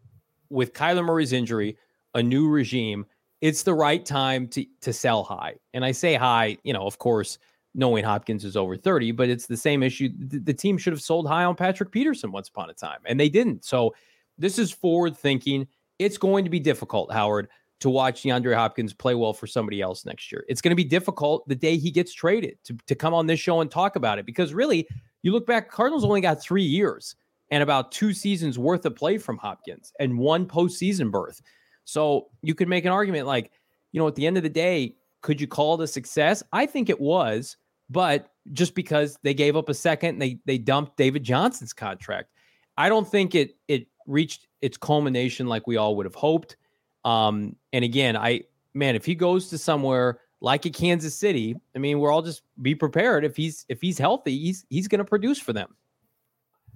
with 0.49 0.73
Kyler 0.73 1.05
Murray's 1.05 1.33
injury, 1.33 1.77
a 2.15 2.23
new 2.23 2.49
regime, 2.49 3.07
it's 3.41 3.63
the 3.63 3.75
right 3.75 4.05
time 4.05 4.49
to 4.49 4.65
to 4.81 4.93
sell 4.93 5.23
high. 5.23 5.55
And 5.73 5.85
I 5.85 5.93
say 5.93 6.15
high, 6.15 6.59
you 6.65 6.73
know, 6.73 6.87
of 6.87 6.99
course, 6.99 7.39
knowing 7.75 8.05
Hopkins 8.05 8.45
is 8.45 8.57
over 8.57 8.77
30, 8.77 9.13
but 9.13 9.29
it's 9.29 9.47
the 9.47 9.57
same 9.57 9.83
issue. 9.83 10.09
The, 10.19 10.55
team 10.55 10.77
should 10.77 10.93
have 10.93 11.03
sold 11.03 11.29
high 11.29 11.45
on 11.45 11.55
Patrick 11.55 11.93
Peterson 11.93 12.33
once 12.33 12.49
upon 12.49 12.71
a 12.71 12.75
time, 12.75 12.99
and 13.05 13.19
they 13.19 13.29
didn't. 13.29 13.65
So 13.65 13.95
this 14.39 14.59
is 14.59 14.73
forward 14.73 15.17
thinking. 15.17 15.67
It's 15.99 16.19
going 16.19 16.45
to 16.45 16.51
be 16.51 16.59
difficult, 16.59 17.13
Howard, 17.13 17.49
to 17.81 17.91
watch 17.91 18.23
DeAndre 18.23 18.55
Hopkins 18.55 18.93
play 18.93 19.15
well 19.15 19.33
for 19.33 19.47
somebody 19.47 19.81
else 19.81 20.05
next 20.05 20.33
year. 20.33 20.45
It's 20.49 20.61
going 20.61 20.71
to 20.71 20.77
be 20.77 20.85
difficult 20.85 21.47
the 21.49 21.55
day 21.55 21.77
he 21.77 21.91
gets 21.91 22.13
traded 22.13 22.59
to, 22.65 22.77
to 22.87 22.95
come 22.95 23.15
on 23.15 23.27
this 23.27 23.41
show 23.41 23.61
and 23.61 23.71
talk 23.71 23.97
about 23.97 24.19
it 24.19 24.27
because 24.27 24.53
really, 24.53 24.89
you 25.23 25.33
look 25.33 25.47
back, 25.47 25.71
Cardinals 25.71 26.05
only 26.05 26.21
got 26.21 26.43
three 26.43 26.65
years 26.65 27.15
and 27.51 27.63
about 27.63 27.93
two 27.93 28.13
seasons 28.13 28.59
worth 28.59 28.85
of 28.87 28.97
play 28.97 29.19
from 29.19 29.37
Hopkins 29.39 29.93
and 29.99 30.19
one 30.19 30.47
postseason 30.47 31.11
berth. 31.11 31.43
So 31.85 32.29
you 32.43 32.55
could 32.55 32.69
make 32.69 32.85
an 32.85 32.93
argument 32.93 33.27
like, 33.27 33.51
you 33.93 34.01
know, 34.01 34.07
at 34.07 34.15
the 34.15 34.27
end 34.27 34.37
of 34.37 34.43
the 34.43 34.49
day, 34.49 34.95
could 35.23 35.41
you 35.41 35.47
call 35.47 35.81
it 35.81 35.85
a 35.85 35.87
success? 35.87 36.43
I 36.53 36.67
think 36.67 36.89
it 36.89 37.01
was, 37.01 37.57
but 37.89 38.33
just 38.53 38.75
because 38.75 39.19
they 39.23 39.35
gave 39.35 39.57
up 39.57 39.69
a 39.69 39.75
second, 39.75 40.19
they 40.19 40.39
they 40.47 40.59
dumped 40.59 40.97
David 40.97 41.25
Johnson's 41.25 41.73
contract. 41.73 42.31
I 42.77 42.89
don't 42.89 43.09
think 43.09 43.35
it 43.35 43.57
it 43.69 43.87
reached 44.07 44.47
its 44.61 44.77
culmination 44.77 45.47
like 45.47 45.67
we 45.67 45.77
all 45.77 45.97
would 45.97 46.07
have 46.07 46.15
hoped. 46.15 46.57
Um, 47.05 47.57
and 47.73 47.85
again, 47.85 48.17
I 48.17 48.43
man, 48.75 48.97
if 48.97 49.05
he 49.05 49.15
goes 49.15 49.49
to 49.49 49.59
somewhere 49.59 50.21
like 50.41 50.65
a 50.65 50.71
Kansas 50.71 51.15
City, 51.15 51.57
I 51.77 51.79
mean, 51.79 51.99
we're 51.99 52.11
all 52.11 52.23
just 52.23 52.43
be 52.63 52.75
prepared. 52.75 53.25
If 53.25 53.37
he's 53.37 53.67
if 53.69 53.81
he's 53.81 53.99
healthy, 53.99 54.39
he's 54.39 54.65
he's 54.71 54.89
going 54.89 55.01
to 55.01 55.05
produce 55.05 55.39
for 55.39 55.53
them. 55.53 55.77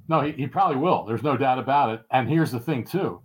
No, 0.08 0.20
he, 0.20 0.32
he 0.32 0.46
probably 0.46 0.76
will. 0.76 1.04
There's 1.04 1.22
no 1.22 1.36
doubt 1.36 1.58
about 1.58 1.94
it. 1.94 2.02
And 2.10 2.28
here's 2.28 2.50
the 2.50 2.60
thing, 2.60 2.84
too. 2.84 3.22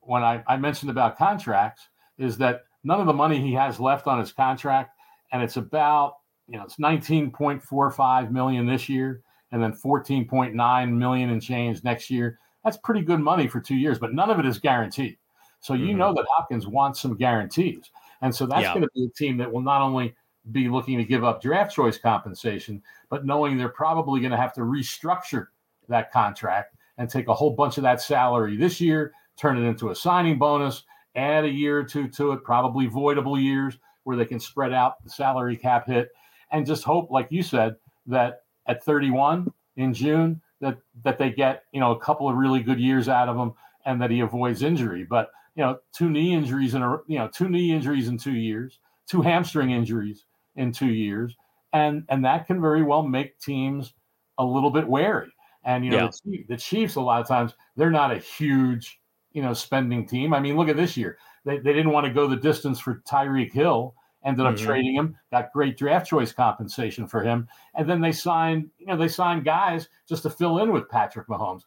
When 0.00 0.24
I, 0.24 0.42
I 0.48 0.56
mentioned 0.56 0.90
about 0.90 1.16
contracts, 1.16 1.88
is 2.18 2.36
that 2.38 2.64
none 2.86 3.00
of 3.00 3.06
the 3.06 3.12
money 3.12 3.40
he 3.40 3.52
has 3.52 3.80
left 3.80 4.06
on 4.06 4.20
his 4.20 4.32
contract, 4.32 4.96
and 5.32 5.42
it's 5.42 5.56
about, 5.56 6.18
you 6.48 6.56
know, 6.56 6.64
it's 6.64 6.76
19.45 6.76 8.30
million 8.30 8.66
this 8.66 8.88
year, 8.88 9.22
and 9.50 9.62
then 9.62 9.72
14.9 9.72 10.92
million 10.92 11.30
and 11.30 11.42
change 11.42 11.82
next 11.82 12.10
year. 12.10 12.38
That's 12.64 12.76
pretty 12.78 13.02
good 13.02 13.20
money 13.20 13.48
for 13.48 13.60
two 13.60 13.74
years, 13.74 13.98
but 13.98 14.14
none 14.14 14.30
of 14.30 14.38
it 14.38 14.46
is 14.46 14.58
guaranteed. 14.58 15.18
So 15.60 15.74
you 15.74 15.88
mm-hmm. 15.88 15.98
know 15.98 16.14
that 16.14 16.26
Hopkins 16.36 16.66
wants 16.66 17.00
some 17.00 17.16
guarantees. 17.16 17.90
And 18.22 18.34
so 18.34 18.46
that's 18.46 18.62
yeah. 18.62 18.74
going 18.74 18.82
to 18.82 18.90
be 18.94 19.04
a 19.04 19.10
team 19.10 19.36
that 19.38 19.52
will 19.52 19.62
not 19.62 19.82
only 19.82 20.14
be 20.52 20.68
looking 20.68 20.96
to 20.98 21.04
give 21.04 21.24
up 21.24 21.42
draft 21.42 21.74
choice 21.74 21.98
compensation, 21.98 22.82
but 23.10 23.26
knowing 23.26 23.56
they're 23.56 23.68
probably 23.68 24.20
going 24.20 24.30
to 24.30 24.36
have 24.36 24.52
to 24.54 24.60
restructure 24.60 25.48
that 25.88 26.12
contract 26.12 26.76
and 26.98 27.10
take 27.10 27.28
a 27.28 27.34
whole 27.34 27.50
bunch 27.50 27.78
of 27.78 27.82
that 27.82 28.00
salary 28.00 28.56
this 28.56 28.80
year, 28.80 29.12
turn 29.36 29.58
it 29.58 29.66
into 29.66 29.90
a 29.90 29.94
signing 29.94 30.38
bonus, 30.38 30.84
add 31.16 31.44
a 31.44 31.50
year 31.50 31.78
or 31.78 31.84
two 31.84 32.08
to 32.08 32.32
it, 32.32 32.44
probably 32.44 32.88
voidable 32.88 33.40
years 33.40 33.78
where 34.04 34.16
they 34.16 34.24
can 34.24 34.40
spread 34.40 34.72
out 34.72 35.02
the 35.02 35.10
salary 35.10 35.56
cap 35.56 35.86
hit, 35.86 36.10
and 36.52 36.66
just 36.66 36.84
hope, 36.84 37.10
like 37.10 37.28
you 37.30 37.42
said, 37.42 37.76
that 38.06 38.42
at 38.66 38.84
31 38.84 39.52
in 39.76 39.92
June 39.92 40.40
that 40.60 40.78
that 41.04 41.18
they 41.18 41.30
get 41.30 41.64
you 41.72 41.80
know 41.80 41.92
a 41.92 41.98
couple 41.98 42.28
of 42.28 42.36
really 42.36 42.60
good 42.60 42.80
years 42.80 43.08
out 43.08 43.28
of 43.28 43.36
him 43.36 43.52
and 43.84 44.00
that 44.00 44.10
he 44.10 44.20
avoids 44.20 44.62
injury. 44.62 45.04
But 45.04 45.30
you 45.54 45.62
know, 45.62 45.78
two 45.92 46.10
knee 46.10 46.34
injuries 46.34 46.74
in 46.74 46.82
a 46.82 46.98
you 47.06 47.18
know 47.18 47.28
two 47.28 47.48
knee 47.48 47.72
injuries 47.72 48.08
in 48.08 48.18
two 48.18 48.34
years, 48.34 48.78
two 49.08 49.22
hamstring 49.22 49.70
injuries 49.70 50.24
in 50.56 50.72
two 50.72 50.92
years, 50.92 51.36
and 51.72 52.04
and 52.08 52.24
that 52.24 52.46
can 52.46 52.60
very 52.60 52.82
well 52.82 53.02
make 53.02 53.38
teams 53.38 53.94
a 54.38 54.44
little 54.44 54.70
bit 54.70 54.86
wary. 54.86 55.32
And 55.64 55.84
you 55.84 55.90
know, 55.90 56.04
yeah. 56.04 56.10
the, 56.24 56.44
the, 56.50 56.56
Chiefs 56.56 56.94
a 56.94 57.00
lot 57.00 57.20
of 57.20 57.26
times 57.26 57.54
they're 57.76 57.90
not 57.90 58.12
a 58.12 58.18
huge 58.18 59.00
you 59.36 59.42
know 59.42 59.52
spending 59.52 60.06
team. 60.06 60.32
I 60.32 60.40
mean, 60.40 60.56
look 60.56 60.70
at 60.70 60.76
this 60.76 60.96
year; 60.96 61.18
they 61.44 61.58
they 61.58 61.74
didn't 61.74 61.92
want 61.92 62.06
to 62.06 62.12
go 62.12 62.26
the 62.26 62.36
distance 62.36 62.80
for 62.80 63.02
Tyreek 63.06 63.52
Hill. 63.52 63.94
Ended 64.24 64.46
up 64.46 64.54
mm-hmm. 64.54 64.66
trading 64.66 64.94
him, 64.94 65.16
got 65.30 65.52
great 65.52 65.76
draft 65.76 66.08
choice 66.08 66.32
compensation 66.32 67.06
for 67.06 67.22
him, 67.22 67.46
and 67.74 67.88
then 67.88 68.00
they 68.00 68.10
signed, 68.10 68.68
you 68.78 68.86
know, 68.86 68.96
they 68.96 69.06
signed 69.06 69.44
guys 69.44 69.88
just 70.08 70.24
to 70.24 70.30
fill 70.30 70.58
in 70.58 70.72
with 70.72 70.88
Patrick 70.88 71.28
Mahomes. 71.28 71.62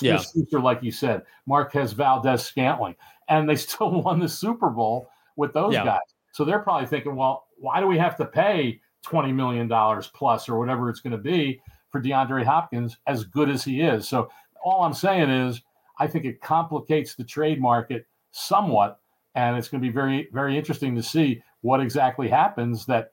Yeah. 0.00 0.18
Future, 0.18 0.60
like 0.60 0.82
you 0.82 0.90
said, 0.90 1.22
Marquez 1.46 1.92
Valdes 1.92 2.42
Scantling, 2.42 2.96
and 3.28 3.48
they 3.48 3.56
still 3.56 4.02
won 4.02 4.18
the 4.18 4.28
Super 4.28 4.68
Bowl 4.68 5.08
with 5.36 5.54
those 5.54 5.72
yeah. 5.72 5.84
guys. 5.84 6.00
So 6.32 6.44
they're 6.44 6.58
probably 6.58 6.86
thinking, 6.86 7.14
well, 7.14 7.46
why 7.56 7.80
do 7.80 7.86
we 7.86 7.98
have 7.98 8.16
to 8.16 8.26
pay 8.26 8.80
twenty 9.02 9.32
million 9.32 9.68
dollars 9.68 10.10
plus 10.12 10.48
or 10.48 10.58
whatever 10.58 10.90
it's 10.90 11.00
going 11.00 11.12
to 11.12 11.18
be 11.18 11.62
for 11.88 12.02
DeAndre 12.02 12.44
Hopkins, 12.44 12.98
as 13.06 13.24
good 13.24 13.48
as 13.48 13.62
he 13.62 13.82
is. 13.82 14.08
So 14.08 14.30
all 14.64 14.82
I'm 14.82 14.94
saying 14.94 15.30
is, 15.30 15.62
I 16.02 16.08
think 16.08 16.24
it 16.24 16.40
complicates 16.40 17.14
the 17.14 17.22
trade 17.22 17.60
market 17.60 18.08
somewhat, 18.32 18.98
and 19.36 19.56
it's 19.56 19.68
going 19.68 19.80
to 19.80 19.88
be 19.88 19.92
very, 19.92 20.28
very 20.32 20.58
interesting 20.58 20.96
to 20.96 21.02
see 21.02 21.40
what 21.60 21.80
exactly 21.80 22.28
happens 22.28 22.84
that 22.86 23.12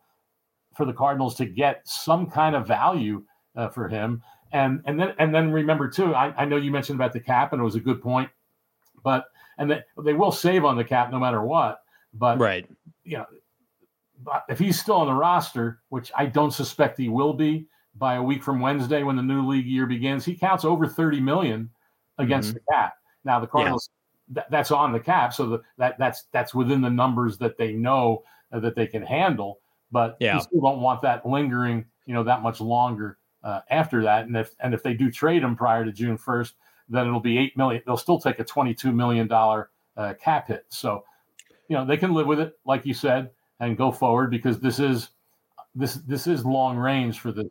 for 0.75 0.87
the 0.87 0.93
Cardinals 0.93 1.35
to 1.35 1.45
get 1.45 1.87
some 1.87 2.25
kind 2.25 2.55
of 2.55 2.65
value 2.65 3.23
uh, 3.55 3.69
for 3.69 3.87
him. 3.87 4.23
And 4.53 4.81
and 4.85 4.99
then 4.99 5.13
and 5.19 5.35
then 5.35 5.51
remember 5.51 5.87
too, 5.87 6.15
I, 6.15 6.33
I 6.35 6.45
know 6.45 6.55
you 6.55 6.71
mentioned 6.71 6.99
about 6.99 7.13
the 7.13 7.19
cap, 7.19 7.53
and 7.53 7.61
it 7.61 7.63
was 7.63 7.75
a 7.75 7.79
good 7.79 8.01
point, 8.01 8.31
but 9.03 9.25
and 9.59 9.69
they, 9.69 9.81
they 10.03 10.13
will 10.13 10.31
save 10.31 10.65
on 10.65 10.75
the 10.75 10.83
cap 10.83 11.11
no 11.11 11.19
matter 11.19 11.43
what. 11.43 11.81
But 12.15 12.39
right, 12.39 12.67
you 13.03 13.17
know, 13.17 13.27
but 14.23 14.45
if 14.49 14.57
he's 14.57 14.79
still 14.79 14.95
on 14.95 15.05
the 15.05 15.13
roster, 15.13 15.81
which 15.89 16.11
I 16.17 16.25
don't 16.25 16.51
suspect 16.51 16.97
he 16.97 17.07
will 17.07 17.33
be 17.33 17.67
by 17.93 18.15
a 18.15 18.23
week 18.23 18.41
from 18.43 18.59
Wednesday 18.59 19.03
when 19.03 19.15
the 19.15 19.21
new 19.21 19.47
league 19.47 19.67
year 19.67 19.85
begins, 19.85 20.25
he 20.25 20.33
counts 20.33 20.65
over 20.65 20.87
30 20.87 21.19
million 21.19 21.69
against 22.19 22.49
mm-hmm. 22.49 22.59
the 22.67 22.73
cap. 22.73 22.93
Now 23.23 23.39
the 23.39 23.47
Cardinals, 23.47 23.89
yeah. 24.29 24.41
th- 24.41 24.51
that's 24.51 24.71
on 24.71 24.91
the 24.91 24.99
cap, 24.99 25.33
so 25.33 25.47
the, 25.47 25.61
that 25.77 25.97
that's 25.97 26.25
that's 26.31 26.53
within 26.53 26.81
the 26.81 26.89
numbers 26.89 27.37
that 27.39 27.57
they 27.57 27.73
know 27.73 28.23
uh, 28.53 28.59
that 28.59 28.75
they 28.75 28.87
can 28.87 29.01
handle. 29.01 29.59
But 29.91 30.17
yeah. 30.19 30.35
you 30.35 30.41
still 30.41 30.61
don't 30.61 30.81
want 30.81 31.01
that 31.01 31.25
lingering, 31.25 31.85
you 32.05 32.13
know, 32.13 32.23
that 32.23 32.43
much 32.43 32.61
longer 32.61 33.17
uh, 33.43 33.61
after 33.71 34.03
that. 34.03 34.27
And 34.27 34.37
if 34.37 34.55
and 34.59 34.73
if 34.73 34.83
they 34.83 34.93
do 34.93 35.09
trade 35.09 35.43
him 35.43 35.55
prior 35.55 35.83
to 35.83 35.91
June 35.91 36.17
1st, 36.17 36.53
then 36.89 37.07
it'll 37.07 37.19
be 37.19 37.37
eight 37.39 37.57
million. 37.57 37.81
They'll 37.85 37.97
still 37.97 38.19
take 38.19 38.39
a 38.39 38.43
22 38.43 38.91
million 38.91 39.27
dollar 39.27 39.71
uh, 39.97 40.13
cap 40.21 40.47
hit. 40.47 40.65
So, 40.69 41.03
you 41.67 41.75
know, 41.75 41.85
they 41.85 41.97
can 41.97 42.13
live 42.13 42.27
with 42.27 42.39
it, 42.39 42.59
like 42.65 42.85
you 42.85 42.93
said 42.93 43.31
and 43.59 43.77
go 43.77 43.91
forward 43.91 44.31
because 44.31 44.59
this 44.59 44.79
is 44.79 45.09
this 45.75 45.95
this 46.07 46.27
is 46.27 46.45
long 46.45 46.77
range 46.77 47.19
for 47.19 47.31
the 47.31 47.49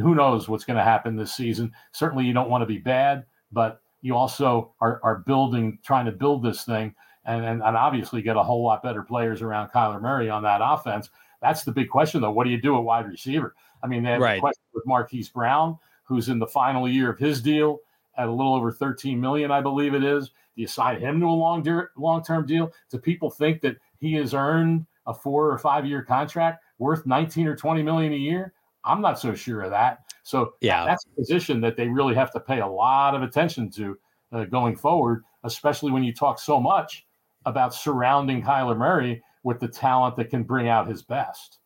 who 0.00 0.14
knows 0.14 0.48
what's 0.48 0.64
going 0.64 0.76
to 0.76 0.84
happen 0.84 1.16
this 1.16 1.34
season. 1.34 1.72
Certainly 1.92 2.24
you 2.24 2.32
don't 2.32 2.50
want 2.50 2.62
to 2.62 2.66
be 2.66 2.78
bad 2.78 3.24
but 3.52 3.80
you 4.02 4.14
also 4.14 4.74
are, 4.80 5.00
are 5.02 5.18
building 5.26 5.78
trying 5.82 6.06
to 6.06 6.12
build 6.12 6.42
this 6.42 6.64
thing 6.64 6.94
and, 7.24 7.44
and, 7.44 7.62
and 7.62 7.76
obviously 7.76 8.22
get 8.22 8.36
a 8.36 8.42
whole 8.42 8.64
lot 8.64 8.82
better 8.82 9.02
players 9.02 9.42
around 9.42 9.70
Kyler 9.70 10.00
Murray 10.00 10.30
on 10.30 10.42
that 10.44 10.60
offense. 10.62 11.10
That's 11.42 11.64
the 11.64 11.72
big 11.72 11.88
question 11.88 12.20
though. 12.20 12.30
What 12.30 12.44
do 12.44 12.50
you 12.50 12.60
do 12.60 12.76
at 12.76 12.82
wide 12.82 13.08
receiver? 13.08 13.54
I 13.82 13.86
mean 13.86 14.02
they 14.02 14.10
have 14.10 14.20
right. 14.20 14.38
a 14.38 14.40
question 14.40 14.64
with 14.74 14.86
Marquise 14.86 15.28
Brown 15.28 15.78
who's 16.04 16.28
in 16.28 16.38
the 16.38 16.46
final 16.46 16.88
year 16.88 17.10
of 17.10 17.18
his 17.18 17.40
deal 17.40 17.80
at 18.16 18.28
a 18.28 18.32
little 18.32 18.54
over 18.54 18.72
13 18.72 19.20
million 19.20 19.50
I 19.50 19.60
believe 19.60 19.94
it 19.94 20.04
is. 20.04 20.28
Do 20.28 20.62
you 20.62 20.66
sign 20.66 21.00
him 21.00 21.20
to 21.20 21.26
a 21.26 21.28
long 21.28 21.66
long 21.96 22.22
term 22.22 22.46
deal? 22.46 22.72
Do 22.90 22.98
people 22.98 23.30
think 23.30 23.60
that 23.62 23.76
he 23.98 24.14
has 24.14 24.34
earned 24.34 24.86
a 25.06 25.14
four 25.14 25.50
or 25.50 25.58
five 25.58 25.86
year 25.86 26.02
contract 26.02 26.64
worth 26.78 27.06
19 27.06 27.46
or 27.46 27.56
20 27.56 27.82
million 27.82 28.12
a 28.12 28.16
year. 28.16 28.52
I'm 28.86 29.00
not 29.00 29.18
so 29.18 29.34
sure 29.34 29.62
of 29.62 29.70
that. 29.70 30.04
So 30.22 30.54
yeah, 30.60 30.84
that's 30.84 31.04
a 31.06 31.20
position 31.20 31.60
that 31.62 31.76
they 31.76 31.88
really 31.88 32.14
have 32.14 32.32
to 32.32 32.40
pay 32.40 32.60
a 32.60 32.66
lot 32.66 33.14
of 33.14 33.22
attention 33.22 33.70
to 33.72 33.98
uh, 34.32 34.44
going 34.44 34.76
forward, 34.76 35.24
especially 35.44 35.92
when 35.92 36.04
you 36.04 36.12
talk 36.12 36.38
so 36.38 36.60
much 36.60 37.06
about 37.44 37.74
surrounding 37.74 38.42
Kyler 38.42 38.76
Murray 38.76 39.22
with 39.44 39.60
the 39.60 39.68
talent 39.68 40.16
that 40.16 40.30
can 40.30 40.42
bring 40.42 40.68
out 40.68 40.88
his 40.88 41.02
best. 41.02 41.58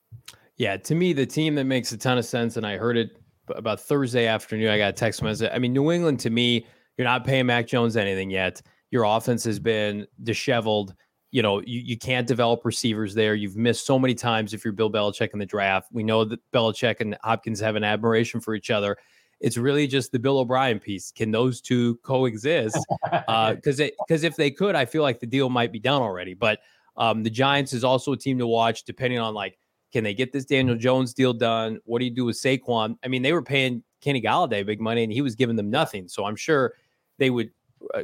Yeah, 0.57 0.77
to 0.77 0.95
me, 0.95 1.15
the 1.15 1.25
team 1.25 1.55
that 1.55 1.65
makes 1.65 1.91
a 1.93 1.97
ton 1.97 2.19
of 2.19 2.27
sense, 2.27 2.59
and 2.59 2.67
I 2.67 2.77
heard 2.77 2.99
it 2.99 3.17
about 3.49 3.81
Thursday 3.81 4.27
afternoon. 4.27 4.69
I 4.69 4.77
got 4.77 4.91
a 4.91 4.93
text 4.93 5.23
message. 5.23 5.51
I 5.53 5.59
mean, 5.59 5.73
New 5.73 5.91
England 5.91 6.21
to 6.21 6.31
me, 6.31 6.67
you're 6.99 7.07
not 7.07 7.25
paying 7.25 7.47
Mac 7.47 7.67
Jones 7.67 7.97
anything 7.97 8.31
yet. 8.31 8.61
Your 8.91 9.05
offense 9.05 9.43
has 9.45 9.59
been 9.59 10.07
disheveled 10.23 10.95
you 11.31 11.43
know, 11.43 11.61
you, 11.61 11.81
you 11.81 11.97
can't 11.97 12.27
develop 12.27 12.65
receivers 12.65 13.15
there. 13.15 13.35
You've 13.35 13.57
missed 13.57 13.87
so 13.87 13.99
many 13.99 14.15
times 14.15 14.53
if 14.53 14.65
you're 14.65 14.73
Bill 14.73 14.91
Belichick 14.91 15.33
in 15.33 15.39
the 15.39 15.47
draft. 15.47 15.89
We 15.93 16.03
know 16.03 16.25
that 16.25 16.41
Belichick 16.53 17.01
and 17.01 17.17
Hopkins 17.23 17.61
have 17.61 17.77
an 17.77 17.85
admiration 17.85 18.41
for 18.41 18.55
each 18.55 18.71
other. 18.71 18.97
It's 19.41 19.57
really 19.57 19.87
just 19.87 20.13
the 20.13 20.19
Bill 20.19 20.39
O'Brien 20.39 20.81
piece. 20.81 21.13
Can 21.13 21.31
those 21.31 21.61
two 21.61 21.97
coexist? 22.03 22.79
Because 23.05 23.81
uh, 23.81 23.89
because 24.07 24.25
if 24.25 24.37
they 24.37 24.51
could, 24.51 24.75
I 24.75 24.85
feel 24.85 25.03
like 25.03 25.21
the 25.21 25.27
deal 25.27 25.49
might 25.49 25.73
be 25.73 25.79
done 25.79 26.03
already. 26.03 26.35
But 26.35 26.61
um, 26.97 27.23
the 27.23 27.31
Giants 27.31 27.73
is 27.73 27.85
also 27.85 28.13
a 28.13 28.17
team 28.17 28.39
to 28.39 28.47
watch, 28.47 28.85
depending 28.85 29.19
on 29.19 29.33
like, 29.33 29.59
can 29.93 30.05
they 30.05 30.15
get 30.15 30.33
this 30.33 30.45
Daniel 30.45 30.77
Jones 30.77 31.15
deal 31.15 31.33
done? 31.33 31.79
What 31.85 32.01
do 32.01 32.05
you 32.05 32.11
do 32.11 32.25
with 32.27 32.37
Saquon? 32.37 32.97
I 33.03 33.09
mean, 33.09 33.23
they 33.23 33.33
were 33.33 33.43
paying 33.43 33.83
Kenny 34.01 34.21
Golladay 34.21 34.65
big 34.67 34.81
money, 34.81 35.05
and 35.05 35.13
he 35.13 35.23
was 35.23 35.35
giving 35.35 35.57
them 35.57 35.71
nothing. 35.71 36.07
So 36.09 36.27
I'm 36.27 36.37
sure 36.37 36.75
they 37.19 37.31
would 37.31 37.51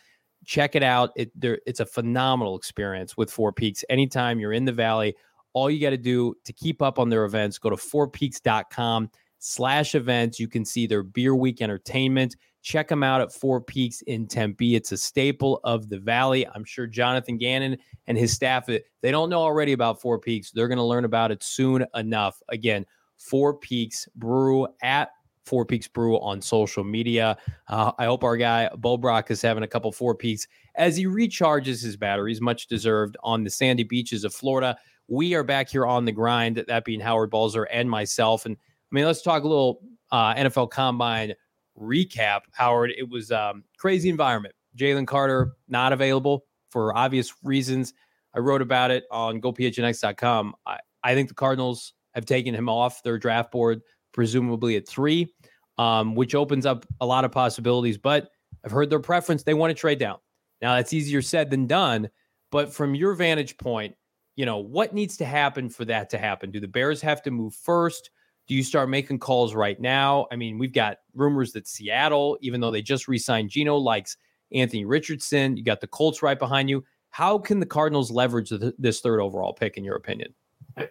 check 0.45 0.75
it 0.75 0.83
out. 0.83 1.11
It, 1.15 1.31
there, 1.39 1.59
it's 1.65 1.79
a 1.79 1.85
phenomenal 1.85 2.55
experience 2.55 3.17
with 3.17 3.31
Four 3.31 3.51
Peaks. 3.51 3.83
Anytime 3.89 4.39
you're 4.39 4.53
in 4.53 4.65
the 4.65 4.71
Valley, 4.71 5.15
all 5.53 5.69
you 5.69 5.81
got 5.81 5.89
to 5.89 5.97
do 5.97 6.35
to 6.45 6.53
keep 6.53 6.81
up 6.81 6.99
on 6.99 7.09
their 7.09 7.25
events, 7.25 7.57
go 7.57 7.69
to 7.69 7.75
fourpeaks.com 7.75 9.09
slash 9.39 9.95
events. 9.95 10.39
You 10.39 10.47
can 10.47 10.65
see 10.65 10.87
their 10.87 11.03
Beer 11.03 11.35
Week 11.35 11.61
entertainment. 11.61 12.35
Check 12.61 12.89
them 12.89 13.03
out 13.03 13.21
at 13.21 13.33
Four 13.33 13.61
Peaks 13.61 14.01
in 14.03 14.27
Tempe. 14.27 14.75
It's 14.75 14.91
a 14.91 14.97
staple 14.97 15.59
of 15.63 15.89
the 15.89 15.99
Valley. 15.99 16.45
I'm 16.47 16.65
sure 16.65 16.85
Jonathan 16.85 17.37
Gannon 17.37 17.77
and 18.07 18.17
his 18.17 18.33
staff, 18.33 18.65
they 18.65 18.81
don't 19.03 19.29
know 19.29 19.39
already 19.39 19.73
about 19.73 20.01
Four 20.01 20.19
Peaks. 20.19 20.51
They're 20.51 20.67
going 20.67 20.77
to 20.77 20.83
learn 20.83 21.05
about 21.05 21.31
it 21.31 21.43
soon 21.43 21.85
enough. 21.95 22.41
Again, 22.49 22.85
Four 23.17 23.55
Peaks 23.55 24.07
Brew 24.15 24.67
at 24.81 25.09
Four 25.45 25.65
Peaks 25.65 25.87
Brew 25.87 26.19
on 26.19 26.41
social 26.41 26.83
media. 26.83 27.37
Uh, 27.67 27.91
I 27.97 28.05
hope 28.05 28.23
our 28.23 28.37
guy 28.37 28.69
Bo 28.77 28.97
Brack 28.97 29.31
is 29.31 29.41
having 29.41 29.63
a 29.63 29.67
couple 29.67 29.91
Four 29.91 30.15
Peaks 30.15 30.47
as 30.75 30.97
he 30.97 31.05
recharges 31.05 31.81
his 31.81 31.95
batteries, 31.95 32.41
much 32.41 32.67
deserved, 32.67 33.17
on 33.23 33.43
the 33.43 33.49
sandy 33.49 33.83
beaches 33.83 34.23
of 34.23 34.33
Florida. 34.33 34.77
We 35.07 35.35
are 35.35 35.43
back 35.43 35.69
here 35.69 35.85
on 35.85 36.05
the 36.05 36.11
grind, 36.11 36.63
that 36.67 36.85
being 36.85 36.99
Howard 36.99 37.29
Balzer 37.29 37.63
and 37.63 37.89
myself. 37.89 38.45
And 38.45 38.57
I 38.57 38.95
mean, 38.95 39.05
let's 39.05 39.21
talk 39.21 39.43
a 39.43 39.47
little 39.47 39.81
uh, 40.11 40.35
NFL 40.35 40.69
Combine 40.69 41.33
recap. 41.79 42.41
Howard, 42.51 42.91
it 42.97 43.09
was 43.09 43.31
um, 43.31 43.63
crazy 43.77 44.09
environment. 44.09 44.53
Jalen 44.77 45.07
Carter 45.07 45.53
not 45.67 45.93
available 45.93 46.45
for 46.69 46.95
obvious 46.95 47.33
reasons. 47.43 47.93
I 48.35 48.39
wrote 48.39 48.61
about 48.61 48.91
it 48.91 49.05
on 49.09 49.41
gophnx.com. 49.41 50.55
I, 50.65 50.79
I 51.03 51.15
think 51.15 51.29
the 51.29 51.35
Cardinals 51.35 51.93
have 52.17 52.25
taken 52.25 52.53
him 52.55 52.67
off 52.67 53.03
their 53.03 53.19
draft 53.19 53.51
board, 53.51 53.81
presumably 54.11 54.75
at 54.75 54.87
three, 54.87 55.31
um, 55.77 56.15
which 56.15 56.33
opens 56.33 56.65
up 56.65 56.83
a 56.99 57.05
lot 57.05 57.23
of 57.23 57.31
possibilities. 57.31 57.97
But 57.97 58.29
I've 58.65 58.71
heard 58.71 58.89
their 58.89 58.99
preference. 58.99 59.43
They 59.43 59.53
want 59.53 59.69
to 59.69 59.79
trade 59.79 59.99
down. 59.99 60.17
Now, 60.59 60.75
that's 60.75 60.93
easier 60.93 61.21
said 61.21 61.51
than 61.51 61.67
done. 61.67 62.09
But 62.51 62.73
from 62.73 62.95
your 62.95 63.13
vantage 63.13 63.55
point, 63.57 63.93
you 64.35 64.47
know, 64.47 64.57
what 64.57 64.95
needs 64.95 65.15
to 65.17 65.25
happen 65.25 65.69
for 65.69 65.85
that 65.85 66.09
to 66.09 66.17
happen? 66.17 66.49
Do 66.49 66.59
the 66.59 66.67
Bears 66.67 67.01
have 67.01 67.21
to 67.23 67.31
move 67.31 67.53
first? 67.53 68.09
Do 68.47 68.55
you 68.55 68.63
start 68.63 68.89
making 68.89 69.19
calls 69.19 69.53
right 69.53 69.79
now? 69.79 70.25
I 70.31 70.37
mean, 70.37 70.57
we've 70.57 70.73
got 70.73 70.97
rumors 71.13 71.51
that 71.51 71.67
Seattle, 71.67 72.37
even 72.41 72.61
though 72.61 72.71
they 72.71 72.81
just 72.81 73.07
re-signed 73.07 73.51
Geno, 73.51 73.75
likes 73.77 74.17
Anthony 74.51 74.85
Richardson. 74.85 75.55
You 75.55 75.63
got 75.63 75.81
the 75.81 75.87
Colts 75.87 76.23
right 76.23 76.39
behind 76.39 76.69
you. 76.69 76.83
How 77.09 77.37
can 77.37 77.59
the 77.59 77.65
Cardinals 77.65 78.09
leverage 78.09 78.51
this 78.79 79.01
third 79.01 79.19
overall 79.19 79.53
pick, 79.53 79.77
in 79.77 79.83
your 79.83 79.95
opinion? 79.95 80.33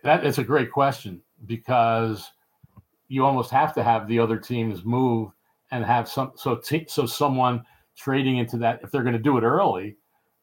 That 0.03 0.27
is 0.27 0.38
a 0.38 0.44
great 0.44 0.70
question 0.70 1.22
because 1.46 2.31
you 3.09 3.25
almost 3.25 3.51
have 3.51 3.72
to 3.75 3.83
have 3.83 4.09
the 4.09 4.18
other 4.18 4.37
teams 4.37 4.85
move 4.85 5.31
and 5.70 5.85
have 5.85 6.09
some 6.09 6.33
so 6.35 6.57
t- 6.57 6.87
so 6.88 7.07
someone 7.07 7.64
trading 7.96 8.38
into 8.38 8.57
that 8.59 8.81
if 8.83 8.90
they're 8.90 9.03
going 9.03 9.16
to 9.16 9.22
do 9.22 9.38
it 9.38 9.42
early, 9.42 9.96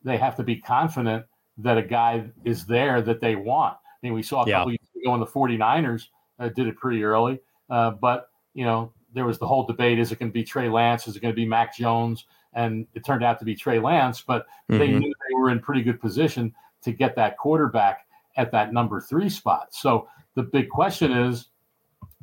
they 0.04 0.18
have 0.18 0.36
to 0.38 0.44
be 0.44 0.56
confident 0.56 1.26
that 1.58 1.78
a 1.78 1.82
guy 1.82 2.26
is 2.44 2.66
there 2.66 3.02
that 3.02 3.22
they 3.22 3.36
want. 3.36 3.76
I 3.76 4.08
mean, 4.08 4.14
we 4.14 4.24
saw 4.24 4.44
a 4.44 4.48
yeah. 4.48 4.60
couple 4.60 4.72
years 4.72 4.90
ago 5.02 5.12
when 5.12 5.20
the 5.20 5.26
49ers 5.26 6.08
uh, 6.40 6.50
did 6.50 6.68
it 6.68 6.76
pretty 6.78 7.04
early, 7.04 7.40
uh, 7.70 7.92
but 7.92 8.30
you 8.54 8.66
know 8.66 8.94
there 9.14 9.26
was 9.26 9.40
the 9.40 9.48
whole 9.48 9.66
debate: 9.66 10.00
is 10.00 10.12
it 10.12 10.20
going 10.20 10.32
to 10.32 10.34
be 10.34 10.44
Trey 10.44 10.70
Lance? 10.70 11.08
Is 11.08 11.16
it 11.16 11.22
going 11.22 11.34
to 11.34 11.36
be 11.36 11.46
Mac 11.46 11.76
Jones? 11.76 12.26
And 12.56 12.86
it 12.94 13.04
turned 13.04 13.24
out 13.24 13.40
to 13.40 13.46
be 13.46 13.56
Trey 13.56 13.80
Lance, 13.80 14.22
but 14.22 14.46
mm-hmm. 14.70 14.78
they 14.78 14.88
knew 14.88 15.14
they 15.30 15.36
were 15.36 15.50
in 15.50 15.60
pretty 15.60 15.82
good 15.82 16.00
position 16.00 16.54
to 16.84 16.92
get 16.92 17.16
that 17.16 17.38
quarterback 17.38 18.06
at 18.36 18.52
that 18.52 18.74
number 18.74 19.00
three 19.02 19.30
spot. 19.30 19.74
So 19.74 20.08
the 20.36 20.44
big 20.44 20.70
question 20.70 21.12
is, 21.12 21.50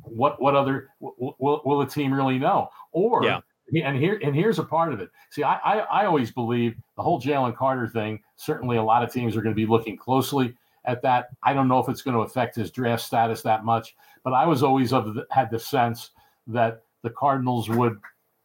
what 0.03 0.41
what 0.41 0.55
other 0.55 0.89
will, 0.99 1.61
will 1.65 1.79
the 1.79 1.85
team 1.85 2.13
really 2.13 2.39
know? 2.39 2.69
Or 2.91 3.23
yeah. 3.23 3.39
and 3.83 3.97
here 3.97 4.19
and 4.23 4.35
here's 4.35 4.59
a 4.59 4.63
part 4.63 4.93
of 4.93 4.99
it. 4.99 5.09
See, 5.29 5.43
I, 5.43 5.55
I, 5.57 5.77
I 5.79 6.05
always 6.05 6.31
believe 6.31 6.75
the 6.95 7.03
whole 7.03 7.21
Jalen 7.21 7.55
Carter 7.55 7.87
thing. 7.87 8.21
Certainly, 8.35 8.77
a 8.77 8.83
lot 8.83 9.03
of 9.03 9.11
teams 9.11 9.35
are 9.35 9.41
going 9.41 9.55
to 9.55 9.61
be 9.61 9.67
looking 9.67 9.97
closely 9.97 10.55
at 10.85 11.01
that. 11.03 11.29
I 11.43 11.53
don't 11.53 11.67
know 11.67 11.79
if 11.79 11.87
it's 11.87 12.01
going 12.01 12.15
to 12.15 12.23
affect 12.23 12.55
his 12.55 12.71
draft 12.71 13.03
status 13.03 13.41
that 13.43 13.63
much, 13.63 13.95
but 14.23 14.33
I 14.33 14.45
was 14.45 14.63
always 14.63 14.93
of 14.93 15.13
the, 15.13 15.25
had 15.29 15.51
the 15.51 15.59
sense 15.59 16.11
that 16.47 16.83
the 17.03 17.11
Cardinals 17.11 17.69
would 17.69 17.99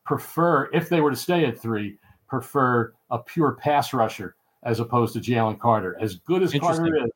prefer, 0.04 0.70
if 0.72 0.88
they 0.88 1.00
were 1.00 1.10
to 1.10 1.16
stay 1.16 1.46
at 1.46 1.58
three, 1.58 1.98
prefer 2.28 2.92
a 3.10 3.18
pure 3.18 3.52
pass 3.52 3.92
rusher 3.92 4.36
as 4.62 4.80
opposed 4.80 5.12
to 5.14 5.20
Jalen 5.20 5.58
Carter. 5.58 5.96
As 6.00 6.16
good 6.16 6.42
as 6.42 6.52
Carter 6.52 6.94
is, 6.96 7.10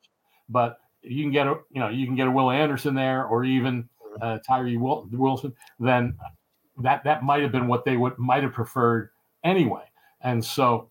but 0.51 0.79
you 1.01 1.23
can 1.23 1.31
get 1.31 1.47
a 1.47 1.55
you 1.71 1.79
know 1.79 1.89
you 1.89 2.05
can 2.05 2.15
get 2.15 2.27
a 2.27 2.31
Will 2.31 2.51
Anderson 2.51 2.93
there 2.93 3.25
or 3.25 3.43
even 3.43 3.87
uh, 4.21 4.39
Tyree 4.47 4.77
Wilson, 4.77 5.53
then 5.79 6.15
that 6.77 7.03
that 7.03 7.23
might 7.23 7.41
have 7.41 7.51
been 7.51 7.67
what 7.67 7.85
they 7.85 7.97
would 7.97 8.17
might 8.17 8.43
have 8.43 8.53
preferred 8.53 9.09
anyway. 9.43 9.83
And 10.21 10.43
so 10.43 10.89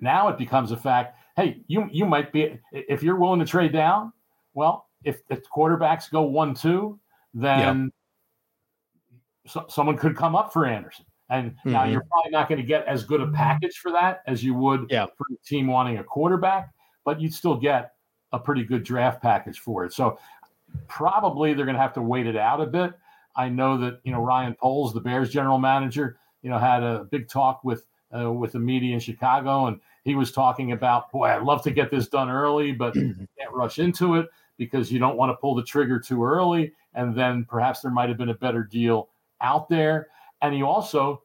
now 0.00 0.28
it 0.28 0.38
becomes 0.38 0.70
a 0.72 0.76
fact. 0.76 1.18
Hey, 1.36 1.62
you 1.66 1.88
you 1.92 2.06
might 2.06 2.32
be 2.32 2.58
if 2.72 3.02
you're 3.02 3.16
willing 3.16 3.40
to 3.40 3.46
trade 3.46 3.72
down. 3.72 4.12
Well, 4.54 4.88
if 5.04 5.26
the 5.26 5.36
quarterbacks 5.36 6.10
go 6.10 6.22
one 6.22 6.54
two, 6.54 6.98
then 7.34 7.90
so, 9.46 9.66
someone 9.68 9.96
could 9.96 10.16
come 10.16 10.36
up 10.36 10.52
for 10.52 10.66
Anderson. 10.66 11.04
And 11.30 11.52
mm-hmm. 11.52 11.72
now 11.72 11.84
you're 11.84 12.04
probably 12.10 12.30
not 12.30 12.48
going 12.48 12.60
to 12.60 12.66
get 12.66 12.86
as 12.86 13.04
good 13.04 13.20
a 13.20 13.28
package 13.28 13.78
for 13.78 13.90
that 13.92 14.22
as 14.26 14.44
you 14.44 14.54
would 14.54 14.86
yeah. 14.90 15.06
for 15.16 15.26
a 15.32 15.46
team 15.46 15.66
wanting 15.66 15.98
a 15.98 16.04
quarterback, 16.04 16.70
but 17.04 17.20
you'd 17.20 17.34
still 17.34 17.56
get 17.56 17.93
a 18.34 18.38
pretty 18.38 18.64
good 18.64 18.82
draft 18.82 19.22
package 19.22 19.60
for 19.60 19.84
it. 19.84 19.92
So 19.92 20.18
probably 20.88 21.54
they're 21.54 21.64
going 21.64 21.76
to 21.76 21.82
have 21.82 21.94
to 21.94 22.02
wait 22.02 22.26
it 22.26 22.36
out 22.36 22.60
a 22.60 22.66
bit. 22.66 22.92
I 23.36 23.48
know 23.48 23.78
that 23.78 24.00
you 24.04 24.12
know 24.12 24.20
Ryan 24.20 24.54
Poles, 24.54 24.92
the 24.92 25.00
Bears 25.00 25.30
general 25.30 25.58
manager, 25.58 26.18
you 26.42 26.50
know 26.50 26.58
had 26.58 26.82
a 26.82 27.04
big 27.10 27.28
talk 27.28 27.64
with 27.64 27.86
uh, 28.16 28.30
with 28.30 28.52
the 28.52 28.58
media 28.58 28.94
in 28.94 29.00
Chicago, 29.00 29.66
and 29.66 29.80
he 30.04 30.14
was 30.14 30.30
talking 30.30 30.72
about, 30.72 31.10
boy, 31.10 31.26
I'd 31.26 31.42
love 31.42 31.62
to 31.62 31.70
get 31.70 31.90
this 31.90 32.08
done 32.08 32.30
early, 32.30 32.72
but 32.72 32.94
you 32.94 33.14
can't 33.38 33.52
rush 33.52 33.78
into 33.78 34.16
it 34.16 34.28
because 34.56 34.92
you 34.92 34.98
don't 34.98 35.16
want 35.16 35.30
to 35.30 35.36
pull 35.36 35.54
the 35.54 35.64
trigger 35.64 35.98
too 35.98 36.24
early, 36.24 36.72
and 36.94 37.16
then 37.16 37.44
perhaps 37.44 37.80
there 37.80 37.90
might 37.90 38.08
have 38.08 38.18
been 38.18 38.28
a 38.28 38.34
better 38.34 38.62
deal 38.62 39.08
out 39.40 39.68
there. 39.68 40.08
And 40.42 40.56
you 40.56 40.66
also 40.66 41.22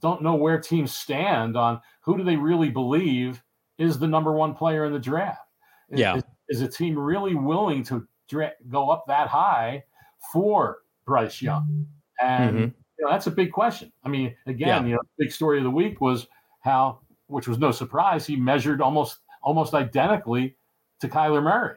don't 0.00 0.22
know 0.22 0.34
where 0.34 0.60
teams 0.60 0.92
stand 0.92 1.56
on 1.56 1.80
who 2.00 2.16
do 2.16 2.24
they 2.24 2.36
really 2.36 2.70
believe 2.70 3.42
is 3.78 3.98
the 3.98 4.06
number 4.06 4.32
one 4.32 4.54
player 4.54 4.84
in 4.84 4.92
the 4.92 4.98
draft. 4.98 5.47
Yeah. 5.90 6.16
Is, 6.16 6.22
is 6.48 6.60
a 6.62 6.68
team 6.68 6.98
really 6.98 7.34
willing 7.34 7.82
to 7.84 8.06
dra- 8.28 8.52
go 8.68 8.90
up 8.90 9.04
that 9.08 9.28
high 9.28 9.84
for 10.32 10.78
Bryce 11.04 11.40
Young? 11.42 11.86
And 12.20 12.54
mm-hmm. 12.54 12.64
you 12.98 13.04
know, 13.04 13.10
that's 13.10 13.26
a 13.26 13.30
big 13.30 13.52
question. 13.52 13.92
I 14.04 14.08
mean, 14.08 14.34
again, 14.46 14.68
yeah. 14.68 14.84
you 14.84 14.94
know, 14.94 15.00
big 15.18 15.32
story 15.32 15.58
of 15.58 15.64
the 15.64 15.70
week 15.70 16.00
was 16.00 16.26
how, 16.60 17.00
which 17.26 17.46
was 17.46 17.58
no 17.58 17.70
surprise, 17.70 18.26
he 18.26 18.36
measured 18.36 18.80
almost 18.80 19.18
almost 19.42 19.74
identically 19.74 20.56
to 21.00 21.08
Kyler 21.08 21.42
Murray. 21.42 21.76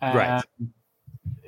And 0.00 0.14
right. 0.16 0.44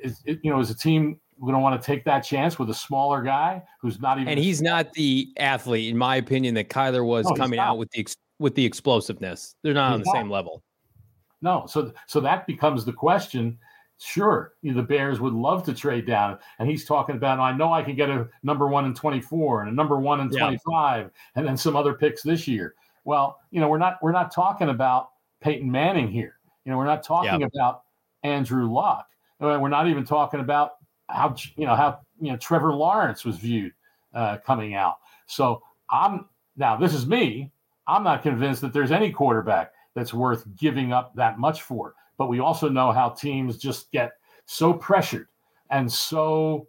Is, 0.01 0.21
it, 0.25 0.39
you 0.43 0.51
know, 0.51 0.59
is 0.59 0.69
a 0.69 0.77
team 0.77 1.19
going 1.41 1.53
to 1.53 1.59
want 1.59 1.79
to 1.79 1.85
take 1.85 2.03
that 2.05 2.21
chance 2.21 2.57
with 2.57 2.69
a 2.69 2.73
smaller 2.73 3.21
guy 3.21 3.61
who's 3.81 3.99
not 3.99 4.17
even. 4.17 4.29
And 4.29 4.39
he's 4.39 4.61
not 4.61 4.93
the 4.93 5.27
athlete, 5.37 5.89
in 5.89 5.97
my 5.97 6.15
opinion, 6.15 6.53
that 6.55 6.69
Kyler 6.69 7.05
was 7.05 7.25
no, 7.25 7.35
coming 7.35 7.59
out 7.59 7.77
with 7.77 7.89
the 7.91 8.07
with 8.39 8.55
the 8.55 8.65
explosiveness. 8.65 9.55
They're 9.63 9.73
not 9.73 9.89
he's 9.89 9.93
on 9.93 9.99
the 9.99 10.05
not. 10.05 10.15
same 10.15 10.29
level. 10.29 10.63
No, 11.41 11.65
so 11.67 11.91
so 12.07 12.19
that 12.21 12.47
becomes 12.47 12.85
the 12.85 12.93
question. 12.93 13.57
Sure, 13.99 14.53
you 14.61 14.71
know, 14.71 14.77
the 14.77 14.87
Bears 14.87 15.19
would 15.19 15.33
love 15.33 15.63
to 15.63 15.73
trade 15.73 16.05
down, 16.05 16.37
and 16.59 16.69
he's 16.69 16.85
talking 16.85 17.15
about. 17.15 17.39
I 17.39 17.55
know 17.55 17.73
I 17.73 17.81
can 17.81 17.95
get 17.95 18.09
a 18.09 18.27
number 18.43 18.67
one 18.67 18.85
in 18.85 18.93
twenty 18.93 19.21
four 19.21 19.61
and 19.61 19.69
a 19.69 19.73
number 19.73 19.99
one 19.99 20.19
in 20.19 20.29
twenty 20.29 20.59
five, 20.69 21.05
yeah. 21.05 21.39
and 21.39 21.47
then 21.47 21.57
some 21.57 21.75
other 21.75 21.93
picks 21.93 22.21
this 22.21 22.47
year. 22.47 22.75
Well, 23.05 23.39
you 23.51 23.59
know, 23.59 23.69
we're 23.69 23.77
not 23.77 23.97
we're 24.01 24.11
not 24.11 24.31
talking 24.31 24.69
about 24.69 25.09
Peyton 25.41 25.71
Manning 25.71 26.09
here. 26.09 26.37
You 26.65 26.71
know, 26.71 26.77
we're 26.77 26.85
not 26.85 27.03
talking 27.03 27.41
yeah. 27.41 27.47
about 27.47 27.83
Andrew 28.23 28.71
Luck. 28.71 29.07
We're 29.39 29.69
not 29.69 29.87
even 29.87 30.05
talking 30.05 30.39
about 30.39 30.73
how 31.07 31.35
you 31.55 31.65
know 31.65 31.75
how 31.75 31.99
you 32.19 32.31
know 32.31 32.37
Trevor 32.37 32.73
Lawrence 32.73 33.23
was 33.23 33.37
viewed 33.37 33.73
uh, 34.13 34.37
coming 34.45 34.73
out. 34.75 34.97
So 35.27 35.63
I'm 35.89 36.25
now 36.55 36.75
this 36.77 36.93
is 36.93 37.07
me. 37.07 37.51
I'm 37.87 38.03
not 38.03 38.21
convinced 38.23 38.61
that 38.61 38.73
there's 38.73 38.91
any 38.91 39.11
quarterback 39.11 39.71
that's 39.97 40.13
worth 40.13 40.45
giving 40.55 40.93
up 40.93 41.15
that 41.15 41.39
much 41.39 41.63
for. 41.63 41.95
But 42.19 42.27
we 42.27 42.39
also 42.39 42.69
know 42.69 42.91
how 42.91 43.09
teams 43.09 43.57
just 43.57 43.91
get 43.91 44.11
so 44.45 44.71
pressured 44.71 45.27
and 45.71 45.91
so 45.91 46.67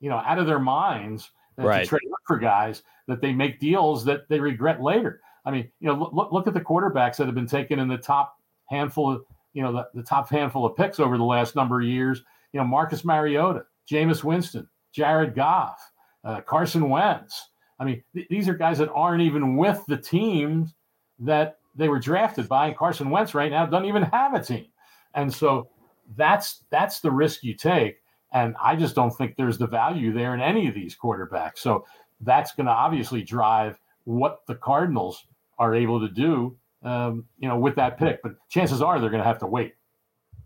you 0.00 0.08
know 0.08 0.16
out 0.16 0.38
of 0.38 0.46
their 0.46 0.60
minds 0.60 1.30
right. 1.58 1.82
to 1.82 1.86
trade 1.88 2.00
for 2.26 2.38
guys 2.38 2.84
that 3.08 3.20
they 3.20 3.32
make 3.32 3.58
deals 3.58 4.04
that 4.04 4.28
they 4.28 4.38
regret 4.38 4.80
later. 4.80 5.20
I 5.44 5.50
mean, 5.50 5.70
you 5.80 5.88
know, 5.88 6.10
look, 6.12 6.32
look 6.32 6.46
at 6.46 6.54
the 6.54 6.60
quarterbacks 6.60 7.16
that 7.16 7.26
have 7.26 7.34
been 7.34 7.48
taken 7.48 7.78
in 7.78 7.88
the 7.88 7.98
top 7.98 8.36
handful 8.66 9.10
of 9.10 9.24
you 9.52 9.62
know 9.62 9.72
the, 9.72 9.88
the 9.92 10.02
top 10.02 10.30
handful 10.30 10.64
of 10.64 10.76
picks 10.76 11.00
over 11.00 11.18
the 11.18 11.24
last 11.24 11.56
number 11.56 11.80
of 11.80 11.86
years. 11.86 12.22
You 12.52 12.60
know, 12.60 12.66
Marcus 12.66 13.04
Mariota, 13.04 13.64
Jameis 13.90 14.22
Winston, 14.22 14.68
Jared 14.92 15.34
Goff, 15.34 15.80
uh, 16.22 16.42
Carson 16.42 16.88
Wentz. 16.88 17.50
I 17.80 17.84
mean, 17.84 18.04
th- 18.14 18.28
these 18.30 18.48
are 18.48 18.54
guys 18.54 18.78
that 18.78 18.92
aren't 18.92 19.22
even 19.22 19.56
with 19.56 19.82
the 19.88 19.96
teams 19.96 20.74
that 21.18 21.58
they 21.74 21.88
were 21.88 21.98
drafted 21.98 22.48
by. 22.48 22.72
Carson 22.72 23.10
Wentz 23.10 23.34
right 23.34 23.50
now 23.50 23.66
doesn't 23.66 23.88
even 23.88 24.02
have 24.04 24.34
a 24.34 24.42
team, 24.42 24.66
and 25.14 25.32
so 25.32 25.68
that's 26.16 26.64
that's 26.70 27.00
the 27.00 27.10
risk 27.10 27.42
you 27.42 27.54
take. 27.54 27.98
And 28.32 28.56
I 28.62 28.74
just 28.74 28.94
don't 28.96 29.12
think 29.12 29.36
there's 29.36 29.58
the 29.58 29.66
value 29.66 30.12
there 30.12 30.34
in 30.34 30.40
any 30.40 30.66
of 30.66 30.74
these 30.74 30.96
quarterbacks. 30.96 31.58
So 31.58 31.86
that's 32.20 32.52
going 32.52 32.66
to 32.66 32.72
obviously 32.72 33.22
drive 33.22 33.78
what 34.04 34.40
the 34.46 34.56
Cardinals 34.56 35.24
are 35.58 35.74
able 35.74 36.00
to 36.00 36.08
do, 36.08 36.56
um, 36.82 37.26
you 37.38 37.48
know, 37.48 37.56
with 37.56 37.76
that 37.76 37.96
pick. 37.96 38.22
But 38.22 38.32
chances 38.48 38.82
are 38.82 39.00
they're 39.00 39.10
going 39.10 39.22
to 39.22 39.28
have 39.28 39.38
to 39.38 39.46
wait. 39.46 39.74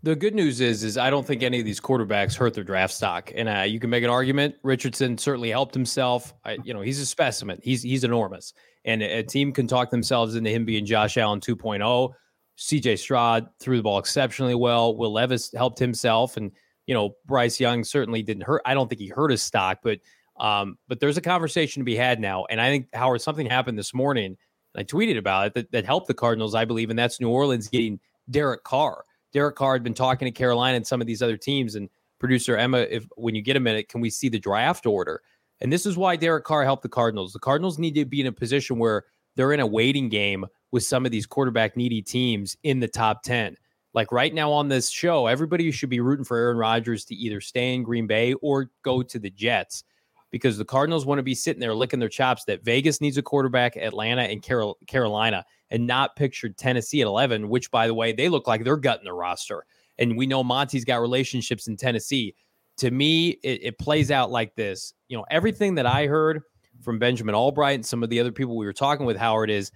The 0.01 0.15
good 0.15 0.33
news 0.33 0.61
is, 0.61 0.85
is 0.85 0.97
I 0.97 1.09
don't 1.09 1.27
think 1.27 1.43
any 1.43 1.59
of 1.59 1.65
these 1.65 1.81
quarterbacks 1.81 2.33
hurt 2.33 2.53
their 2.53 2.63
draft 2.63 2.93
stock, 2.93 3.33
and 3.35 3.49
uh, 3.49 3.63
you 3.63 3.81
can 3.81 3.89
make 3.89 4.03
an 4.03 4.09
argument. 4.09 4.55
Richardson 4.63 5.17
certainly 5.17 5.49
helped 5.49 5.73
himself. 5.73 6.33
I, 6.45 6.57
you 6.63 6.73
know, 6.73 6.79
he's 6.79 7.01
a 7.01 7.05
specimen. 7.05 7.59
He's 7.61 7.83
he's 7.83 8.05
enormous, 8.05 8.53
and 8.85 9.03
a, 9.03 9.19
a 9.19 9.23
team 9.23 9.51
can 9.51 9.67
talk 9.67 9.89
themselves 9.89 10.35
into 10.35 10.49
him 10.49 10.63
being 10.63 10.85
Josh 10.85 11.17
Allen 11.17 11.41
2.0. 11.41 12.13
C.J. 12.55 12.95
Stroud 12.95 13.49
threw 13.59 13.77
the 13.77 13.83
ball 13.83 13.99
exceptionally 13.99 14.55
well. 14.55 14.95
Will 14.95 15.11
Levis 15.11 15.51
helped 15.53 15.79
himself, 15.79 16.37
and 16.37 16.51
you 16.85 16.93
know 16.93 17.15
Bryce 17.25 17.59
Young 17.59 17.83
certainly 17.83 18.23
didn't 18.23 18.43
hurt. 18.43 18.61
I 18.65 18.73
don't 18.73 18.87
think 18.87 19.01
he 19.01 19.09
hurt 19.09 19.31
his 19.31 19.43
stock, 19.43 19.79
but 19.83 19.99
um, 20.39 20.77
but 20.87 21.01
there's 21.01 21.17
a 21.17 21.21
conversation 21.21 21.81
to 21.81 21.85
be 21.85 21.97
had 21.97 22.21
now, 22.21 22.45
and 22.49 22.61
I 22.61 22.69
think 22.69 22.87
Howard 22.93 23.21
something 23.21 23.49
happened 23.49 23.77
this 23.77 23.93
morning. 23.93 24.37
I 24.77 24.83
tweeted 24.83 25.17
about 25.17 25.47
it 25.47 25.53
that, 25.55 25.71
that 25.73 25.85
helped 25.85 26.07
the 26.07 26.13
Cardinals, 26.13 26.55
I 26.55 26.63
believe, 26.63 26.89
and 26.89 26.97
that's 26.97 27.19
New 27.19 27.29
Orleans 27.29 27.67
getting 27.67 27.99
Derek 28.29 28.63
Carr. 28.63 29.03
Derek 29.33 29.55
Carr 29.55 29.73
had 29.73 29.83
been 29.83 29.93
talking 29.93 30.25
to 30.25 30.31
Carolina 30.31 30.75
and 30.75 30.87
some 30.87 31.01
of 31.01 31.07
these 31.07 31.21
other 31.21 31.37
teams. 31.37 31.75
And 31.75 31.89
producer 32.19 32.57
Emma, 32.57 32.79
if 32.79 33.05
when 33.15 33.35
you 33.35 33.41
get 33.41 33.55
a 33.55 33.59
minute, 33.59 33.89
can 33.89 34.01
we 34.01 34.09
see 34.09 34.29
the 34.29 34.39
draft 34.39 34.85
order? 34.85 35.21
And 35.61 35.71
this 35.71 35.85
is 35.85 35.97
why 35.97 36.15
Derek 36.15 36.45
Carr 36.45 36.63
helped 36.63 36.83
the 36.83 36.89
Cardinals. 36.89 37.33
The 37.33 37.39
Cardinals 37.39 37.79
need 37.79 37.95
to 37.95 38.05
be 38.05 38.21
in 38.21 38.27
a 38.27 38.31
position 38.31 38.79
where 38.79 39.05
they're 39.35 39.53
in 39.53 39.59
a 39.59 39.67
waiting 39.67 40.09
game 40.09 40.45
with 40.71 40.83
some 40.83 41.05
of 41.05 41.11
these 41.11 41.25
quarterback 41.25 41.75
needy 41.75 42.01
teams 42.01 42.55
in 42.63 42.79
the 42.79 42.87
top 42.87 43.23
10. 43.23 43.55
Like 43.93 44.11
right 44.11 44.33
now 44.33 44.51
on 44.51 44.67
this 44.67 44.89
show, 44.89 45.27
everybody 45.27 45.71
should 45.71 45.89
be 45.89 45.99
rooting 45.99 46.25
for 46.25 46.37
Aaron 46.37 46.57
Rodgers 46.57 47.05
to 47.05 47.15
either 47.15 47.41
stay 47.41 47.73
in 47.73 47.83
Green 47.83 48.07
Bay 48.07 48.33
or 48.33 48.69
go 48.83 49.01
to 49.01 49.19
the 49.19 49.31
Jets 49.31 49.83
because 50.31 50.57
the 50.57 50.65
Cardinals 50.65 51.05
want 51.05 51.19
to 51.19 51.23
be 51.23 51.35
sitting 51.35 51.59
there 51.59 51.73
licking 51.73 51.99
their 51.99 52.09
chops 52.09 52.43
that 52.45 52.63
Vegas 52.63 53.01
needs 53.01 53.17
a 53.17 53.21
quarterback, 53.21 53.75
Atlanta 53.75 54.23
and 54.23 54.41
Carol- 54.41 54.77
Carolina 54.87 55.45
and 55.71 55.87
not 55.87 56.15
pictured 56.15 56.57
Tennessee 56.57 57.01
at 57.01 57.07
11, 57.07 57.49
which, 57.49 57.71
by 57.71 57.87
the 57.87 57.93
way, 57.93 58.11
they 58.11 58.29
look 58.29 58.47
like 58.47 58.63
they're 58.63 58.77
gutting 58.77 59.05
the 59.05 59.13
roster. 59.13 59.65
And 59.97 60.17
we 60.17 60.27
know 60.27 60.43
Monti's 60.43 60.85
got 60.85 61.01
relationships 61.01 61.67
in 61.67 61.77
Tennessee. 61.77 62.35
to 62.77 62.91
me, 62.91 63.31
it, 63.43 63.63
it 63.63 63.79
plays 63.79 64.09
out 64.09 64.31
like 64.31 64.55
this. 64.55 64.93
You 65.09 65.17
know, 65.17 65.25
everything 65.29 65.75
that 65.75 65.85
I 65.85 66.07
heard 66.07 66.41
from 66.81 66.97
Benjamin 66.97 67.35
Albright 67.35 67.75
and 67.75 67.85
some 67.85 68.03
of 68.03 68.09
the 68.09 68.19
other 68.19 68.31
people 68.31 68.55
we 68.55 68.65
were 68.65 68.73
talking 68.73 69.05
with, 69.05 69.17
Howard, 69.17 69.49
is 69.49 69.71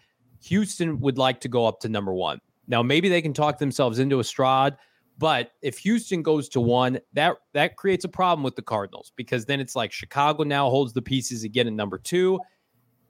Houston 0.45 0.99
would 1.01 1.17
like 1.17 1.41
to 1.41 1.49
go 1.49 1.65
up 1.65 1.79
to 1.81 1.89
number 1.89 2.13
one. 2.13 2.39
Now, 2.67 2.81
maybe 2.81 3.09
they 3.09 3.21
can 3.21 3.33
talk 3.33 3.57
themselves 3.57 3.99
into 3.99 4.19
a 4.19 4.23
Stroud, 4.23 4.77
but 5.17 5.51
if 5.61 5.77
Houston 5.79 6.21
goes 6.21 6.49
to 6.49 6.61
one, 6.61 6.99
that 7.13 7.35
that 7.53 7.75
creates 7.77 8.03
a 8.05 8.09
problem 8.09 8.43
with 8.43 8.55
the 8.55 8.61
Cardinals 8.61 9.11
because 9.15 9.45
then 9.45 9.59
it's 9.59 9.75
like 9.75 9.91
Chicago 9.91 10.43
now 10.43 10.69
holds 10.69 10.93
the 10.93 11.01
pieces 11.01 11.43
again 11.43 11.67
at 11.67 11.73
number 11.73 11.97
two, 11.97 12.39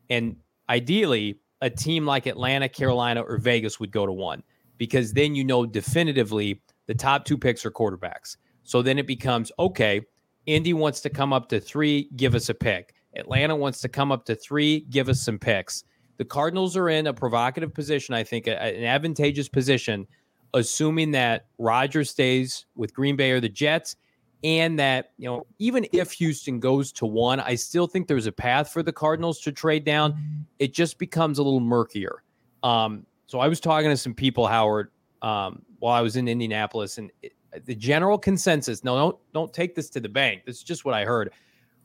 and 0.09 0.35
ideally, 0.69 1.39
a 1.61 1.69
team 1.69 2.05
like 2.05 2.25
Atlanta, 2.25 2.67
Carolina, 2.67 3.21
or 3.21 3.37
Vegas 3.37 3.79
would 3.79 3.91
go 3.91 4.05
to 4.05 4.11
one 4.11 4.43
because 4.77 5.13
then 5.13 5.33
you 5.33 5.45
know 5.45 5.65
definitively 5.65 6.61
the 6.87 6.93
top 6.93 7.23
two 7.25 7.37
picks 7.37 7.65
are 7.65 7.71
quarterbacks. 7.71 8.35
So 8.63 8.81
then 8.81 8.99
it 8.99 9.07
becomes 9.07 9.51
okay. 9.59 10.01
Indy 10.45 10.73
wants 10.73 10.99
to 11.01 11.09
come 11.09 11.31
up 11.31 11.47
to 11.49 11.59
three, 11.59 12.09
give 12.15 12.35
us 12.35 12.49
a 12.49 12.53
pick. 12.53 12.93
Atlanta 13.15 13.55
wants 13.55 13.79
to 13.81 13.89
come 13.89 14.11
up 14.11 14.25
to 14.25 14.35
three, 14.35 14.81
give 14.89 15.07
us 15.07 15.21
some 15.21 15.39
picks. 15.39 15.83
The 16.17 16.25
Cardinals 16.25 16.75
are 16.75 16.89
in 16.89 17.07
a 17.07 17.13
provocative 17.13 17.73
position, 17.73 18.13
I 18.13 18.23
think, 18.23 18.47
an 18.47 18.57
advantageous 18.57 19.49
position, 19.49 20.05
assuming 20.53 21.11
that 21.11 21.47
Rodgers 21.57 22.09
stays 22.09 22.65
with 22.75 22.93
Green 22.93 23.15
Bay 23.15 23.31
or 23.31 23.39
the 23.39 23.49
Jets, 23.49 23.95
and 24.43 24.77
that, 24.77 25.11
you 25.17 25.25
know, 25.25 25.45
even 25.59 25.87
if 25.93 26.11
Houston 26.11 26.59
goes 26.59 26.91
to 26.93 27.05
one, 27.05 27.39
I 27.39 27.55
still 27.55 27.87
think 27.87 28.07
there's 28.07 28.27
a 28.27 28.31
path 28.31 28.69
for 28.69 28.83
the 28.83 28.91
Cardinals 28.91 29.39
to 29.41 29.51
trade 29.53 29.85
down. 29.85 30.45
It 30.59 30.73
just 30.73 30.99
becomes 30.99 31.39
a 31.39 31.43
little 31.43 31.61
murkier. 31.61 32.23
Um, 32.61 33.05
so 33.25 33.39
I 33.39 33.47
was 33.47 33.59
talking 33.59 33.89
to 33.89 33.95
some 33.95 34.13
people, 34.13 34.45
Howard, 34.45 34.91
um, 35.21 35.61
while 35.79 35.93
I 35.93 36.01
was 36.01 36.17
in 36.17 36.27
Indianapolis, 36.27 36.97
and 36.97 37.09
it, 37.21 37.33
the 37.65 37.75
general 37.75 38.17
consensus, 38.17 38.83
no, 38.83 38.97
don't 38.97 39.17
don't 39.33 39.53
take 39.53 39.75
this 39.75 39.89
to 39.91 39.99
the 39.99 40.09
bank. 40.09 40.43
This 40.45 40.57
is 40.57 40.63
just 40.63 40.85
what 40.85 40.93
I 40.93 41.05
heard, 41.05 41.31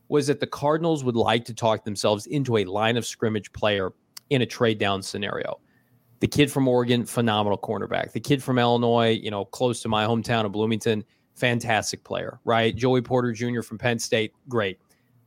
was 0.09 0.27
that 0.27 0.39
the 0.39 0.47
Cardinals 0.47 1.03
would 1.03 1.15
like 1.15 1.45
to 1.45 1.53
talk 1.53 1.85
themselves 1.85 2.25
into 2.25 2.57
a 2.57 2.65
line 2.65 2.97
of 2.97 3.05
scrimmage 3.05 3.51
player 3.53 3.91
in 4.29 4.41
a 4.41 4.45
trade 4.45 4.79
down 4.79 5.01
scenario. 5.01 5.59
The 6.19 6.27
kid 6.27 6.51
from 6.51 6.67
Oregon, 6.67 7.05
phenomenal 7.05 7.57
cornerback. 7.57 8.11
The 8.11 8.19
kid 8.19 8.43
from 8.43 8.59
Illinois, 8.59 9.19
you 9.21 9.31
know, 9.31 9.45
close 9.45 9.81
to 9.83 9.89
my 9.89 10.05
hometown 10.05 10.45
of 10.45 10.51
Bloomington, 10.51 11.03
fantastic 11.35 12.03
player, 12.03 12.39
right? 12.43 12.75
Joey 12.75 13.01
Porter 13.01 13.31
Jr. 13.31 13.61
from 13.61 13.77
Penn 13.77 13.99
State, 13.99 14.33
great. 14.49 14.79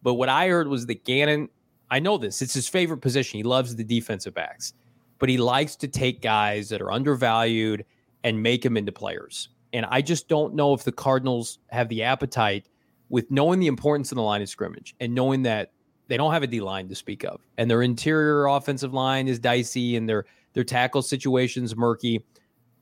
But 0.02 0.14
what 0.14 0.28
I 0.28 0.48
heard 0.48 0.68
was 0.68 0.86
that 0.86 1.04
Gannon, 1.04 1.48
I 1.90 1.98
know 1.98 2.18
this, 2.18 2.42
it's 2.42 2.54
his 2.54 2.68
favorite 2.68 2.98
position. 2.98 3.38
He 3.38 3.42
loves 3.42 3.74
the 3.74 3.84
defensive 3.84 4.34
backs, 4.34 4.74
but 5.18 5.28
he 5.28 5.38
likes 5.38 5.76
to 5.76 5.88
take 5.88 6.20
guys 6.20 6.68
that 6.68 6.82
are 6.82 6.90
undervalued 6.90 7.84
and 8.24 8.42
make 8.42 8.62
them 8.62 8.76
into 8.76 8.92
players. 8.92 9.48
And 9.72 9.86
I 9.86 10.02
just 10.02 10.28
don't 10.28 10.54
know 10.54 10.74
if 10.74 10.84
the 10.84 10.92
Cardinals 10.92 11.58
have 11.68 11.88
the 11.88 12.02
appetite 12.02 12.68
with 13.08 13.30
knowing 13.30 13.60
the 13.60 13.66
importance 13.66 14.12
of 14.12 14.16
the 14.16 14.22
line 14.22 14.42
of 14.42 14.48
scrimmage 14.48 14.94
and 15.00 15.14
knowing 15.14 15.42
that 15.42 15.72
they 16.08 16.16
don't 16.16 16.32
have 16.32 16.42
a 16.42 16.46
D 16.46 16.60
line 16.60 16.88
to 16.88 16.94
speak 16.94 17.24
of, 17.24 17.40
and 17.56 17.70
their 17.70 17.80
interior 17.80 18.46
offensive 18.46 18.92
line 18.92 19.28
is 19.28 19.38
dicey, 19.38 19.96
and 19.96 20.06
their 20.06 20.26
their 20.52 20.64
tackle 20.64 21.02
situations 21.02 21.76
murky. 21.76 22.24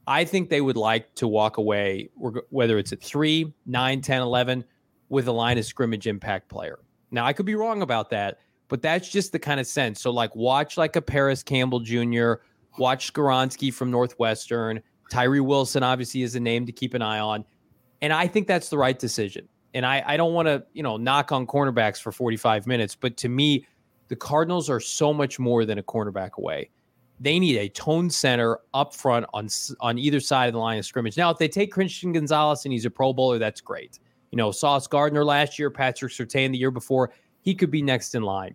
I 0.07 0.25
think 0.25 0.49
they 0.51 0.61
would 0.61 0.77
like 0.77 1.15
to 1.17 1.29
walk 1.29 1.57
away, 1.57 2.11
whether 2.51 2.79
it's 2.79 2.93
at 2.93 3.03
3, 3.03 3.53
9, 3.67 4.01
10, 4.01 4.23
11, 4.23 4.65
with 5.09 5.29
a 5.29 5.33
line 5.33 5.59
of 5.59 5.65
scrimmage 5.65 6.07
impact 6.07 6.49
player. 6.49 6.79
Now, 7.11 7.27
I 7.27 7.33
could 7.33 7.47
be 7.47 7.55
wrong 7.55 7.83
about 7.83 8.11
that, 8.11 8.39
but 8.69 8.83
that's 8.83 9.09
just 9.09 9.33
the 9.33 9.39
kind 9.39 9.61
of 9.61 9.67
sense. 9.67 10.01
So, 10.01 10.11
like, 10.11 10.35
watch 10.35 10.77
like 10.77 10.97
a 10.97 11.03
Paris 11.03 11.43
Campbell 11.43 11.81
Jr., 11.81 12.35
watch 12.79 13.13
Skoronski 13.13 13.73
from 13.73 13.91
Northwestern, 13.91 14.81
Tyree 15.11 15.41
Wilson 15.41 15.83
obviously 15.83 16.23
is 16.23 16.35
a 16.37 16.41
name 16.41 16.65
to 16.67 16.73
keep 16.73 16.95
an 16.95 17.03
eye 17.03 17.19
on. 17.19 17.45
And 18.01 18.13
I 18.13 18.27
think 18.29 18.47
that's 18.47 18.71
the 18.71 18.79
right 18.79 18.99
decision. 18.99 19.49
And 19.75 19.85
I, 19.85 20.03
I 20.07 20.17
don't 20.17 20.33
want 20.33 20.47
to, 20.47 20.65
you 20.73 20.83
know, 20.83 20.97
knock 20.97 21.33
on 21.33 21.47
cornerbacks 21.47 22.01
for 22.01 22.13
45 22.13 22.67
minutes, 22.67 22.95
but 22.95 23.17
to 23.19 23.29
me, 23.29 23.67
the 24.09 24.17
Cardinals 24.17 24.71
are 24.71 24.81
so 24.81 25.13
much 25.13 25.39
more 25.39 25.65
than 25.65 25.79
a 25.79 25.83
cornerback 25.83 26.39
away. 26.39 26.71
They 27.21 27.39
need 27.39 27.59
a 27.59 27.69
tone 27.69 28.09
center 28.09 28.59
up 28.73 28.95
front 28.95 29.27
on 29.35 29.49
on 29.81 29.99
either 29.99 30.21
side 30.21 30.47
of 30.47 30.55
the 30.55 30.59
line 30.59 30.79
of 30.79 30.87
scrimmage. 30.87 31.17
Now, 31.17 31.31
if 31.31 31.39
they 31.39 31.49
take 31.49 31.71
Christian 31.71 32.13
Gonzalez 32.13 32.65
and 32.65 32.73
he's 32.73 32.87
a 32.87 32.91
Pro 32.91 33.13
Bowler, 33.13 33.39
that's 33.39 33.61
great. 33.61 33.99
You 34.31 34.37
know, 34.37 34.51
Sauce 34.51 34.87
Gardner 34.87 35.25
last 35.25 35.59
year, 35.59 35.71
Patrick 35.71 36.13
Surtain 36.13 36.53
the 36.53 36.59
year 36.59 36.71
before, 36.71 37.13
he 37.43 37.55
could 37.55 37.71
be 37.71 37.83
next 37.83 38.15
in 38.15 38.23
line. 38.23 38.55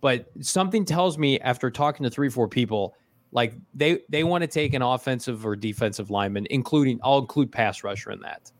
But 0.00 0.26
something 0.40 0.84
tells 0.84 1.18
me 1.18 1.38
after 1.40 1.70
talking 1.70 2.04
to 2.04 2.10
three, 2.10 2.30
four 2.30 2.48
people, 2.48 2.96
like 3.32 3.54
they 3.74 4.00
they 4.08 4.24
want 4.24 4.42
to 4.42 4.48
take 4.48 4.74
an 4.74 4.82
offensive 4.82 5.46
or 5.46 5.54
defensive 5.54 6.10
lineman, 6.10 6.46
including 6.50 6.98
I'll 7.04 7.18
include 7.18 7.52
pass 7.52 7.84
rusher 7.84 8.10
in 8.10 8.20
that. 8.20 8.50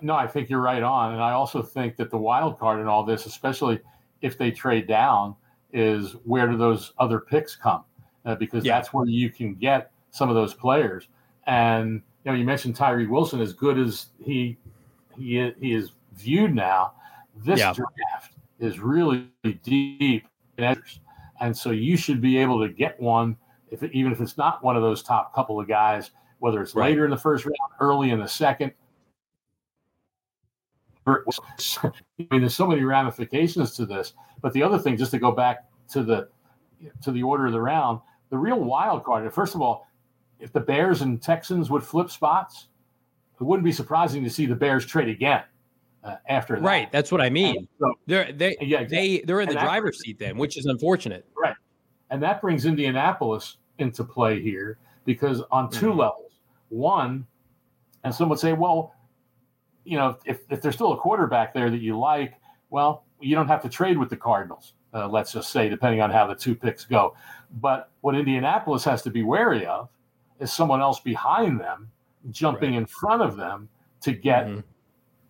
No, 0.00 0.14
I 0.14 0.26
think 0.26 0.48
you're 0.48 0.60
right 0.60 0.82
on, 0.82 1.12
and 1.12 1.22
I 1.22 1.32
also 1.32 1.62
think 1.62 1.96
that 1.96 2.10
the 2.10 2.16
wild 2.16 2.58
card 2.58 2.80
in 2.80 2.86
all 2.86 3.04
this, 3.04 3.26
especially 3.26 3.80
if 4.22 4.38
they 4.38 4.50
trade 4.50 4.86
down, 4.86 5.36
is 5.72 6.12
where 6.24 6.46
do 6.46 6.56
those 6.56 6.92
other 6.98 7.20
picks 7.20 7.54
come? 7.54 7.84
Uh, 8.24 8.34
because 8.34 8.64
yeah. 8.64 8.76
that's 8.76 8.92
where 8.92 9.06
you 9.06 9.30
can 9.30 9.54
get 9.54 9.92
some 10.10 10.28
of 10.28 10.34
those 10.34 10.54
players. 10.54 11.08
And 11.46 12.02
you 12.24 12.30
know, 12.30 12.38
you 12.38 12.44
mentioned 12.44 12.74
Tyree 12.74 13.06
Wilson, 13.06 13.40
as 13.40 13.52
good 13.52 13.78
as 13.78 14.06
he 14.22 14.56
he 15.16 15.52
he 15.60 15.74
is 15.74 15.92
viewed 16.14 16.54
now. 16.54 16.92
This 17.36 17.60
yeah. 17.60 17.72
draft 17.72 18.34
is 18.60 18.78
really 18.78 19.28
deep. 19.62 20.26
And 20.56 21.56
so 21.56 21.70
you 21.70 21.96
should 21.96 22.20
be 22.20 22.38
able 22.38 22.66
to 22.66 22.72
get 22.72 22.98
one, 23.00 23.36
if 23.70 23.82
it, 23.82 23.92
even 23.92 24.12
if 24.12 24.20
it's 24.20 24.38
not 24.38 24.62
one 24.62 24.76
of 24.76 24.82
those 24.82 25.02
top 25.02 25.34
couple 25.34 25.60
of 25.60 25.66
guys, 25.66 26.12
whether 26.38 26.62
it's 26.62 26.74
right. 26.74 26.90
later 26.90 27.04
in 27.04 27.10
the 27.10 27.16
first 27.16 27.44
round, 27.44 27.56
early 27.80 28.10
in 28.10 28.20
the 28.20 28.28
second. 28.28 28.72
I 31.06 31.18
mean, 32.18 32.40
there's 32.40 32.54
so 32.54 32.66
many 32.66 32.82
ramifications 32.82 33.76
to 33.76 33.84
this. 33.84 34.14
But 34.40 34.52
the 34.52 34.62
other 34.62 34.78
thing, 34.78 34.96
just 34.96 35.10
to 35.10 35.18
go 35.18 35.32
back 35.32 35.64
to 35.90 36.02
the 36.02 36.28
to 37.02 37.10
the 37.10 37.22
order 37.22 37.46
of 37.46 37.52
the 37.52 37.60
round, 37.60 38.00
the 38.34 38.38
real 38.38 38.58
wild 38.58 39.04
card. 39.04 39.32
First 39.32 39.54
of 39.54 39.62
all, 39.62 39.86
if 40.40 40.52
the 40.52 40.58
Bears 40.58 41.02
and 41.02 41.22
Texans 41.22 41.70
would 41.70 41.84
flip 41.84 42.10
spots, 42.10 42.66
it 43.40 43.44
wouldn't 43.44 43.64
be 43.64 43.70
surprising 43.70 44.24
to 44.24 44.28
see 44.30 44.44
the 44.44 44.56
Bears 44.56 44.84
trade 44.84 45.08
again 45.08 45.44
uh, 46.02 46.16
after 46.28 46.56
that. 46.56 46.62
Right. 46.62 46.90
That's 46.90 47.12
what 47.12 47.20
I 47.20 47.30
mean. 47.30 47.68
So, 47.78 47.94
they're 48.06 48.32
they 48.32 48.56
yeah, 48.60 48.80
exactly. 48.80 49.18
they 49.18 49.24
they're 49.24 49.40
in 49.40 49.48
the 49.48 49.54
driver's 49.54 50.00
seat 50.00 50.18
then, 50.18 50.36
which 50.36 50.58
is 50.58 50.66
unfortunate. 50.66 51.24
Right. 51.40 51.54
And 52.10 52.20
that 52.24 52.40
brings 52.40 52.66
Indianapolis 52.66 53.58
into 53.78 54.02
play 54.02 54.42
here 54.42 54.78
because 55.04 55.40
on 55.52 55.70
2 55.70 55.90
mm-hmm. 55.90 55.98
levels. 56.00 56.32
One, 56.70 57.24
and 58.02 58.12
some 58.12 58.28
would 58.30 58.40
say, 58.40 58.52
well, 58.52 58.94
you 59.84 59.96
know, 59.96 60.16
if, 60.24 60.40
if 60.50 60.60
there's 60.60 60.74
still 60.74 60.92
a 60.92 60.96
quarterback 60.96 61.54
there 61.54 61.70
that 61.70 61.80
you 61.80 61.96
like, 61.96 62.34
well, 62.70 63.04
you 63.20 63.36
don't 63.36 63.46
have 63.46 63.62
to 63.62 63.68
trade 63.68 63.96
with 63.96 64.10
the 64.10 64.16
Cardinals, 64.16 64.72
uh, 64.94 65.08
let's 65.08 65.32
just 65.32 65.50
say, 65.50 65.68
depending 65.68 66.00
on 66.00 66.10
how 66.10 66.26
the 66.26 66.34
two 66.34 66.54
picks 66.54 66.84
go. 66.84 67.16
But 67.60 67.90
what 68.00 68.14
Indianapolis 68.14 68.84
has 68.84 69.02
to 69.02 69.10
be 69.10 69.22
wary 69.22 69.66
of 69.66 69.88
is 70.40 70.52
someone 70.52 70.80
else 70.80 71.00
behind 71.00 71.60
them 71.60 71.90
jumping 72.30 72.72
right. 72.72 72.78
in 72.78 72.86
front 72.86 73.22
of 73.22 73.36
them 73.36 73.68
to 74.00 74.12
get 74.12 74.46
mm-hmm 74.46 74.60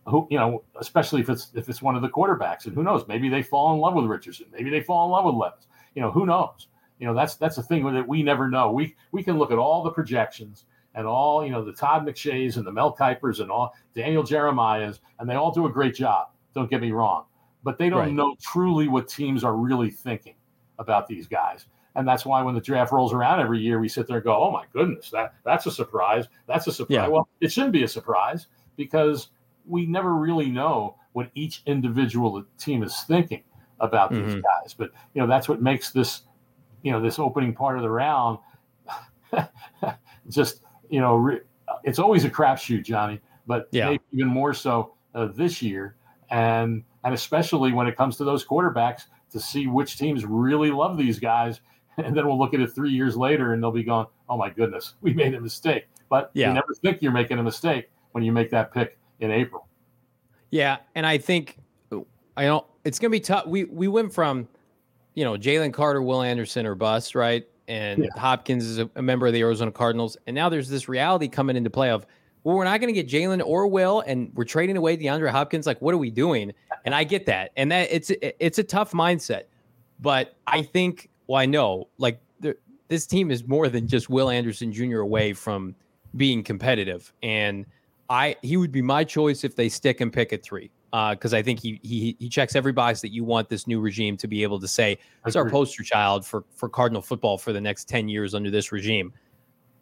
who 0.07 0.27
you 0.31 0.39
know, 0.39 0.63
especially 0.79 1.21
if 1.21 1.31
it's 1.31 1.51
if 1.55 1.69
it's 1.69 1.83
one 1.83 1.97
of 1.97 2.03
the 2.03 2.09
quarterbacks, 2.09 2.67
and 2.67 2.75
who 2.75 2.83
knows, 2.83 3.07
maybe 3.09 3.29
they 3.29 3.43
fall 3.43 3.73
in 3.73 3.81
love 3.81 3.95
with 3.95 4.05
Richardson, 4.07 4.47
maybe 4.53 4.71
they 4.71 4.81
fall 4.81 5.07
in 5.07 5.11
love 5.11 5.25
with 5.25 5.35
Levis. 5.35 5.67
You 5.95 6.03
know, 6.03 6.11
who 6.11 6.27
knows? 6.27 6.69
You 6.99 7.07
know, 7.07 7.15
that's 7.15 7.37
that's 7.37 7.57
the 7.57 7.63
thing 7.63 7.85
that 7.93 8.07
we 8.07 8.23
never 8.23 8.49
know. 8.49 8.71
We 8.71 8.95
we 9.13 9.23
can 9.23 9.39
look 9.39 9.51
at 9.51 9.59
all 9.59 9.83
the 9.83 9.91
projections 9.91 10.67
and 10.95 11.07
all 11.07 11.45
you 11.45 11.51
know 11.51 11.65
the 11.65 11.73
Todd 11.73 12.07
McShays 12.07 12.57
and 12.57 12.67
the 12.67 12.73
Mel 12.73 12.95
Kipers 12.95 13.41
and 13.41 13.51
all 13.51 13.75
Daniel 13.95 14.23
Jeremiah's, 14.23 15.01
and 15.19 15.29
they 15.29 15.35
all 15.35 15.53
do 15.53 15.67
a 15.67 15.73
great 15.73 15.95
job. 15.95 16.29
Don't 16.55 16.71
get 16.71 16.81
me 16.81 16.93
wrong, 16.93 17.25
but 17.65 17.79
they 17.79 17.89
don't 17.89 17.99
right. 17.99 18.13
know 18.13 18.37
truly 18.41 18.87
what 18.87 19.09
teams 19.09 19.43
are 19.43 19.57
really 19.57 19.91
thinking 19.91 20.35
about 20.79 21.09
these 21.09 21.27
guys. 21.27 21.67
And 21.97 22.07
that's 22.07 22.27
why 22.27 22.43
when 22.43 22.55
the 22.55 22.61
draft 22.61 22.93
rolls 22.93 23.13
around 23.13 23.41
every 23.41 23.61
year, 23.61 23.79
we 23.79 23.89
sit 23.89 24.07
there 24.07 24.17
and 24.17 24.25
go, 24.25 24.37
"Oh 24.37 24.51
my 24.51 24.65
goodness, 24.73 25.11
that 25.11 25.35
that's 25.45 25.67
a 25.67 25.71
surprise. 25.71 26.27
That's 26.47 26.67
a 26.67 26.73
surprise." 26.73 26.95
Yeah. 26.95 27.09
Well, 27.09 27.29
it 27.41 27.53
shouldn't 27.53 27.73
be 27.73 27.85
a 27.85 27.89
surprise 27.89 28.49
because 28.77 29.29
we 29.67 29.87
never 29.87 30.15
really 30.15 30.51
know 30.51 30.97
what 31.13 31.31
each 31.35 31.63
individual 31.67 32.45
team 32.59 32.83
is 32.83 33.01
thinking 33.03 33.43
about 33.81 34.13
mm-hmm. 34.13 34.27
these 34.27 34.35
guys. 34.35 34.75
But 34.75 34.91
you 35.15 35.23
know, 35.23 35.29
that's 35.29 35.49
what 35.49 35.63
makes 35.63 35.93
this, 35.93 36.23
you 36.83 36.91
know, 36.91 37.01
this 37.01 37.19
opening 37.19 37.55
part 37.55 37.77
of 37.77 37.83
the 37.83 37.91
round 37.91 38.39
just, 40.29 40.63
you 40.89 41.01
know, 41.01 41.17
re- 41.17 41.41
it's 41.83 41.99
always 41.99 42.25
a 42.25 42.31
crapshoot, 42.31 42.85
Johnny. 42.85 43.21
But 43.47 43.69
yeah. 43.73 43.97
even 44.13 44.29
more 44.29 44.55
so 44.55 44.95
uh, 45.15 45.27
this 45.27 45.61
year, 45.61 45.97
and 46.31 46.83
and 47.05 47.15
especially 47.15 47.73
when 47.73 47.87
it 47.87 47.97
comes 47.97 48.17
to 48.17 48.25
those 48.25 48.45
quarterbacks, 48.45 49.05
to 49.31 49.41
see 49.41 49.67
which 49.67 49.99
teams 49.99 50.25
really 50.25 50.71
love 50.71 50.97
these 50.97 51.19
guys, 51.19 51.61
and 51.99 52.17
then 52.17 52.27
we'll 52.27 52.39
look 52.39 52.55
at 52.55 52.61
it 52.61 52.73
three 52.73 52.91
years 52.91 53.17
later, 53.17 53.53
and 53.53 53.63
they'll 53.63 53.71
be 53.71 53.85
going, 53.85 54.07
"Oh 54.29 54.37
my 54.37 54.51
goodness, 54.51 54.95
we 55.01 55.15
made 55.15 55.35
a 55.35 55.41
mistake." 55.41 55.87
But 56.09 56.31
yeah. 56.35 56.49
you 56.49 56.55
never 56.55 56.75
think 56.75 57.03
you're 57.03 57.13
making 57.13 57.39
a 57.39 57.43
mistake 57.43 57.91
when 58.13 58.25
you 58.25 58.33
make 58.33 58.51
that 58.51 58.73
pick 58.73 58.99
in 59.21 59.31
April. 59.31 59.67
Yeah, 60.51 60.79
and 60.95 61.07
I 61.07 61.19
think 61.19 61.59
I 62.37 62.45
don't. 62.45 62.65
It's 62.85 62.99
gonna 62.99 63.11
be 63.11 63.21
tough. 63.21 63.47
We 63.47 63.65
we 63.65 63.89
went 63.89 64.13
from, 64.13 64.49
you 65.15 65.25
know, 65.25 65.35
Jalen 65.35 65.73
Carter, 65.73 66.03
Will 66.03 66.23
Anderson, 66.23 66.67
or 66.67 66.75
bust, 66.75 67.15
right? 67.15 67.47
And 67.67 68.05
yeah. 68.05 68.21
Hopkins 68.21 68.65
is 68.65 68.79
a, 68.79 68.91
a, 68.95 69.01
member 69.01 69.27
of 69.27 69.33
the 69.33 69.41
Arizona 69.41 69.73
Cardinals, 69.73 70.17
and 70.27 70.35
now 70.35 70.49
there's 70.49 70.69
this 70.69 70.87
reality 70.89 71.29
coming 71.29 71.57
into 71.57 71.71
play 71.71 71.91
of 71.91 72.07
well, 72.45 72.57
we're 72.57 72.65
not 72.65 72.79
going 72.79 72.95
to 72.95 73.03
get 73.03 73.09
Jalen 73.09 73.43
or 73.45 73.67
Will, 73.67 74.03
and 74.07 74.31
we're 74.35 74.45
trading 74.45 74.77
away 74.77 74.97
DeAndre 74.97 75.31
Hopkins. 75.31 75.67
Like, 75.67 75.81
what 75.81 75.95
are 75.95 75.99
we 75.99 76.11
doing? 76.11 76.53
And 76.85 76.95
I 76.95 77.03
get 77.03 77.25
that, 77.27 77.51
and 77.57 77.73
that 77.73 77.89
it's 77.91 78.13
it's 78.21 78.59
a 78.59 78.65
tough 78.65 78.93
mindset. 78.93 79.45
But 80.01 80.37
I 80.47 80.63
think, 80.63 81.09
well, 81.27 81.41
I 81.41 81.47
know, 81.47 81.89
like 81.97 82.21
this 82.89 83.07
team 83.07 83.31
is 83.31 83.49
more 83.49 83.69
than 83.69 83.89
just 83.89 84.11
Will 84.11 84.29
Anderson 84.29 84.73
Jr. 84.73 84.99
away 84.99 85.33
from 85.33 85.75
being 86.17 86.45
competitive, 86.45 87.13
and 87.23 87.65
I 88.11 88.37
he 88.43 88.59
would 88.59 88.73
be 88.73 88.83
my 88.83 89.05
choice 89.05 89.43
if 89.43 89.57
they 89.57 89.71
stick 89.71 90.03
and 90.03 90.13
pick 90.13 90.33
at 90.35 90.43
three 90.43 90.71
because 91.11 91.35
uh, 91.35 91.39
I 91.39 91.43
think 91.43 91.61
he 91.61 91.81
he 91.83 92.15
he 92.21 92.29
checks 92.29 92.55
every 92.55 92.73
box 92.73 93.01
that 93.01 93.13
you 93.13 93.25
want 93.25 93.49
this 93.49 93.67
new 93.67 93.81
regime 93.81 94.17
to 94.19 94.29
be 94.29 94.43
able 94.43 94.61
to 94.61 94.69
say 94.69 94.99
it's 95.27 95.35
our 95.35 95.49
poster 95.51 95.83
child 95.83 96.25
for 96.25 96.45
for 96.55 96.69
Cardinal 96.69 97.03
football 97.03 97.37
for 97.37 97.53
the 97.53 97.61
next 97.61 97.89
ten 97.89 98.09
years 98.09 98.35
under 98.35 98.51
this 98.51 98.71
regime. 98.71 99.13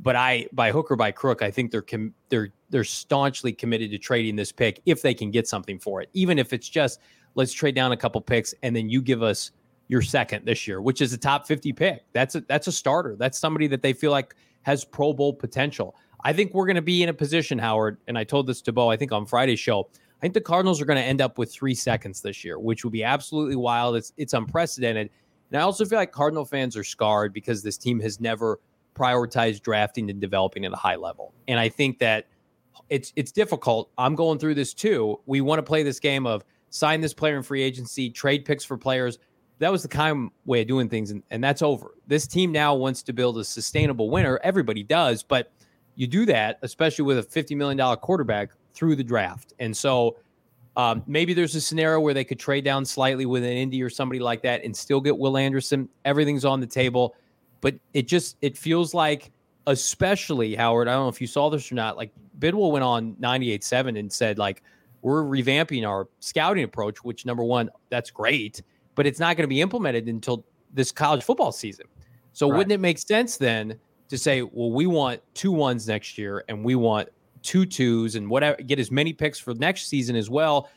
But 0.03 0.17
I, 0.17 0.49
by 0.53 0.73
hook 0.73 0.91
or 0.91 0.97
by 0.97 1.13
crook, 1.13 1.43
I 1.43 1.51
think 1.53 1.71
they're 1.71 1.81
com- 1.81 2.13
they're 2.29 2.53
they're 2.71 2.85
staunchly 2.85 3.53
committed 3.53 3.93
to 3.93 3.99
trading 3.99 4.35
this 4.35 4.51
pick 4.51 4.83
if 4.85 5.01
they 5.01 5.15
can 5.15 5.31
get 5.31 5.47
something 5.47 5.79
for 5.79 6.03
it, 6.03 6.11
even 6.13 6.39
if 6.39 6.53
it's 6.53 6.69
just 6.69 7.01
let's 7.37 7.53
trade 7.53 7.75
down 7.75 7.93
a 7.93 7.97
couple 7.97 8.21
picks 8.21 8.53
and 8.63 8.75
then 8.75 8.89
you 8.89 9.01
give 9.01 9.23
us 9.23 9.53
your 9.89 10.03
second 10.03 10.45
this 10.45 10.67
year, 10.67 10.81
which 10.81 11.01
is 11.01 11.13
a 11.13 11.19
top 11.19 11.47
fifty 11.47 11.73
pick. 11.73 12.05
That's 12.13 12.35
a 12.35 12.41
that's 12.43 12.67
a 12.67 12.73
starter. 12.73 13.15
That's 13.17 13.39
somebody 13.39 13.69
that 13.69 13.83
they 13.83 13.93
feel 13.93 14.11
like 14.11 14.35
has 14.63 14.85
Pro 14.85 15.13
Bowl 15.13 15.33
potential. 15.33 15.95
I 16.25 16.33
think 16.33 16.53
we're 16.53 16.67
going 16.67 16.77
to 16.77 16.83
be 16.83 17.03
in 17.03 17.09
a 17.09 17.15
position, 17.15 17.59
Howard, 17.59 17.99
and 18.07 18.17
I 18.17 18.25
told 18.25 18.47
this 18.47 18.61
to 18.63 18.73
Bo, 18.73 18.91
I 18.91 18.97
think 18.97 19.13
on 19.13 19.27
Friday's 19.27 19.59
show. 19.61 19.89
I 19.95 20.21
think 20.21 20.35
the 20.35 20.41
Cardinals 20.41 20.81
are 20.81 20.85
going 20.85 20.99
to 20.99 21.05
end 21.05 21.21
up 21.21 21.37
with 21.37 21.53
three 21.53 21.75
seconds 21.75 22.21
this 22.21 22.45
year, 22.45 22.59
which 22.59 22.85
would 22.85 22.93
be 22.93 23.03
absolutely 23.05 23.57
wild. 23.57 23.97
It's 23.97 24.13
it's 24.17 24.33
unprecedented. 24.33 25.11
And 25.51 25.61
I 25.61 25.65
also 25.65 25.85
feel 25.85 25.99
like 25.99 26.13
Cardinal 26.13 26.45
fans 26.45 26.77
are 26.77 26.85
scarred 26.85 27.33
because 27.33 27.63
this 27.63 27.77
team 27.77 28.01
has 28.01 28.21
never 28.21 28.59
prioritized 28.95 29.62
drafting 29.62 30.11
and 30.11 30.20
developing 30.20 30.64
at 30.64 30.72
a 30.72 30.76
high 30.76 30.97
level. 30.97 31.32
And 31.49 31.59
I 31.59 31.68
think 31.68 31.99
that 31.99 32.26
it's 32.88 33.12
it's 33.16 33.32
difficult. 33.32 33.90
I'm 33.99 34.14
going 34.14 34.38
through 34.38 34.55
this 34.55 34.74
too. 34.74 35.20
We 35.26 35.40
want 35.40 35.59
to 35.59 35.62
play 35.62 35.82
this 35.82 36.01
game 36.01 36.26
of 36.26 36.45
sign 36.70 37.01
this 37.01 37.14
player 37.14 37.36
in 37.36 37.43
free 37.43 37.62
agency, 37.62 38.11
trade 38.11 38.45
picks 38.45 38.64
for 38.64 38.76
players. 38.76 39.18
That 39.59 39.70
was 39.70 39.82
the 39.82 39.88
kind 39.88 40.26
of 40.26 40.32
way 40.45 40.62
of 40.62 40.66
doing 40.66 40.88
things, 40.88 41.11
and, 41.11 41.22
and 41.30 41.43
that's 41.43 41.62
over. 41.62 41.95
This 42.07 42.26
team 42.26 42.51
now 42.51 42.74
wants 42.74 43.03
to 43.05 43.12
build 43.12 43.38
a 43.38 43.45
sustainable 43.45 44.11
winner. 44.11 44.40
Everybody 44.43 44.82
does, 44.82 45.22
but 45.22 45.53
you 45.95 46.07
do 46.07 46.26
that, 46.26 46.59
especially 46.62 47.05
with 47.05 47.18
a 47.18 47.22
$50 47.22 47.57
million 47.57 47.97
quarterback 47.99 48.51
through 48.74 48.97
the 48.97 49.05
draft. 49.05 49.53
And 49.59 49.76
so 49.76 50.16
um, 50.76 51.03
maybe 51.07 51.34
there's 51.34 51.55
a 51.55 51.61
scenario 51.61 52.01
where 52.01 52.14
they 52.14 52.24
could 52.24 52.38
trade 52.38 52.64
down 52.64 52.84
slightly 52.84 53.26
with 53.26 53.45
an 53.45 53.51
Indy 53.51 53.82
or 53.82 53.90
somebody 53.90 54.18
like 54.18 54.43
that 54.43 54.64
and 54.64 54.74
still 54.74 55.01
get 55.01 55.16
Will 55.16 55.36
Anderson. 55.36 55.88
Everything's 56.05 56.45
on 56.45 56.61
the 56.61 56.66
table. 56.66 57.14
But 57.63 57.77
it 57.95 58.07
just 58.07 58.37
it 58.43 58.59
feels 58.59 58.93
like, 58.93 59.31
especially 59.67 60.55
Howard, 60.55 60.89
I 60.89 60.93
don't 60.93 61.05
know 61.05 61.09
if 61.09 61.21
you 61.21 61.27
saw 61.27 61.49
this 61.49 61.73
or 61.73 61.77
not, 61.77 61.97
like 61.97 62.13
Bidwill 62.39 62.73
went 62.73 62.85
on 62.85 63.15
98.7 63.15 63.99
and 63.99 64.13
said, 64.13 64.37
like, 64.39 64.63
we're 65.01 65.23
revamping 65.23 65.89
our 65.89 66.09
scouting 66.21 66.65
approach, 66.65 67.03
which 67.03 67.25
number 67.25 67.43
one, 67.43 67.71
that's 67.89 68.11
great, 68.11 68.63
but 68.95 69.07
it's 69.07 69.19
not 69.19 69.37
going 69.37 69.45
to 69.45 69.49
be 69.49 69.61
implemented 69.61 70.09
until 70.09 70.45
this 70.75 70.93
college 70.93 71.23
football 71.23 71.53
season. 71.53 71.87
So 72.33 72.49
right. 72.49 72.59
wouldn't 72.59 72.73
it 72.73 72.81
make 72.81 72.99
sense 72.99 73.37
then 73.37 73.79
to 74.09 74.19
say, 74.19 74.43
well, 74.43 74.71
we 74.71 74.87
want 74.87 75.21
two 75.35 75.53
ones 75.53 75.89
next 75.89 76.19
year 76.19 76.45
and 76.49 76.65
we 76.65 76.75
want 76.75 77.09
two 77.43 77.67
twos 77.67 78.15
and 78.15 78.29
whatever, 78.29 78.57
get 78.63 78.79
as 78.79 78.91
many 78.91 79.13
picks 79.13 79.39
for 79.39 79.55
next 79.55 79.89
season 79.89 80.17
as 80.17 80.31
well. 80.31 80.69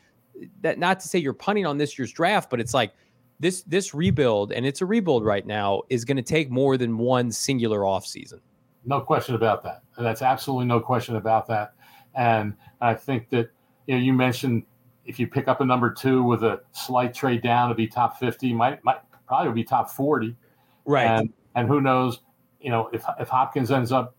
That 0.60 0.78
not 0.78 1.00
to 1.00 1.08
say 1.08 1.18
you're 1.18 1.32
punting 1.32 1.66
on 1.66 1.78
this 1.78 1.98
year's 1.98 2.12
draft, 2.12 2.50
but 2.50 2.60
it's 2.60 2.74
like 2.74 2.92
this 3.40 3.62
this 3.62 3.94
rebuild, 3.94 4.52
and 4.52 4.64
it's 4.66 4.80
a 4.80 4.86
rebuild 4.86 5.24
right 5.24 5.46
now, 5.46 5.82
is 5.88 6.04
going 6.04 6.16
to 6.16 6.22
take 6.22 6.50
more 6.50 6.76
than 6.76 6.98
one 6.98 7.30
singular 7.30 7.80
offseason. 7.80 8.40
No 8.84 9.00
question 9.00 9.34
about 9.34 9.62
that. 9.64 9.82
That's 9.98 10.22
absolutely 10.22 10.66
no 10.66 10.80
question 10.80 11.16
about 11.16 11.46
that. 11.48 11.74
And 12.14 12.54
I 12.80 12.94
think 12.94 13.28
that 13.30 13.50
you 13.86 13.96
know 13.96 14.00
you 14.00 14.12
mentioned 14.12 14.64
if 15.04 15.18
you 15.18 15.26
pick 15.26 15.48
up 15.48 15.60
a 15.60 15.64
number 15.64 15.92
two 15.92 16.22
with 16.22 16.42
a 16.42 16.60
slight 16.72 17.14
trade 17.14 17.42
down 17.42 17.68
to 17.68 17.74
be 17.74 17.86
top 17.86 18.18
fifty, 18.18 18.52
might 18.52 18.82
might 18.84 18.98
probably 19.26 19.52
be 19.52 19.64
top 19.64 19.90
forty. 19.90 20.36
Right. 20.84 21.04
And 21.04 21.32
and 21.54 21.68
who 21.68 21.80
knows, 21.80 22.20
you 22.60 22.70
know, 22.70 22.88
if 22.92 23.04
if 23.18 23.28
Hopkins 23.28 23.70
ends 23.70 23.92
up 23.92 24.16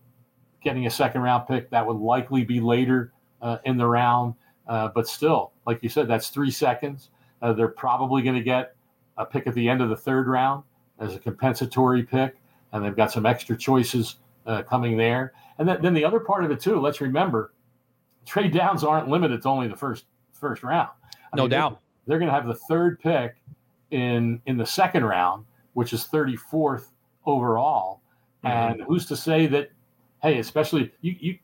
getting 0.62 0.86
a 0.86 0.90
second 0.90 1.22
round 1.22 1.46
pick. 1.46 1.70
That 1.70 1.86
would 1.86 1.96
likely 1.96 2.44
be 2.44 2.60
later 2.60 3.12
uh, 3.40 3.58
in 3.64 3.76
the 3.76 3.86
round. 3.86 4.34
Uh, 4.66 4.88
but 4.94 5.08
still, 5.08 5.52
like 5.66 5.82
you 5.82 5.88
said, 5.88 6.08
that's 6.08 6.28
three 6.28 6.50
seconds. 6.50 7.10
Uh, 7.40 7.52
they're 7.52 7.68
probably 7.68 8.22
going 8.22 8.34
to 8.34 8.42
get 8.42 8.74
a 9.18 9.26
pick 9.26 9.46
at 9.46 9.54
the 9.54 9.68
end 9.68 9.82
of 9.82 9.88
the 9.88 9.96
third 9.96 10.26
round 10.26 10.64
as 10.98 11.14
a 11.14 11.18
compensatory 11.18 12.02
pick, 12.02 12.36
and 12.72 12.84
they've 12.84 12.96
got 12.96 13.12
some 13.12 13.26
extra 13.26 13.56
choices 13.56 14.16
uh, 14.46 14.62
coming 14.62 14.96
there. 14.96 15.32
And 15.58 15.68
then, 15.68 15.82
then 15.82 15.94
the 15.94 16.04
other 16.04 16.20
part 16.20 16.44
of 16.44 16.50
it 16.50 16.60
too. 16.60 16.80
Let's 16.80 17.00
remember, 17.00 17.52
trade 18.24 18.52
downs 18.52 18.84
aren't 18.84 19.08
limited 19.08 19.42
to 19.42 19.48
only 19.48 19.68
the 19.68 19.76
first 19.76 20.06
first 20.32 20.62
round. 20.62 20.88
I 21.32 21.36
no 21.36 21.42
mean, 21.42 21.50
doubt, 21.50 21.80
they're, 22.06 22.18
they're 22.18 22.18
going 22.18 22.30
to 22.30 22.34
have 22.34 22.46
the 22.46 22.54
third 22.68 23.00
pick 23.00 23.36
in 23.90 24.40
in 24.46 24.56
the 24.56 24.66
second 24.66 25.04
round, 25.04 25.44
which 25.74 25.92
is 25.92 26.06
34th 26.06 26.86
overall. 27.26 28.00
Mm-hmm. 28.44 28.46
And 28.46 28.82
who's 28.82 29.06
to 29.06 29.16
say 29.16 29.46
that 29.48 29.70
hey, 30.22 30.38
especially 30.38 30.92
you, 31.00 31.16
you 31.18 31.38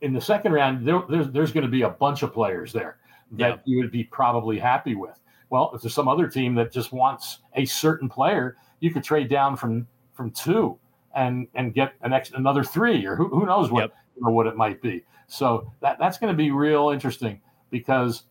in 0.00 0.12
the 0.12 0.20
second 0.20 0.52
round, 0.52 0.86
there, 0.86 1.02
there's 1.08 1.30
there's 1.30 1.52
going 1.52 1.64
to 1.64 1.70
be 1.70 1.82
a 1.82 1.90
bunch 1.90 2.22
of 2.22 2.32
players 2.32 2.72
there 2.72 2.98
that 3.32 3.48
yeah. 3.48 3.56
you 3.64 3.78
would 3.78 3.90
be 3.90 4.04
probably 4.04 4.58
happy 4.58 4.94
with. 4.94 5.18
Well, 5.50 5.70
if 5.74 5.82
there's 5.82 5.94
some 5.94 6.08
other 6.08 6.28
team 6.28 6.54
that 6.56 6.72
just 6.72 6.92
wants 6.92 7.40
a 7.54 7.64
certain 7.64 8.08
player, 8.08 8.56
you 8.80 8.92
could 8.92 9.04
trade 9.04 9.28
down 9.28 9.56
from 9.56 9.86
from 10.14 10.30
two 10.30 10.78
and 11.14 11.48
and 11.54 11.74
get 11.74 11.94
an 12.02 12.12
ex, 12.12 12.30
another 12.32 12.64
three, 12.64 13.04
or 13.06 13.16
who, 13.16 13.28
who 13.28 13.46
knows 13.46 13.70
what 13.70 13.80
yep. 13.80 13.94
or 14.22 14.32
what 14.32 14.46
it 14.46 14.56
might 14.56 14.80
be. 14.82 15.04
So 15.26 15.70
that 15.80 15.98
that's 15.98 16.18
going 16.18 16.32
to 16.32 16.36
be 16.36 16.50
real 16.50 16.90
interesting 16.90 17.40
because 17.70 18.24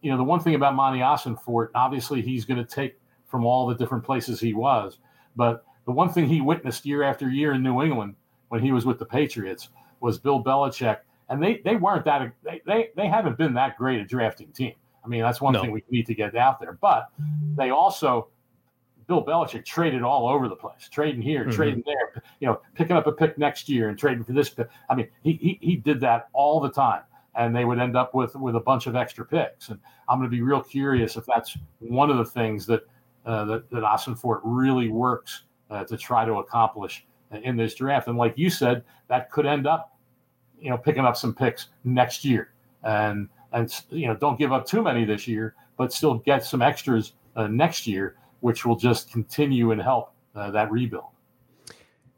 you 0.00 0.10
know 0.10 0.16
the 0.16 0.24
one 0.24 0.40
thing 0.40 0.54
about 0.54 0.74
Monti 0.74 1.00
Ossenfort, 1.00 1.68
obviously 1.74 2.22
he's 2.22 2.44
going 2.44 2.64
to 2.64 2.68
take 2.68 2.98
from 3.26 3.44
all 3.44 3.66
the 3.66 3.74
different 3.74 4.04
places 4.04 4.40
he 4.40 4.54
was, 4.54 4.98
but 5.36 5.64
the 5.84 5.92
one 5.92 6.10
thing 6.10 6.26
he 6.26 6.40
witnessed 6.40 6.86
year 6.86 7.02
after 7.02 7.28
year 7.28 7.52
in 7.52 7.62
New 7.62 7.82
England 7.82 8.14
when 8.48 8.62
he 8.62 8.72
was 8.72 8.86
with 8.86 8.98
the 8.98 9.04
Patriots 9.04 9.68
was 10.00 10.18
Bill 10.18 10.42
Belichick, 10.42 10.98
and 11.28 11.42
they 11.42 11.60
they 11.64 11.76
weren't 11.76 12.04
that 12.04 12.32
they 12.42 12.62
they, 12.66 12.90
they 12.96 13.08
haven't 13.08 13.36
been 13.36 13.54
that 13.54 13.76
great 13.76 14.00
a 14.00 14.04
drafting 14.04 14.52
team. 14.52 14.74
I 15.04 15.08
mean, 15.08 15.22
that's 15.22 15.40
one 15.40 15.52
no. 15.52 15.62
thing 15.62 15.72
we 15.72 15.82
need 15.90 16.06
to 16.06 16.14
get 16.14 16.36
out 16.36 16.60
there. 16.60 16.78
But 16.80 17.08
they 17.56 17.70
also 17.70 18.28
Bill 19.08 19.24
Belichick 19.24 19.64
traded 19.64 20.02
all 20.02 20.28
over 20.28 20.48
the 20.48 20.54
place, 20.54 20.88
trading 20.90 21.22
here, 21.22 21.42
mm-hmm. 21.42 21.50
trading 21.50 21.82
there, 21.86 22.22
you 22.40 22.46
know, 22.46 22.60
picking 22.74 22.94
up 22.94 23.06
a 23.06 23.12
pick 23.12 23.38
next 23.38 23.68
year 23.68 23.88
and 23.88 23.98
trading 23.98 24.22
for 24.22 24.32
this 24.32 24.50
pick. 24.50 24.68
I 24.90 24.94
mean, 24.94 25.08
he, 25.22 25.32
he 25.32 25.58
he 25.62 25.76
did 25.76 25.98
that 26.00 26.28
all 26.34 26.60
the 26.60 26.70
time, 26.70 27.02
and 27.34 27.56
they 27.56 27.64
would 27.64 27.78
end 27.78 27.96
up 27.96 28.14
with 28.14 28.36
with 28.36 28.54
a 28.54 28.60
bunch 28.60 28.86
of 28.86 28.94
extra 28.94 29.24
picks. 29.24 29.70
And 29.70 29.80
I'm 30.08 30.18
going 30.18 30.30
to 30.30 30.36
be 30.36 30.42
real 30.42 30.62
curious 30.62 31.16
if 31.16 31.24
that's 31.26 31.56
one 31.78 32.10
of 32.10 32.18
the 32.18 32.24
things 32.24 32.66
that 32.66 32.82
uh, 33.24 33.46
that 33.46 33.70
that 33.70 33.82
Ossenfort 33.82 34.40
really 34.44 34.90
works 34.90 35.44
uh, 35.70 35.84
to 35.84 35.96
try 35.96 36.26
to 36.26 36.34
accomplish 36.34 37.06
in 37.30 37.56
this 37.56 37.74
draft. 37.74 38.08
And 38.08 38.18
like 38.18 38.34
you 38.36 38.50
said, 38.50 38.84
that 39.08 39.30
could 39.30 39.46
end 39.46 39.66
up, 39.66 39.96
you 40.60 40.70
know, 40.70 40.76
picking 40.76 41.04
up 41.04 41.16
some 41.16 41.34
picks 41.34 41.68
next 41.84 42.24
year. 42.24 42.52
And 42.82 43.28
and 43.52 43.72
you 43.90 44.06
know, 44.06 44.14
don't 44.14 44.38
give 44.38 44.52
up 44.52 44.66
too 44.66 44.82
many 44.82 45.04
this 45.04 45.26
year, 45.26 45.54
but 45.76 45.92
still 45.92 46.14
get 46.14 46.44
some 46.44 46.62
extras 46.62 47.12
uh, 47.36 47.46
next 47.46 47.86
year, 47.86 48.16
which 48.40 48.64
will 48.64 48.76
just 48.76 49.10
continue 49.10 49.70
and 49.72 49.80
help 49.80 50.12
uh, 50.34 50.50
that 50.50 50.70
rebuild. 50.70 51.06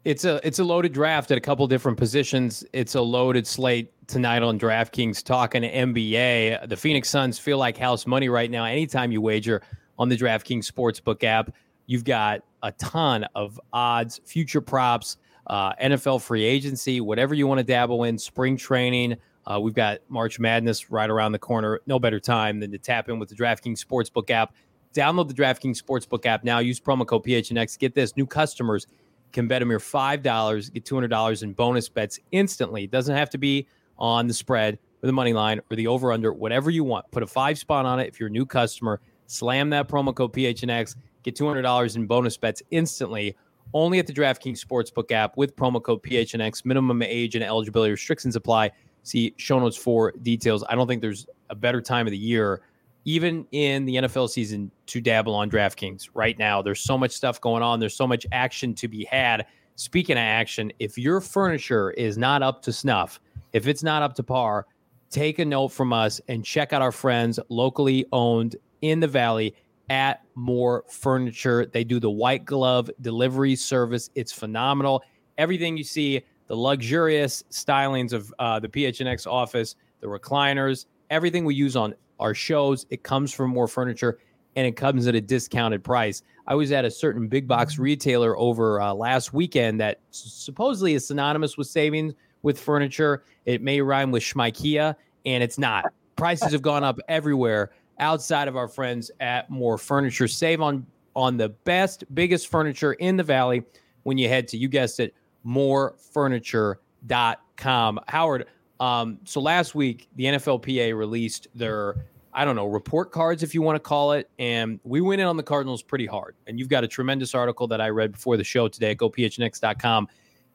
It's 0.04 0.24
a 0.24 0.40
it's 0.46 0.58
a 0.58 0.64
loaded 0.64 0.92
draft 0.92 1.30
at 1.30 1.38
a 1.38 1.40
couple 1.40 1.66
different 1.66 1.98
positions. 1.98 2.64
It's 2.72 2.94
a 2.94 3.00
loaded 3.02 3.46
slate 3.46 3.92
tonight 4.06 4.42
on 4.42 4.58
DraftKings. 4.58 5.22
Talking 5.22 5.62
NBA, 5.62 6.68
the 6.68 6.76
Phoenix 6.76 7.10
Suns 7.10 7.38
feel 7.38 7.58
like 7.58 7.76
house 7.76 8.06
money 8.06 8.28
right 8.28 8.50
now. 8.50 8.64
Anytime 8.64 9.12
you 9.12 9.20
wager 9.20 9.62
on 9.98 10.08
the 10.08 10.16
DraftKings 10.16 10.70
Sportsbook 10.70 11.22
app, 11.22 11.52
You've 11.90 12.04
got 12.04 12.42
a 12.62 12.70
ton 12.70 13.26
of 13.34 13.60
odds, 13.72 14.20
future 14.24 14.60
props, 14.60 15.16
uh, 15.48 15.72
NFL 15.82 16.22
free 16.22 16.44
agency, 16.44 17.00
whatever 17.00 17.34
you 17.34 17.48
want 17.48 17.58
to 17.58 17.64
dabble 17.64 18.04
in, 18.04 18.16
spring 18.16 18.56
training. 18.56 19.16
Uh, 19.50 19.58
we've 19.58 19.74
got 19.74 19.98
March 20.08 20.38
Madness 20.38 20.90
right 20.90 21.10
around 21.10 21.32
the 21.32 21.38
corner. 21.38 21.80
No 21.86 21.98
better 21.98 22.20
time 22.20 22.60
than 22.60 22.70
to 22.70 22.78
tap 22.78 23.08
in 23.08 23.18
with 23.18 23.28
the 23.28 23.34
DraftKings 23.34 23.84
Sportsbook 23.84 24.30
app. 24.30 24.54
Download 24.94 25.26
the 25.26 25.34
DraftKings 25.34 25.82
Sportsbook 25.82 26.26
app 26.26 26.44
now. 26.44 26.58
Use 26.58 26.78
promo 26.78 27.06
code 27.06 27.24
PHNX. 27.24 27.78
Get 27.78 27.94
this 27.94 28.16
new 28.16 28.26
customers 28.26 28.86
can 29.32 29.46
bet 29.46 29.62
a 29.62 29.64
mere 29.64 29.78
$5, 29.78 30.72
get 30.72 30.84
$200 30.84 31.42
in 31.42 31.52
bonus 31.52 31.88
bets 31.88 32.18
instantly. 32.32 32.84
It 32.84 32.90
doesn't 32.90 33.14
have 33.14 33.30
to 33.30 33.38
be 33.38 33.66
on 33.98 34.26
the 34.26 34.34
spread 34.34 34.78
or 35.02 35.06
the 35.06 35.12
money 35.12 35.32
line 35.32 35.60
or 35.70 35.76
the 35.76 35.86
over 35.86 36.12
under, 36.12 36.32
whatever 36.32 36.70
you 36.70 36.82
want. 36.82 37.10
Put 37.10 37.22
a 37.22 37.26
five 37.26 37.58
spot 37.58 37.86
on 37.86 38.00
it 38.00 38.08
if 38.08 38.18
you're 38.18 38.28
a 38.28 38.32
new 38.32 38.46
customer. 38.46 39.00
Slam 39.26 39.70
that 39.70 39.88
promo 39.88 40.14
code 40.14 40.32
PHNX 40.32 40.96
Get 41.22 41.36
$200 41.36 41.96
in 41.96 42.06
bonus 42.06 42.36
bets 42.36 42.62
instantly 42.70 43.36
only 43.72 43.98
at 43.98 44.06
the 44.06 44.12
DraftKings 44.12 44.64
Sportsbook 44.64 45.12
app 45.12 45.36
with 45.36 45.54
promo 45.54 45.82
code 45.82 46.02
PHNX. 46.02 46.64
Minimum 46.64 47.02
age 47.02 47.34
and 47.34 47.44
eligibility 47.44 47.90
restrictions 47.90 48.36
apply. 48.36 48.70
See 49.02 49.34
show 49.36 49.58
notes 49.58 49.76
for 49.76 50.12
details. 50.22 50.64
I 50.68 50.74
don't 50.74 50.86
think 50.86 51.00
there's 51.00 51.26
a 51.48 51.54
better 51.54 51.80
time 51.80 52.06
of 52.06 52.10
the 52.10 52.18
year, 52.18 52.60
even 53.04 53.46
in 53.52 53.84
the 53.84 53.96
NFL 53.96 54.28
season, 54.30 54.70
to 54.86 55.00
dabble 55.00 55.34
on 55.34 55.50
DraftKings 55.50 56.10
right 56.14 56.38
now. 56.38 56.62
There's 56.62 56.80
so 56.80 56.98
much 56.98 57.12
stuff 57.12 57.40
going 57.40 57.62
on, 57.62 57.80
there's 57.80 57.96
so 57.96 58.06
much 58.06 58.26
action 58.32 58.74
to 58.74 58.88
be 58.88 59.04
had. 59.04 59.46
Speaking 59.76 60.16
of 60.16 60.20
action, 60.20 60.70
if 60.78 60.98
your 60.98 61.22
furniture 61.22 61.92
is 61.92 62.18
not 62.18 62.42
up 62.42 62.60
to 62.62 62.72
snuff, 62.72 63.18
If 63.52 63.66
it's 63.66 63.82
not 63.82 64.02
up 64.02 64.14
to 64.14 64.22
par, 64.22 64.66
take 65.10 65.38
a 65.38 65.44
note 65.44 65.68
from 65.68 65.92
us 65.92 66.20
and 66.28 66.44
check 66.44 66.72
out 66.72 66.82
our 66.82 66.92
friends 66.92 67.40
locally 67.48 68.06
owned 68.12 68.56
in 68.82 69.00
the 69.00 69.08
Valley 69.08 69.54
at 69.88 70.22
More 70.34 70.84
Furniture. 70.88 71.66
They 71.66 71.82
do 71.84 71.98
the 71.98 72.10
white 72.10 72.44
glove 72.44 72.90
delivery 73.00 73.56
service. 73.56 74.10
It's 74.14 74.32
phenomenal. 74.32 75.02
Everything 75.36 75.76
you 75.76 75.84
see, 75.84 76.22
the 76.50 76.56
luxurious 76.56 77.44
stylings 77.52 78.12
of 78.12 78.34
uh, 78.40 78.58
the 78.58 78.66
PHNX 78.66 79.24
office, 79.24 79.76
the 80.00 80.08
recliners, 80.08 80.86
everything 81.08 81.44
we 81.44 81.54
use 81.54 81.76
on 81.76 81.94
our 82.18 82.34
shows, 82.34 82.86
it 82.90 83.04
comes 83.04 83.32
from 83.32 83.50
More 83.50 83.68
Furniture 83.68 84.18
and 84.56 84.66
it 84.66 84.74
comes 84.74 85.06
at 85.06 85.14
a 85.14 85.20
discounted 85.20 85.84
price. 85.84 86.24
I 86.48 86.56
was 86.56 86.72
at 86.72 86.84
a 86.84 86.90
certain 86.90 87.28
big 87.28 87.46
box 87.46 87.78
retailer 87.78 88.36
over 88.36 88.80
uh, 88.80 88.92
last 88.92 89.32
weekend 89.32 89.80
that 89.80 90.00
supposedly 90.10 90.94
is 90.94 91.06
synonymous 91.06 91.56
with 91.56 91.68
savings 91.68 92.14
with 92.42 92.58
furniture. 92.58 93.22
It 93.44 93.62
may 93.62 93.80
rhyme 93.80 94.10
with 94.10 94.24
Schmikea, 94.24 94.96
and 95.24 95.44
it's 95.44 95.56
not. 95.56 95.92
Prices 96.16 96.50
have 96.50 96.62
gone 96.62 96.82
up 96.82 96.98
everywhere 97.08 97.70
outside 98.00 98.48
of 98.48 98.56
our 98.56 98.66
friends 98.66 99.08
at 99.20 99.50
More 99.50 99.78
Furniture. 99.78 100.26
Save 100.26 100.60
on 100.60 100.84
on 101.14 101.36
the 101.36 101.50
best, 101.50 102.02
biggest 102.12 102.48
furniture 102.48 102.94
in 102.94 103.16
the 103.16 103.22
valley 103.22 103.62
when 104.02 104.18
you 104.18 104.28
head 104.28 104.48
to, 104.48 104.56
you 104.56 104.66
guessed 104.66 104.98
it, 104.98 105.14
morefurniture.com. 105.46 108.00
Howard, 108.08 108.46
um, 108.78 109.18
so 109.24 109.40
last 109.40 109.74
week 109.74 110.08
the 110.16 110.24
NFLPA 110.24 110.94
released 110.96 111.48
their 111.54 111.94
I 112.32 112.44
don't 112.44 112.54
know, 112.54 112.66
report 112.66 113.10
cards, 113.10 113.42
if 113.42 113.56
you 113.56 113.62
want 113.62 113.74
to 113.74 113.80
call 113.80 114.12
it. 114.12 114.30
And 114.38 114.78
we 114.84 115.00
went 115.00 115.20
in 115.20 115.26
on 115.26 115.36
the 115.36 115.42
Cardinals 115.42 115.82
pretty 115.82 116.06
hard. 116.06 116.36
And 116.46 116.60
you've 116.60 116.68
got 116.68 116.84
a 116.84 116.88
tremendous 116.88 117.34
article 117.34 117.66
that 117.66 117.80
I 117.80 117.88
read 117.88 118.12
before 118.12 118.36
the 118.36 118.44
show 118.44 118.68
today 118.68 118.92
at 118.92 118.98
gophnx.com 118.98 120.06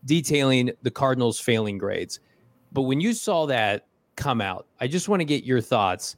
detailing 0.06 0.72
the 0.84 0.92
Cardinals' 0.92 1.38
failing 1.38 1.78
grades. 1.78 2.22
But 2.72 2.84
when 2.84 3.02
you 3.02 3.14
saw 3.14 3.46
that 3.48 3.88
come 4.16 4.40
out, 4.40 4.68
I 4.80 4.88
just 4.88 5.10
want 5.10 5.20
to 5.20 5.26
get 5.26 5.44
your 5.44 5.60
thoughts. 5.60 6.16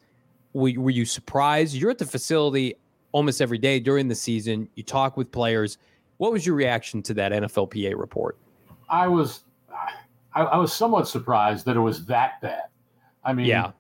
Were, 0.54 0.74
were 0.78 0.92
you 0.92 1.06
surprised? 1.06 1.74
You're 1.74 1.90
at 1.90 1.98
the 1.98 2.06
facility 2.06 2.76
almost 3.12 3.42
every 3.42 3.58
day 3.58 3.80
during 3.80 4.08
the 4.08 4.16
season, 4.16 4.70
you 4.76 4.84
talk 4.84 5.18
with 5.18 5.32
players. 5.32 5.78
What 6.18 6.32
was 6.32 6.46
your 6.46 6.56
reaction 6.56 7.02
to 7.04 7.14
that 7.16 7.32
NFLPA 7.32 7.98
report? 7.98 8.38
I 8.90 9.08
was, 9.08 9.42
I, 10.34 10.44
I 10.44 10.58
was 10.58 10.74
somewhat 10.74 11.08
surprised 11.08 11.66
that 11.66 11.76
it 11.76 11.82
was 11.82 12.06
that 12.06 12.42
bad. 12.42 12.64
I 13.24 13.34
mean, 13.34 13.48
yeah 13.48 13.72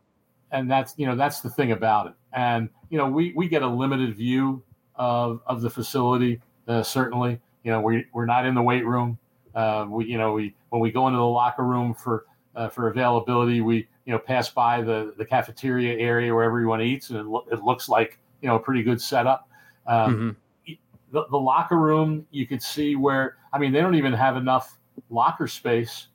and 0.51 0.69
that's 0.69 0.93
you 0.97 1.05
know 1.05 1.15
that's 1.15 1.41
the 1.41 1.49
thing 1.49 1.71
about 1.71 2.07
it. 2.07 2.13
And 2.33 2.69
you 2.89 2.97
know 2.97 3.07
we 3.07 3.33
we 3.35 3.47
get 3.47 3.61
a 3.61 3.67
limited 3.67 4.15
view 4.15 4.63
of 4.95 5.41
of 5.45 5.61
the 5.61 5.69
facility. 5.69 6.41
Uh, 6.67 6.83
certainly, 6.83 7.39
you 7.63 7.71
know 7.71 7.81
we 7.81 8.05
we're 8.13 8.25
not 8.25 8.45
in 8.45 8.55
the 8.55 8.61
weight 8.61 8.85
room. 8.85 9.17
Uh, 9.55 9.85
we 9.89 10.05
you 10.05 10.17
know 10.17 10.33
we 10.33 10.55
when 10.69 10.81
we 10.81 10.91
go 10.91 11.07
into 11.07 11.17
the 11.17 11.25
locker 11.25 11.63
room 11.63 11.93
for 11.93 12.25
uh, 12.55 12.69
for 12.69 12.89
availability, 12.89 13.61
we 13.61 13.87
you 14.05 14.13
know 14.13 14.19
pass 14.19 14.49
by 14.49 14.81
the 14.81 15.13
the 15.17 15.25
cafeteria 15.25 15.97
area 15.97 16.33
where 16.33 16.43
everyone 16.43 16.81
eats, 16.81 17.09
and 17.09 17.19
it, 17.19 17.25
lo- 17.25 17.45
it 17.51 17.63
looks 17.63 17.89
like 17.89 18.19
you 18.41 18.47
know 18.47 18.55
a 18.55 18.59
pretty 18.59 18.83
good 18.83 19.01
setup. 19.01 19.49
Um, 19.85 20.37
mm-hmm. 20.67 20.73
the, 21.13 21.25
the 21.29 21.37
locker 21.37 21.77
room, 21.77 22.25
you 22.31 22.45
could 22.45 22.61
see 22.61 22.95
where 22.95 23.37
I 23.53 23.59
mean 23.59 23.71
they 23.71 23.81
don't 23.81 23.95
even 23.95 24.13
have 24.13 24.37
enough 24.37 24.77
locker 25.09 25.47
space 25.47 26.07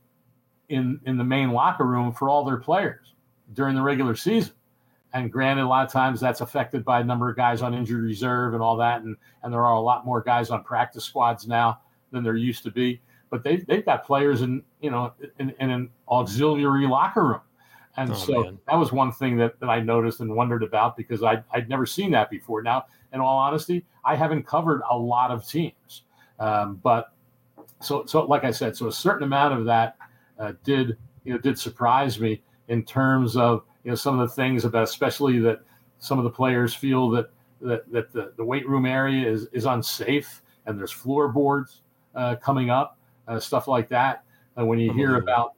in 0.68 1.00
in 1.06 1.16
the 1.16 1.24
main 1.24 1.52
locker 1.52 1.84
room 1.84 2.12
for 2.12 2.28
all 2.28 2.44
their 2.44 2.58
players 2.58 3.14
during 3.54 3.74
the 3.74 3.82
regular 3.82 4.14
season. 4.14 4.54
And 5.14 5.30
granted, 5.30 5.62
a 5.62 5.68
lot 5.68 5.84
of 5.86 5.92
times 5.92 6.20
that's 6.20 6.40
affected 6.40 6.84
by 6.84 7.00
a 7.00 7.04
number 7.04 7.28
of 7.28 7.36
guys 7.36 7.60
on 7.60 7.74
injured 7.74 8.02
reserve 8.02 8.54
and 8.54 8.62
all 8.62 8.76
that. 8.78 9.02
And, 9.02 9.16
and 9.42 9.52
there 9.52 9.60
are 9.60 9.74
a 9.74 9.80
lot 9.80 10.06
more 10.06 10.22
guys 10.22 10.50
on 10.50 10.64
practice 10.64 11.04
squads 11.04 11.46
now 11.46 11.80
than 12.12 12.24
there 12.24 12.36
used 12.36 12.62
to 12.62 12.70
be. 12.70 13.00
But 13.28 13.44
they, 13.44 13.56
they've 13.56 13.84
got 13.84 14.06
players 14.06 14.42
in, 14.42 14.62
you 14.80 14.90
know, 14.90 15.12
in, 15.38 15.54
in 15.60 15.70
an 15.70 15.90
auxiliary 16.08 16.86
locker 16.86 17.24
room. 17.24 17.40
And 17.98 18.10
oh, 18.10 18.14
so 18.14 18.42
man. 18.42 18.58
that 18.66 18.76
was 18.76 18.90
one 18.90 19.12
thing 19.12 19.36
that, 19.36 19.60
that 19.60 19.68
I 19.68 19.80
noticed 19.80 20.20
and 20.20 20.34
wondered 20.34 20.62
about 20.62 20.96
because 20.96 21.22
I, 21.22 21.42
I'd 21.52 21.68
never 21.68 21.84
seen 21.84 22.10
that 22.12 22.30
before. 22.30 22.62
Now, 22.62 22.86
in 23.12 23.20
all 23.20 23.38
honesty, 23.38 23.84
I 24.04 24.16
haven't 24.16 24.46
covered 24.46 24.80
a 24.90 24.96
lot 24.96 25.30
of 25.30 25.46
teams. 25.46 26.02
Um, 26.38 26.80
but 26.82 27.11
so, 27.82 28.04
so 28.06 28.24
like 28.24 28.44
I 28.44 28.50
said, 28.50 28.76
so 28.76 28.88
a 28.88 28.92
certain 28.92 29.24
amount 29.24 29.58
of 29.58 29.64
that 29.66 29.96
uh, 30.38 30.52
did, 30.64 30.96
you 31.24 31.32
know, 31.32 31.38
did 31.38 31.58
surprise 31.58 32.20
me 32.20 32.42
in 32.68 32.84
terms 32.84 33.36
of 33.36 33.64
you 33.84 33.90
know 33.90 33.94
some 33.94 34.18
of 34.18 34.28
the 34.28 34.34
things 34.34 34.64
about 34.64 34.84
especially 34.84 35.38
that 35.40 35.60
some 35.98 36.18
of 36.18 36.24
the 36.24 36.30
players 36.30 36.74
feel 36.74 37.10
that 37.10 37.30
that, 37.60 37.90
that 37.92 38.12
the, 38.12 38.32
the 38.36 38.44
weight 38.44 38.68
room 38.68 38.86
area 38.86 39.28
is 39.28 39.46
is 39.52 39.64
unsafe 39.66 40.42
and 40.66 40.78
there's 40.78 40.92
floorboards 40.92 41.82
uh, 42.14 42.36
coming 42.36 42.70
up 42.70 42.98
uh, 43.28 43.38
stuff 43.38 43.68
like 43.68 43.88
that. 43.88 44.24
And 44.56 44.68
when 44.68 44.78
you 44.78 44.92
hear 44.92 45.16
about 45.16 45.54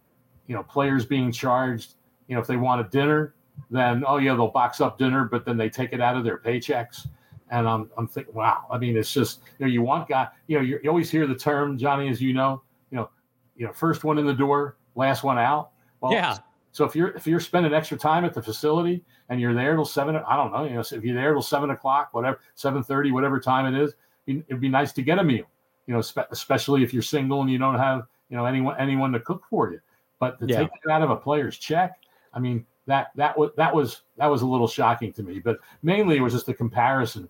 you 0.46 0.54
know 0.54 0.62
players 0.62 1.04
being 1.06 1.32
charged 1.32 1.94
you 2.28 2.34
know 2.34 2.40
if 2.40 2.46
they 2.46 2.56
want 2.56 2.80
a 2.80 2.84
dinner 2.90 3.34
then 3.70 4.04
oh 4.06 4.18
yeah 4.18 4.34
they'll 4.34 4.48
box 4.48 4.80
up 4.80 4.98
dinner 4.98 5.24
but 5.24 5.44
then 5.44 5.56
they 5.56 5.70
take 5.70 5.92
it 5.92 6.00
out 6.00 6.16
of 6.16 6.24
their 6.24 6.38
paychecks 6.38 7.06
and 7.50 7.68
I'm, 7.68 7.90
I'm 7.96 8.08
thinking 8.08 8.34
wow 8.34 8.66
I 8.70 8.78
mean 8.78 8.96
it's 8.96 9.12
just 9.12 9.40
you 9.58 9.66
know 9.66 9.72
you 9.72 9.82
want 9.82 10.08
guy 10.08 10.28
you 10.46 10.56
know 10.56 10.62
you, 10.62 10.80
always 10.88 11.10
hear 11.10 11.26
the 11.26 11.34
term 11.34 11.78
Johnny 11.78 12.08
as 12.08 12.20
you 12.20 12.32
know 12.32 12.62
you 12.90 12.96
know 12.96 13.10
you 13.56 13.66
know 13.66 13.72
first 13.72 14.04
one 14.04 14.18
in 14.18 14.26
the 14.26 14.34
door 14.34 14.76
last 14.94 15.24
one 15.24 15.38
out 15.38 15.70
well, 16.00 16.12
yeah 16.12 16.38
so 16.74 16.84
if 16.84 16.96
you're 16.96 17.10
if 17.10 17.24
you're 17.24 17.38
spending 17.38 17.72
extra 17.72 17.96
time 17.96 18.24
at 18.24 18.34
the 18.34 18.42
facility 18.42 19.04
and 19.28 19.40
you're 19.40 19.54
there 19.54 19.76
till 19.76 19.84
seven, 19.84 20.16
I 20.16 20.34
don't 20.34 20.52
know, 20.52 20.64
you 20.64 20.74
know, 20.74 20.80
if 20.80 21.04
you're 21.04 21.14
there 21.14 21.32
till 21.32 21.40
seven 21.40 21.70
o'clock, 21.70 22.08
whatever, 22.10 22.40
seven 22.56 22.82
thirty, 22.82 23.12
whatever 23.12 23.38
time 23.38 23.72
it 23.72 23.80
is, 23.80 23.94
it'd 24.26 24.60
be 24.60 24.68
nice 24.68 24.92
to 24.94 25.02
get 25.02 25.20
a 25.20 25.24
meal. 25.24 25.44
You 25.86 25.94
know, 25.94 26.02
especially 26.32 26.82
if 26.82 26.92
you're 26.92 27.00
single 27.00 27.42
and 27.42 27.50
you 27.50 27.58
don't 27.58 27.78
have 27.78 28.08
you 28.28 28.36
know 28.36 28.44
anyone 28.44 28.74
anyone 28.76 29.12
to 29.12 29.20
cook 29.20 29.44
for 29.48 29.70
you. 29.70 29.78
But 30.18 30.40
to 30.40 30.46
yeah. 30.48 30.62
take 30.62 30.70
it 30.84 30.90
out 30.90 31.02
of 31.02 31.10
a 31.10 31.16
player's 31.16 31.58
check, 31.58 31.92
I 32.32 32.40
mean 32.40 32.66
that 32.86 33.10
that 33.16 33.36
was 33.36 33.50
that 33.56 33.74
was 33.74 34.02
that 34.16 34.26
was 34.26 34.42
a 34.42 34.46
little 34.46 34.68
shocking 34.68 35.12
to 35.14 35.22
me. 35.22 35.38
But 35.38 35.58
mainly 35.82 36.16
it 36.16 36.20
was 36.20 36.32
just 36.32 36.48
a 36.48 36.54
comparison 36.54 37.28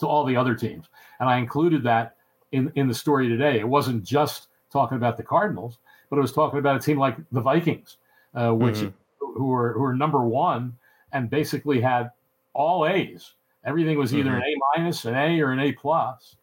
to 0.00 0.06
all 0.06 0.24
the 0.24 0.36
other 0.36 0.54
teams, 0.54 0.86
and 1.20 1.28
I 1.28 1.38
included 1.38 1.82
that 1.84 2.16
in 2.52 2.72
in 2.74 2.88
the 2.88 2.94
story 2.94 3.28
today. 3.28 3.58
It 3.58 3.68
wasn't 3.68 4.04
just 4.04 4.48
talking 4.72 4.96
about 4.96 5.16
the 5.16 5.22
Cardinals, 5.22 5.78
but 6.10 6.18
it 6.18 6.22
was 6.22 6.32
talking 6.32 6.58
about 6.58 6.76
a 6.76 6.80
team 6.80 6.98
like 6.98 7.16
the 7.32 7.40
Vikings 7.40 7.96
uh, 8.34 8.52
which 8.52 8.76
mm-hmm. 8.76 8.88
who 9.18 9.46
were 9.46 9.72
who 9.72 9.80
were 9.80 9.94
number 9.94 10.20
one 10.24 10.76
and 11.12 11.30
basically 11.30 11.80
had 11.80 12.10
all 12.52 12.86
A's. 12.86 13.32
Everything 13.64 13.98
was 13.98 14.14
either 14.14 14.30
mm-hmm. 14.30 14.42
an 14.42 14.54
A 14.76 14.78
minus, 14.78 15.04
an 15.04 15.14
A, 15.14 15.40
or 15.40 15.52
an 15.52 15.60
A 15.60 15.72
plus. 15.72 16.36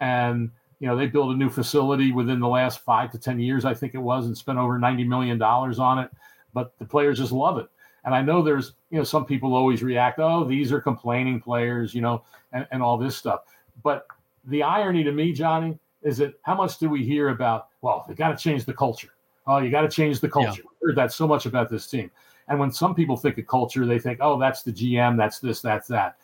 And 0.00 0.50
you 0.78 0.86
know 0.86 0.96
they 0.96 1.06
built 1.06 1.34
a 1.34 1.36
new 1.36 1.50
facility 1.50 2.12
within 2.12 2.40
the 2.40 2.48
last 2.48 2.80
five 2.80 3.10
to 3.12 3.18
ten 3.18 3.40
years, 3.40 3.64
I 3.64 3.74
think 3.74 3.94
it 3.94 3.98
was, 3.98 4.26
and 4.26 4.36
spent 4.36 4.58
over 4.58 4.78
ninety 4.78 5.04
million 5.04 5.38
dollars 5.38 5.78
on 5.78 5.98
it. 5.98 6.10
But 6.52 6.76
the 6.78 6.84
players 6.84 7.18
just 7.18 7.32
love 7.32 7.58
it. 7.58 7.68
And 8.04 8.14
I 8.14 8.22
know 8.22 8.42
there's 8.42 8.72
you 8.90 8.98
know 8.98 9.04
some 9.04 9.24
people 9.24 9.54
always 9.54 9.82
react, 9.82 10.18
oh, 10.18 10.44
these 10.44 10.72
are 10.72 10.80
complaining 10.80 11.40
players, 11.40 11.94
you 11.94 12.00
know, 12.00 12.22
and, 12.52 12.66
and 12.70 12.82
all 12.82 12.96
this 12.96 13.16
stuff. 13.16 13.40
But 13.82 14.06
the 14.44 14.62
irony 14.62 15.04
to 15.04 15.12
me, 15.12 15.32
Johnny, 15.32 15.78
is 16.02 16.18
that 16.18 16.34
how 16.42 16.54
much 16.54 16.78
do 16.78 16.88
we 16.88 17.04
hear 17.04 17.28
about? 17.28 17.68
Well, 17.82 18.04
they 18.08 18.14
got 18.14 18.36
to 18.36 18.42
change 18.42 18.64
the 18.64 18.74
culture. 18.74 19.10
Oh, 19.46 19.58
you 19.58 19.70
got 19.70 19.82
to 19.82 19.88
change 19.88 20.20
the 20.20 20.28
culture. 20.28 20.62
Yeah. 20.62 20.88
heard 20.88 20.96
that 20.96 21.12
so 21.12 21.26
much 21.26 21.46
about 21.46 21.70
this 21.70 21.86
team. 21.86 22.10
And 22.48 22.58
when 22.58 22.72
some 22.72 22.94
people 22.94 23.16
think 23.16 23.38
of 23.38 23.46
culture, 23.46 23.86
they 23.86 23.98
think, 23.98 24.18
oh, 24.20 24.38
that's 24.38 24.62
the 24.62 24.72
GM, 24.72 25.16
that's 25.16 25.38
this, 25.38 25.60
that's 25.60 25.86
that. 25.88 26.16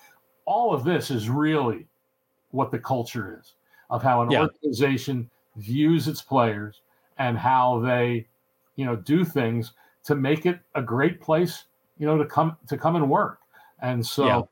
All 0.45 0.73
of 0.73 0.85
this 0.85 1.11
is 1.11 1.29
really 1.29 1.87
what 2.51 2.71
the 2.71 2.79
culture 2.79 3.39
is 3.41 3.55
of 3.91 4.03
how 4.03 4.23
an 4.23 4.31
yeah. 4.31 4.43
organization 4.43 5.31
views 5.57 6.09
its 6.09 6.23
players 6.23 6.81
and 7.19 7.39
how 7.39 7.81
they, 7.81 8.27
you 8.75 8.85
know, 8.85 8.97
do 8.97 9.25
things 9.25 9.73
to 10.07 10.15
make 10.15 10.47
it 10.47 10.61
a 10.75 10.83
great 10.83 11.21
place, 11.21 11.65
you 11.99 12.07
know, 12.07 12.17
to 12.17 12.25
come 12.25 12.57
to 12.69 12.79
come 12.79 12.97
and 12.97 13.11
work. 13.11 13.41
And 13.81 14.05
so 14.05 14.27
yeah. 14.27 14.43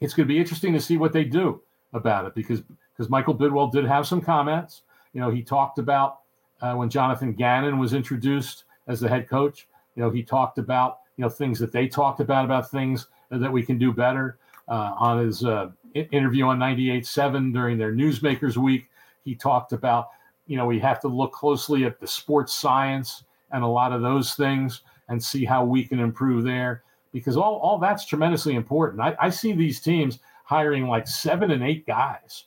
it's 0.00 0.14
going 0.14 0.26
to 0.26 0.32
be 0.32 0.40
interesting 0.40 0.72
to 0.72 0.80
see 0.80 0.96
what 0.96 1.12
they 1.12 1.24
do 1.24 1.60
about 1.92 2.24
it 2.24 2.34
because 2.34 2.62
because 2.92 3.10
Michael 3.10 3.34
Bidwill 3.34 3.70
did 3.70 3.84
have 3.84 4.06
some 4.06 4.20
comments. 4.20 4.82
You 5.12 5.20
know, 5.20 5.30
he 5.30 5.42
talked 5.42 5.78
about 5.78 6.20
uh, 6.60 6.74
when 6.74 6.88
Jonathan 6.88 7.32
Gannon 7.32 7.78
was 7.78 7.92
introduced 7.92 8.64
as 8.86 9.00
the 9.00 9.08
head 9.08 9.28
coach. 9.28 9.68
You 9.96 10.02
know, 10.02 10.10
he 10.10 10.22
talked 10.22 10.58
about 10.58 11.00
you 11.16 11.22
know 11.22 11.28
things 11.28 11.58
that 11.58 11.72
they 11.72 11.88
talked 11.88 12.20
about 12.20 12.44
about 12.44 12.70
things 12.70 13.08
that 13.30 13.52
we 13.52 13.62
can 13.62 13.78
do 13.78 13.92
better. 13.92 14.38
Uh, 14.68 14.94
on 14.96 15.18
his 15.18 15.44
uh, 15.44 15.70
interview 15.92 16.46
on 16.46 16.56
98.7 16.56 17.52
during 17.52 17.76
their 17.76 17.92
Newsmakers 17.92 18.56
Week, 18.56 18.86
he 19.24 19.34
talked 19.34 19.72
about 19.72 20.10
you 20.46 20.56
know 20.56 20.64
we 20.64 20.78
have 20.78 21.00
to 21.00 21.08
look 21.08 21.32
closely 21.32 21.84
at 21.84 21.98
the 21.98 22.06
sports 22.06 22.54
science 22.54 23.24
and 23.50 23.62
a 23.62 23.66
lot 23.66 23.92
of 23.92 24.00
those 24.00 24.34
things 24.34 24.82
and 25.12 25.22
see 25.22 25.44
how 25.44 25.62
we 25.62 25.84
can 25.84 26.00
improve 26.00 26.42
there 26.42 26.82
because 27.12 27.36
all, 27.36 27.56
all 27.56 27.78
that's 27.78 28.06
tremendously 28.06 28.54
important. 28.54 29.02
I, 29.02 29.14
I 29.20 29.28
see 29.28 29.52
these 29.52 29.78
teams 29.78 30.20
hiring 30.44 30.88
like 30.88 31.06
seven 31.06 31.50
and 31.50 31.62
eight 31.62 31.86
guys 31.86 32.44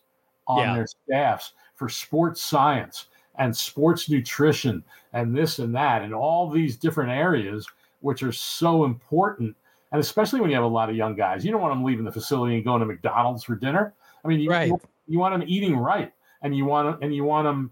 on 0.47 0.59
yeah. 0.59 0.73
their 0.73 0.87
staffs 0.87 1.53
for 1.75 1.87
sports 1.87 2.41
science 2.41 3.05
and 3.37 3.55
sports 3.55 4.09
nutrition 4.09 4.83
and 5.13 5.37
this 5.37 5.59
and 5.59 5.75
that 5.75 6.01
and 6.01 6.13
all 6.13 6.49
these 6.49 6.75
different 6.75 7.11
areas 7.11 7.67
which 8.01 8.23
are 8.23 8.31
so 8.31 8.83
important 8.83 9.55
and 9.91 9.99
especially 9.99 10.41
when 10.41 10.49
you 10.49 10.55
have 10.55 10.63
a 10.63 10.67
lot 10.67 10.89
of 10.89 10.95
young 10.95 11.15
guys 11.15 11.43
you 11.43 11.51
don't 11.51 11.61
want 11.61 11.71
them 11.71 11.83
leaving 11.83 12.05
the 12.05 12.11
facility 12.11 12.55
and 12.55 12.63
going 12.63 12.79
to 12.79 12.85
mcdonald's 12.85 13.43
for 13.43 13.55
dinner 13.55 13.93
i 14.23 14.27
mean 14.27 14.39
you, 14.39 14.49
right. 14.49 14.67
you, 14.67 14.79
you 15.07 15.19
want 15.19 15.33
them 15.33 15.43
eating 15.47 15.75
right 15.75 16.13
and 16.43 16.55
you 16.55 16.63
want 16.63 16.87
them 16.87 17.03
and 17.03 17.13
you 17.13 17.23
want 17.23 17.45
them 17.45 17.71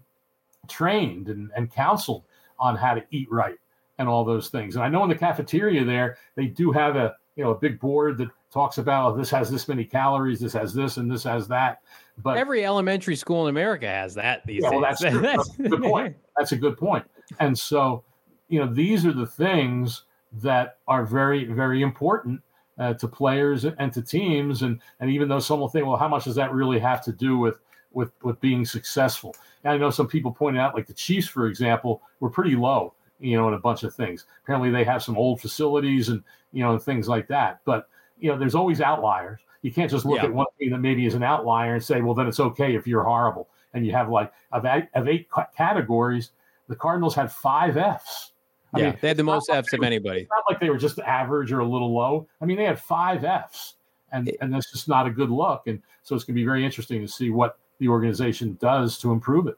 trained 0.68 1.28
and, 1.28 1.50
and 1.56 1.72
counseled 1.72 2.24
on 2.58 2.76
how 2.76 2.92
to 2.92 3.02
eat 3.10 3.28
right 3.30 3.56
and 3.98 4.08
all 4.08 4.24
those 4.24 4.48
things. 4.48 4.76
And 4.76 4.84
I 4.84 4.88
know 4.88 5.02
in 5.02 5.08
the 5.08 5.14
cafeteria 5.14 5.84
there, 5.84 6.18
they 6.34 6.46
do 6.46 6.72
have 6.72 6.96
a 6.96 7.14
you 7.36 7.44
know 7.44 7.50
a 7.50 7.58
big 7.58 7.80
board 7.80 8.18
that 8.18 8.28
talks 8.54 8.78
about 8.78 9.16
this 9.16 9.30
has 9.30 9.50
this 9.50 9.66
many 9.66 9.84
calories, 9.84 10.38
this 10.40 10.52
has 10.52 10.72
this, 10.72 10.96
and 10.96 11.10
this 11.10 11.24
has 11.24 11.48
that. 11.48 11.82
But 12.22 12.38
every 12.38 12.64
elementary 12.64 13.16
school 13.16 13.46
in 13.46 13.50
America 13.50 13.86
has 13.86 14.14
that 14.14 14.46
these 14.46 14.62
yeah, 14.62 14.70
days. 14.70 14.80
Well, 14.80 14.80
that's, 14.80 15.02
that's 15.20 15.58
a 15.58 15.68
good 15.68 15.82
point. 15.82 16.16
That's 16.36 16.52
a 16.52 16.56
good 16.56 16.78
point. 16.78 17.04
And 17.40 17.58
so, 17.58 18.04
you 18.48 18.60
know, 18.60 18.72
these 18.72 19.04
are 19.04 19.12
the 19.12 19.26
things 19.26 20.04
that 20.34 20.78
are 20.86 21.04
very, 21.04 21.44
very 21.44 21.82
important 21.82 22.40
uh, 22.78 22.94
to 22.94 23.08
players 23.08 23.64
and 23.64 23.92
to 23.92 24.02
teams. 24.02 24.62
And 24.62 24.80
and 25.00 25.10
even 25.10 25.28
though 25.28 25.40
some 25.40 25.58
will 25.58 25.68
think, 25.68 25.86
well, 25.86 25.96
how 25.96 26.08
much 26.08 26.24
does 26.24 26.36
that 26.36 26.52
really 26.52 26.78
have 26.78 27.02
to 27.04 27.12
do 27.12 27.38
with 27.38 27.58
with 27.92 28.12
with 28.22 28.40
being 28.40 28.64
successful? 28.64 29.34
And 29.64 29.72
I 29.72 29.76
know 29.76 29.90
some 29.90 30.06
people 30.06 30.30
pointed 30.30 30.60
out, 30.60 30.74
like 30.74 30.86
the 30.86 30.94
Chiefs, 30.94 31.26
for 31.26 31.48
example, 31.48 32.02
were 32.20 32.30
pretty 32.30 32.54
low, 32.54 32.94
you 33.20 33.36
know, 33.36 33.46
and 33.46 33.54
a 33.54 33.58
bunch 33.58 33.82
of 33.82 33.94
things. 33.94 34.26
Apparently, 34.42 34.70
they 34.70 34.84
have 34.84 35.02
some 35.02 35.16
old 35.16 35.40
facilities 35.40 36.08
and 36.08 36.22
you 36.52 36.62
know 36.62 36.78
things 36.78 37.08
like 37.08 37.28
that. 37.28 37.60
But 37.64 37.88
you 38.18 38.30
know, 38.30 38.38
there's 38.38 38.54
always 38.54 38.80
outliers. 38.80 39.40
You 39.62 39.72
can't 39.72 39.90
just 39.90 40.04
look 40.04 40.18
yeah. 40.18 40.24
at 40.24 40.34
one 40.34 40.46
team 40.58 40.70
that 40.72 40.78
maybe 40.78 41.06
is 41.06 41.14
an 41.14 41.22
outlier 41.22 41.74
and 41.74 41.82
say, 41.82 42.00
well, 42.02 42.14
then 42.14 42.26
it's 42.26 42.40
okay 42.40 42.74
if 42.74 42.86
you're 42.86 43.04
horrible. 43.04 43.48
And 43.72 43.86
you 43.86 43.92
have 43.92 44.10
like 44.10 44.32
of 44.52 44.64
eight, 44.66 44.88
of 44.94 45.08
eight 45.08 45.28
categories, 45.56 46.32
the 46.68 46.76
Cardinals 46.76 47.14
had 47.14 47.32
five 47.32 47.76
Fs. 47.76 48.32
I 48.72 48.78
yeah, 48.78 48.84
mean, 48.86 48.98
they 49.00 49.08
had 49.08 49.16
the 49.16 49.24
most 49.24 49.50
Fs 49.50 49.72
of 49.72 49.82
anybody. 49.82 50.22
It's 50.22 50.30
not 50.30 50.44
like 50.50 50.60
they 50.60 50.70
were 50.70 50.78
just 50.78 50.98
average 51.00 51.52
or 51.52 51.60
a 51.60 51.68
little 51.68 51.94
low. 51.94 52.28
I 52.40 52.44
mean, 52.44 52.56
they 52.56 52.64
had 52.64 52.78
five 52.78 53.24
Fs, 53.24 53.74
and 54.12 54.28
it, 54.28 54.36
and 54.40 54.52
that's 54.52 54.70
just 54.70 54.88
not 54.88 55.06
a 55.06 55.10
good 55.10 55.30
look. 55.30 55.66
And 55.66 55.80
so 56.02 56.14
it's 56.14 56.24
going 56.24 56.34
to 56.34 56.40
be 56.40 56.44
very 56.44 56.64
interesting 56.64 57.00
to 57.00 57.08
see 57.08 57.30
what 57.30 57.58
the 57.78 57.88
organization 57.88 58.58
does 58.60 58.98
to 58.98 59.12
improve 59.12 59.46
it. 59.46 59.56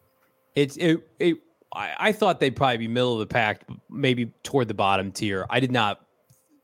It's 0.55 0.77
it, 0.77 1.07
it 1.19 1.39
I, 1.77 1.95
I 1.99 2.13
thought 2.13 2.41
they'd 2.41 2.57
probably 2.57 2.79
be 2.79 2.89
middle 2.89 3.13
of 3.13 3.19
the 3.21 3.27
pack, 3.27 3.65
maybe 3.91 4.27
toward 4.43 4.69
the 4.69 4.75
bottom 4.75 5.13
tier. 5.13 5.47
I 5.51 5.61
did 5.61 5.71
not 5.71 6.01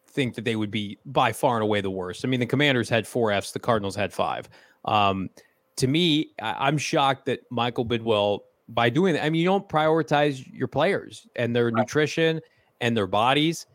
think 0.09 0.35
that 0.35 0.45
they 0.45 0.57
would 0.57 0.71
be 0.71 0.99
by 1.05 1.33
far 1.33 1.57
and 1.57 1.63
away 1.63 1.81
the 1.81 1.91
worst. 1.91 2.25
I 2.25 2.29
mean, 2.29 2.41
the 2.41 2.47
Commanders 2.47 2.89
had 2.89 3.07
four 3.07 3.31
Fs, 3.31 3.53
the 3.53 3.59
Cardinals 3.59 3.95
had 3.95 4.13
five. 4.13 4.49
Um, 4.85 5.31
to 5.77 5.87
me, 5.87 6.33
I, 6.41 6.69
am 6.69 6.79
shocked 6.79 7.27
that 7.27 7.41
Michael 7.51 7.85
Bidwill, 7.85 8.41
by 8.69 8.89
doing 8.89 9.15
that, 9.15 9.25
I 9.25 9.31
mean, 9.31 9.41
you 9.41 9.47
don't 9.47 9.69
prioritize 9.69 10.45
your 10.53 10.69
players 10.69 11.27
and 11.37 11.55
their 11.55 11.67
right. 11.67 11.75
nutrition 11.75 12.41
and 12.81 12.97
their 12.97 13.07
bodies. 13.07 13.67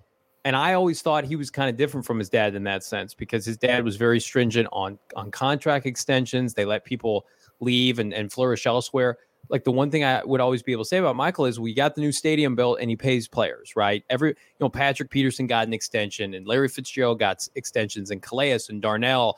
And 0.45 0.55
I 0.55 0.73
always 0.73 1.01
thought 1.01 1.23
he 1.23 1.35
was 1.35 1.49
kind 1.51 1.69
of 1.69 1.75
different 1.75 2.05
from 2.05 2.19
his 2.19 2.29
dad 2.29 2.55
in 2.55 2.63
that 2.63 2.83
sense 2.83 3.13
because 3.13 3.45
his 3.45 3.57
dad 3.57 3.83
was 3.83 3.97
very 3.97 4.19
stringent 4.19 4.69
on 4.71 4.97
on 5.15 5.29
contract 5.29 5.85
extensions. 5.85 6.53
They 6.53 6.63
let 6.63 6.85
people 6.85 7.25
leave 7.59 7.99
and, 7.99 8.13
and 8.13 8.31
flourish 8.31 8.65
elsewhere 8.65 9.17
like 9.49 9.63
the 9.63 9.71
one 9.71 9.91
thing 9.91 10.03
I 10.03 10.23
would 10.23 10.41
always 10.41 10.61
be 10.61 10.71
able 10.71 10.83
to 10.83 10.87
say 10.87 10.97
about 10.97 11.15
Michael 11.15 11.45
is 11.45 11.59
we 11.59 11.73
got 11.73 11.95
the 11.95 12.01
new 12.01 12.11
stadium 12.11 12.55
built 12.55 12.79
and 12.79 12.89
he 12.89 12.95
pays 12.95 13.27
players, 13.27 13.75
right? 13.75 14.03
Every 14.09 14.29
you 14.29 14.35
know, 14.59 14.69
Patrick 14.69 15.09
Peterson 15.09 15.47
got 15.47 15.67
an 15.67 15.73
extension 15.73 16.33
and 16.33 16.47
Larry 16.47 16.67
Fitzgerald 16.67 17.19
got 17.19 17.47
extensions 17.55 18.11
and 18.11 18.21
Calais 18.21 18.59
and 18.69 18.81
Darnell 18.81 19.37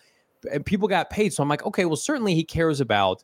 and 0.51 0.65
people 0.65 0.87
got 0.87 1.09
paid. 1.09 1.33
So 1.33 1.43
I'm 1.43 1.49
like, 1.49 1.65
okay, 1.65 1.85
well, 1.85 1.95
certainly 1.95 2.35
he 2.35 2.43
cares 2.43 2.79
about 2.79 3.23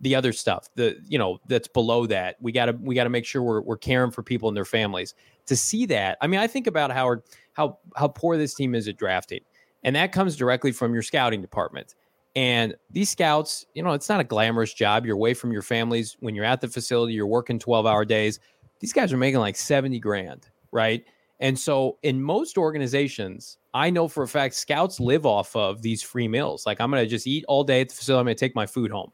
the 0.00 0.14
other 0.14 0.32
stuff, 0.32 0.68
the 0.74 0.96
you 1.08 1.18
know, 1.18 1.38
that's 1.48 1.68
below 1.68 2.06
that. 2.06 2.36
We 2.40 2.52
gotta 2.52 2.72
we 2.72 2.94
gotta 2.94 3.10
make 3.10 3.24
sure 3.24 3.42
we're 3.42 3.62
we're 3.62 3.78
caring 3.78 4.10
for 4.10 4.22
people 4.22 4.48
and 4.48 4.56
their 4.56 4.66
families. 4.66 5.14
To 5.46 5.56
see 5.56 5.86
that, 5.86 6.18
I 6.20 6.26
mean, 6.26 6.40
I 6.40 6.46
think 6.46 6.66
about 6.66 6.90
Howard 6.90 7.22
how 7.54 7.78
how 7.96 8.08
poor 8.08 8.36
this 8.36 8.52
team 8.54 8.74
is 8.74 8.88
at 8.88 8.96
drafting. 8.98 9.40
And 9.84 9.96
that 9.96 10.12
comes 10.12 10.36
directly 10.36 10.72
from 10.72 10.92
your 10.92 11.02
scouting 11.02 11.40
department. 11.40 11.94
And 12.36 12.74
these 12.90 13.08
scouts, 13.08 13.64
you 13.72 13.82
know, 13.82 13.92
it's 13.92 14.10
not 14.10 14.20
a 14.20 14.24
glamorous 14.24 14.74
job. 14.74 15.06
You're 15.06 15.16
away 15.16 15.32
from 15.32 15.52
your 15.52 15.62
families. 15.62 16.18
When 16.20 16.34
you're 16.34 16.44
at 16.44 16.60
the 16.60 16.68
facility, 16.68 17.14
you're 17.14 17.26
working 17.26 17.58
12 17.58 17.86
hour 17.86 18.04
days. 18.04 18.38
These 18.78 18.92
guys 18.92 19.10
are 19.10 19.16
making 19.16 19.40
like 19.40 19.56
70 19.56 19.98
grand, 20.00 20.46
right? 20.70 21.02
And 21.40 21.58
so 21.58 21.96
in 22.02 22.22
most 22.22 22.58
organizations, 22.58 23.56
I 23.72 23.88
know 23.88 24.06
for 24.06 24.22
a 24.22 24.28
fact 24.28 24.54
scouts 24.54 25.00
live 25.00 25.24
off 25.24 25.56
of 25.56 25.80
these 25.80 26.02
free 26.02 26.28
meals. 26.28 26.66
Like 26.66 26.78
I'm 26.78 26.90
going 26.90 27.02
to 27.02 27.08
just 27.08 27.26
eat 27.26 27.44
all 27.48 27.64
day 27.64 27.80
at 27.80 27.88
the 27.88 27.94
facility. 27.94 28.20
I'm 28.20 28.26
going 28.26 28.36
to 28.36 28.40
take 28.40 28.54
my 28.54 28.66
food 28.66 28.90
home. 28.90 29.12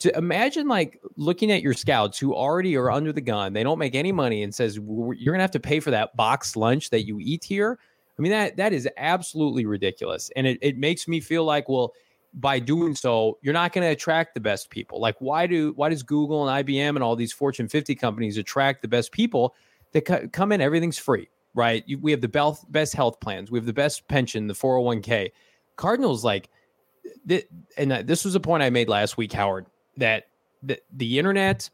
To 0.00 0.16
imagine 0.16 0.66
like 0.66 1.00
looking 1.16 1.52
at 1.52 1.62
your 1.62 1.74
scouts 1.74 2.18
who 2.18 2.34
already 2.34 2.76
are 2.76 2.90
under 2.90 3.12
the 3.12 3.20
gun, 3.20 3.52
they 3.52 3.62
don't 3.62 3.78
make 3.78 3.94
any 3.94 4.10
money 4.10 4.42
and 4.42 4.54
says 4.54 4.76
you're 4.76 5.14
going 5.14 5.38
to 5.38 5.42
have 5.42 5.50
to 5.52 5.60
pay 5.60 5.80
for 5.80 5.90
that 5.90 6.16
box 6.16 6.56
lunch 6.56 6.90
that 6.90 7.06
you 7.06 7.18
eat 7.20 7.44
here. 7.44 7.78
I 8.18 8.22
mean 8.22 8.32
that 8.32 8.56
that 8.56 8.72
is 8.72 8.88
absolutely 8.96 9.66
ridiculous. 9.66 10.30
And 10.34 10.46
it, 10.46 10.58
it 10.62 10.78
makes 10.78 11.08
me 11.08 11.20
feel 11.20 11.44
like, 11.44 11.68
well, 11.68 11.92
by 12.34 12.58
doing 12.58 12.94
so, 12.94 13.38
you're 13.42 13.54
not 13.54 13.72
going 13.72 13.86
to 13.86 13.92
attract 13.92 14.34
the 14.34 14.40
best 14.40 14.70
people. 14.70 15.00
Like 15.00 15.16
why 15.20 15.46
do 15.46 15.72
why 15.76 15.88
does 15.88 16.02
Google 16.02 16.48
and 16.48 16.66
IBM 16.66 16.90
and 16.90 17.02
all 17.02 17.16
these 17.16 17.32
Fortune 17.32 17.68
50 17.68 17.94
companies 17.94 18.36
attract 18.36 18.82
the 18.82 18.88
best 18.88 19.12
people 19.12 19.54
that 19.92 20.32
come 20.32 20.52
in? 20.52 20.60
Everything's 20.60 20.98
free, 20.98 21.28
right? 21.54 21.84
You, 21.86 21.98
we 21.98 22.10
have 22.10 22.20
the 22.20 22.28
best 22.28 22.70
best 22.70 22.94
health 22.94 23.20
plans, 23.20 23.50
we 23.50 23.58
have 23.58 23.66
the 23.66 23.72
best 23.72 24.06
pension, 24.08 24.46
the 24.48 24.54
401k. 24.54 25.30
Cardinals 25.76 26.24
like, 26.24 26.50
th- 27.28 27.46
and 27.76 27.90
this 28.06 28.24
was 28.24 28.34
a 28.34 28.40
point 28.40 28.62
I 28.62 28.70
made 28.70 28.88
last 28.88 29.16
week, 29.16 29.32
Howard, 29.32 29.66
that 29.96 30.24
the, 30.62 30.78
the 30.92 31.18
internet 31.18 31.68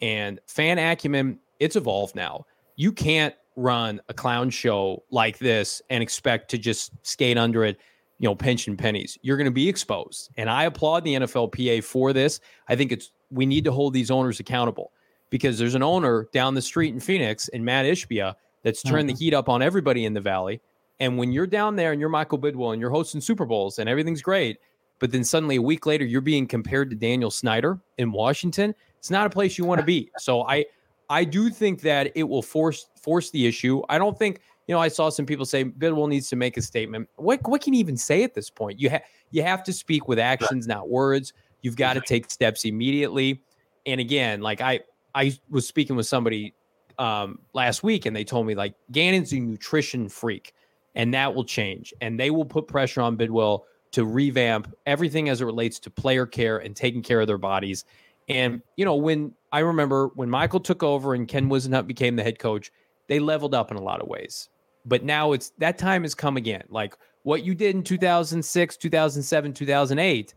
and 0.00 0.40
fan 0.46 0.78
acumen 0.78 1.38
it's 1.60 1.76
evolved 1.76 2.16
now. 2.16 2.44
You 2.76 2.92
can't 2.92 3.34
run 3.54 4.00
a 4.08 4.14
clown 4.14 4.50
show 4.50 5.04
like 5.10 5.38
this 5.38 5.80
and 5.90 6.02
expect 6.02 6.50
to 6.50 6.58
just 6.58 6.90
skate 7.02 7.38
under 7.38 7.64
it 7.64 7.78
you 8.22 8.28
know, 8.28 8.36
pension 8.36 8.76
pennies. 8.76 9.18
You're 9.22 9.36
going 9.36 9.46
to 9.46 9.50
be 9.50 9.68
exposed. 9.68 10.30
And 10.36 10.48
I 10.48 10.64
applaud 10.64 11.02
the 11.02 11.14
NFLPA 11.14 11.82
for 11.82 12.12
this. 12.12 12.38
I 12.68 12.76
think 12.76 12.92
it's 12.92 13.10
we 13.32 13.44
need 13.44 13.64
to 13.64 13.72
hold 13.72 13.92
these 13.92 14.12
owners 14.12 14.38
accountable 14.38 14.92
because 15.28 15.58
there's 15.58 15.74
an 15.74 15.82
owner 15.82 16.28
down 16.32 16.54
the 16.54 16.62
street 16.62 16.94
in 16.94 17.00
Phoenix 17.00 17.48
in 17.48 17.64
Mat 17.64 17.84
Ishbia 17.84 18.36
that's 18.62 18.80
turned 18.80 19.08
mm-hmm. 19.08 19.16
the 19.16 19.24
heat 19.24 19.34
up 19.34 19.48
on 19.48 19.60
everybody 19.60 20.04
in 20.04 20.14
the 20.14 20.20
valley. 20.20 20.60
And 21.00 21.18
when 21.18 21.32
you're 21.32 21.48
down 21.48 21.74
there 21.74 21.90
and 21.90 21.98
you're 22.00 22.08
Michael 22.08 22.38
Bidwill 22.38 22.72
and 22.72 22.80
you're 22.80 22.90
hosting 22.90 23.20
Super 23.20 23.44
Bowls 23.44 23.80
and 23.80 23.88
everything's 23.88 24.22
great, 24.22 24.58
but 25.00 25.10
then 25.10 25.24
suddenly 25.24 25.56
a 25.56 25.62
week 25.62 25.84
later 25.84 26.04
you're 26.04 26.20
being 26.20 26.46
compared 26.46 26.90
to 26.90 26.96
Daniel 26.96 27.30
Snyder 27.30 27.80
in 27.98 28.12
Washington, 28.12 28.72
it's 28.98 29.10
not 29.10 29.26
a 29.26 29.30
place 29.30 29.58
you 29.58 29.64
want 29.64 29.80
to 29.80 29.86
be. 29.96 30.12
So 30.18 30.42
I 30.42 30.64
I 31.10 31.24
do 31.24 31.50
think 31.50 31.80
that 31.80 32.12
it 32.14 32.22
will 32.22 32.42
force 32.42 32.86
force 33.00 33.30
the 33.30 33.48
issue. 33.48 33.82
I 33.88 33.98
don't 33.98 34.16
think 34.16 34.42
you 34.66 34.74
know, 34.74 34.80
I 34.80 34.88
saw 34.88 35.08
some 35.08 35.26
people 35.26 35.44
say 35.44 35.64
Bidwill 35.64 36.08
needs 36.08 36.28
to 36.30 36.36
make 36.36 36.56
a 36.56 36.62
statement. 36.62 37.08
What 37.16 37.40
what 37.48 37.62
can 37.62 37.74
you 37.74 37.80
even 37.80 37.96
say 37.96 38.22
at 38.22 38.34
this 38.34 38.50
point? 38.50 38.78
You 38.80 38.90
have 38.90 39.02
you 39.30 39.42
have 39.42 39.62
to 39.64 39.72
speak 39.72 40.08
with 40.08 40.18
actions, 40.18 40.66
not 40.66 40.88
words. 40.88 41.32
You've 41.62 41.76
got 41.76 41.94
to 41.94 42.00
take 42.00 42.30
steps 42.30 42.64
immediately. 42.64 43.42
And 43.86 44.00
again, 44.00 44.40
like 44.40 44.60
I 44.60 44.80
I 45.14 45.36
was 45.50 45.66
speaking 45.66 45.96
with 45.96 46.06
somebody 46.06 46.54
um, 46.98 47.40
last 47.52 47.82
week, 47.82 48.06
and 48.06 48.14
they 48.14 48.24
told 48.24 48.46
me 48.46 48.54
like 48.54 48.74
Gannon's 48.92 49.32
a 49.32 49.40
nutrition 49.40 50.08
freak, 50.08 50.54
and 50.94 51.12
that 51.14 51.34
will 51.34 51.44
change, 51.44 51.92
and 52.00 52.18
they 52.18 52.30
will 52.30 52.44
put 52.44 52.68
pressure 52.68 53.00
on 53.00 53.16
Bidwill 53.16 53.62
to 53.92 54.04
revamp 54.04 54.72
everything 54.86 55.28
as 55.28 55.40
it 55.40 55.44
relates 55.44 55.78
to 55.80 55.90
player 55.90 56.24
care 56.24 56.58
and 56.58 56.74
taking 56.74 57.02
care 57.02 57.20
of 57.20 57.26
their 57.26 57.38
bodies. 57.38 57.84
And 58.28 58.62
you 58.76 58.84
know, 58.84 58.94
when 58.94 59.34
I 59.50 59.60
remember 59.60 60.08
when 60.14 60.30
Michael 60.30 60.60
took 60.60 60.82
over 60.82 61.14
and 61.14 61.26
Ken 61.26 61.48
Whisenhunt 61.48 61.86
became 61.86 62.16
the 62.16 62.22
head 62.22 62.38
coach, 62.38 62.70
they 63.08 63.18
leveled 63.18 63.54
up 63.54 63.70
in 63.70 63.76
a 63.76 63.82
lot 63.82 64.00
of 64.00 64.08
ways. 64.08 64.48
But 64.84 65.04
now 65.04 65.32
it's 65.32 65.52
that 65.58 65.78
time 65.78 66.02
has 66.02 66.14
come 66.14 66.36
again. 66.36 66.64
Like 66.68 66.96
what 67.22 67.44
you 67.44 67.54
did 67.54 67.74
in 67.76 67.82
2006, 67.82 68.76
2007, 68.76 69.52
2008, 69.52 70.34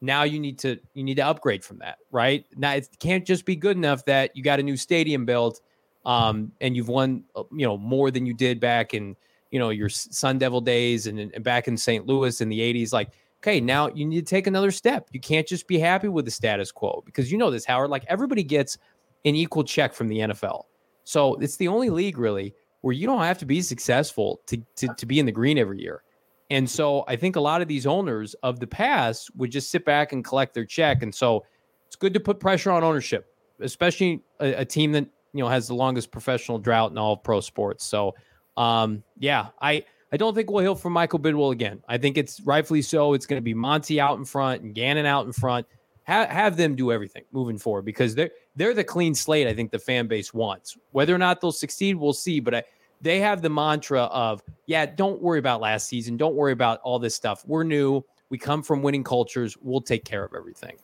now 0.00 0.22
you 0.24 0.40
need 0.40 0.58
to 0.60 0.78
you 0.94 1.04
need 1.04 1.16
to 1.16 1.26
upgrade 1.26 1.64
from 1.64 1.78
that, 1.78 1.98
right? 2.10 2.44
Now 2.56 2.72
it 2.74 2.88
can't 2.98 3.24
just 3.24 3.44
be 3.44 3.56
good 3.56 3.76
enough 3.76 4.04
that 4.06 4.36
you 4.36 4.42
got 4.42 4.60
a 4.60 4.62
new 4.62 4.76
stadium 4.76 5.24
built 5.24 5.60
um, 6.04 6.52
and 6.60 6.76
you've 6.76 6.88
won 6.88 7.24
uh, 7.36 7.44
you 7.52 7.66
know 7.66 7.78
more 7.78 8.10
than 8.10 8.26
you 8.26 8.34
did 8.34 8.60
back 8.60 8.94
in 8.94 9.16
you 9.50 9.58
know 9.58 9.70
your 9.70 9.88
Sun 9.88 10.38
Devil 10.38 10.60
days 10.60 11.06
and, 11.06 11.18
and 11.18 11.44
back 11.44 11.68
in 11.68 11.76
St. 11.76 12.06
Louis 12.06 12.40
in 12.40 12.48
the 12.48 12.60
80s 12.60 12.92
like 12.92 13.10
okay, 13.44 13.60
now 13.60 13.88
you 13.88 14.06
need 14.06 14.26
to 14.26 14.30
take 14.30 14.46
another 14.46 14.70
step. 14.70 15.06
You 15.12 15.20
can't 15.20 15.46
just 15.46 15.68
be 15.68 15.78
happy 15.78 16.08
with 16.08 16.24
the 16.24 16.30
status 16.30 16.72
quo 16.72 17.02
because 17.04 17.30
you 17.30 17.36
know 17.36 17.50
this, 17.50 17.66
Howard. 17.66 17.90
Like 17.90 18.04
everybody 18.08 18.42
gets 18.42 18.78
an 19.26 19.34
equal 19.34 19.64
check 19.64 19.92
from 19.92 20.08
the 20.08 20.18
NFL. 20.20 20.64
So 21.04 21.34
it's 21.34 21.56
the 21.56 21.68
only 21.68 21.90
league 21.90 22.16
really 22.16 22.54
where 22.84 22.92
you 22.92 23.06
don't 23.06 23.22
have 23.22 23.38
to 23.38 23.46
be 23.46 23.62
successful 23.62 24.42
to, 24.44 24.60
to, 24.76 24.86
to 24.98 25.06
be 25.06 25.18
in 25.18 25.24
the 25.24 25.32
green 25.32 25.56
every 25.56 25.80
year. 25.80 26.02
And 26.50 26.68
so 26.68 27.02
I 27.08 27.16
think 27.16 27.34
a 27.34 27.40
lot 27.40 27.62
of 27.62 27.66
these 27.66 27.86
owners 27.86 28.34
of 28.42 28.60
the 28.60 28.66
past 28.66 29.34
would 29.36 29.50
just 29.50 29.70
sit 29.70 29.86
back 29.86 30.12
and 30.12 30.22
collect 30.22 30.52
their 30.52 30.66
check. 30.66 31.02
And 31.02 31.14
so 31.14 31.46
it's 31.86 31.96
good 31.96 32.12
to 32.12 32.20
put 32.20 32.38
pressure 32.38 32.70
on 32.70 32.84
ownership, 32.84 33.34
especially 33.60 34.22
a, 34.38 34.52
a 34.52 34.64
team 34.66 34.92
that 34.92 35.06
you 35.32 35.42
know 35.42 35.48
has 35.48 35.66
the 35.66 35.74
longest 35.74 36.10
professional 36.10 36.58
drought 36.58 36.90
in 36.90 36.98
all 36.98 37.14
of 37.14 37.22
pro 37.22 37.40
sports. 37.40 37.86
So 37.86 38.14
um, 38.58 39.02
yeah, 39.18 39.46
I 39.62 39.82
I 40.12 40.18
don't 40.18 40.34
think 40.34 40.50
we'll 40.50 40.62
hear 40.62 40.74
from 40.74 40.92
Michael 40.92 41.20
Bidwill 41.20 41.52
again. 41.52 41.82
I 41.88 41.96
think 41.96 42.18
it's 42.18 42.42
rightfully 42.42 42.82
so. 42.82 43.14
It's 43.14 43.24
going 43.24 43.38
to 43.38 43.44
be 43.44 43.54
Monti 43.54 43.98
out 43.98 44.18
in 44.18 44.26
front 44.26 44.60
and 44.60 44.74
Gannon 44.74 45.06
out 45.06 45.24
in 45.24 45.32
front. 45.32 45.66
Ha- 46.06 46.28
have 46.28 46.56
them 46.56 46.74
do 46.74 46.92
everything 46.92 47.24
moving 47.32 47.58
forward 47.58 47.84
because 47.86 48.14
they're 48.14 48.30
they're 48.56 48.74
the 48.74 48.84
clean 48.84 49.14
slate. 49.14 49.46
I 49.46 49.54
think 49.54 49.70
the 49.70 49.78
fan 49.78 50.06
base 50.06 50.34
wants. 50.34 50.76
Whether 50.92 51.14
or 51.14 51.18
not 51.18 51.40
they'll 51.40 51.52
succeed, 51.52 51.96
we'll 51.96 52.12
see. 52.12 52.40
But 52.40 52.54
I 52.54 52.64
they 53.04 53.20
have 53.20 53.42
the 53.42 53.50
mantra 53.50 54.04
of, 54.04 54.42
yeah, 54.66 54.86
don't 54.86 55.20
worry 55.20 55.38
about 55.38 55.60
last 55.60 55.88
season. 55.88 56.16
Don't 56.16 56.34
worry 56.34 56.52
about 56.52 56.80
all 56.80 56.98
this 56.98 57.14
stuff. 57.14 57.44
We're 57.46 57.62
new. 57.62 58.02
We 58.30 58.38
come 58.38 58.62
from 58.62 58.82
winning 58.82 59.04
cultures. 59.04 59.56
We'll 59.60 59.82
take 59.82 60.04
care 60.04 60.24
of 60.24 60.32
everything. 60.34 60.76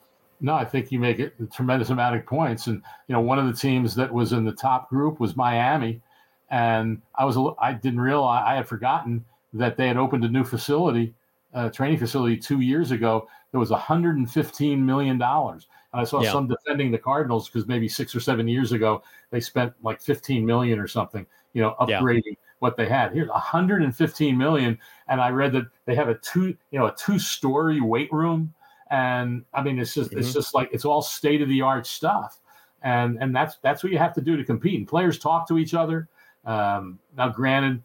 No, 0.43 0.55
I 0.55 0.66
think 0.66 0.93
you 0.93 0.99
make 0.99 1.18
it 1.18 1.35
a 1.41 1.47
tremendous 1.47 1.89
amount 1.89 2.16
of 2.16 2.27
points. 2.27 2.66
And, 2.66 2.83
you 3.09 3.14
know, 3.14 3.21
one 3.21 3.39
of 3.39 3.47
the 3.47 3.53
teams 3.53 3.95
that 3.95 4.12
was 4.12 4.33
in 4.33 4.45
the 4.45 4.53
top 4.53 4.91
group 4.91 5.18
was 5.18 5.35
Miami. 5.35 6.03
And 6.51 7.01
I 7.14 7.25
was 7.25 7.39
I 7.59 7.73
didn't 7.73 8.01
realize 8.01 8.45
I 8.47 8.55
had 8.57 8.68
forgotten 8.68 9.25
that 9.55 9.77
they 9.77 9.89
had 9.89 9.97
opened 9.97 10.25
a 10.25 10.29
new 10.29 10.45
facility, 10.45 11.14
a 11.55 11.71
training 11.71 11.99
facility 11.99 12.37
two 12.37 12.61
years 12.61 12.91
ago. 12.91 13.29
That 13.53 13.59
was 13.59 13.70
115 13.70 14.86
million 14.86 15.18
dollars. 15.18 15.66
And 15.92 16.01
I 16.01 16.05
saw 16.05 16.22
yeah. 16.22 16.32
some 16.32 16.46
defending 16.46 16.90
the 16.92 16.98
Cardinals 16.98 17.48
because 17.48 17.66
maybe 17.66 17.88
six 17.88 18.14
or 18.14 18.20
seven 18.20 18.46
years 18.46 18.72
ago 18.72 19.03
they 19.30 19.40
spent 19.40 19.72
like 19.82 20.01
15 20.01 20.46
million 20.46 20.78
or 20.78 20.86
something, 20.86 21.26
you 21.53 21.62
know, 21.62 21.74
upgrading 21.80 22.22
yeah. 22.26 22.34
what 22.61 22.76
they 22.76 22.86
had. 22.86 23.12
Here's 23.12 23.28
115 23.28 24.38
million, 24.38 24.78
and 25.09 25.20
I 25.20 25.30
read 25.30 25.53
that 25.53 25.64
they 25.86 25.94
have 25.96 26.09
a 26.09 26.14
two, 26.14 26.57
you 26.70 26.78
know, 26.78 26.86
a 26.86 26.94
two-story 26.94 27.80
weight 27.80 28.12
room, 28.12 28.55
and 28.90 29.44
I 29.53 29.62
mean, 29.62 29.78
it's 29.78 29.94
just 29.94 30.11
mm-hmm. 30.11 30.20
it's 30.20 30.32
just 30.32 30.55
like 30.55 30.68
it's 30.72 30.84
all 30.84 31.03
state-of-the-art 31.03 31.86
stuff, 31.86 32.38
and 32.82 33.20
and 33.20 33.34
that's 33.34 33.57
that's 33.62 33.82
what 33.82 33.92
you 33.92 33.98
have 33.98 34.14
to 34.14 34.20
do 34.20 34.36
to 34.36 34.44
compete. 34.44 34.78
And 34.78 34.86
players 34.86 35.18
talk 35.18 35.48
to 35.48 35.59
each 35.59 35.74
other. 35.74 36.09
Um, 36.44 36.98
now, 37.16 37.28
granted, 37.28 37.82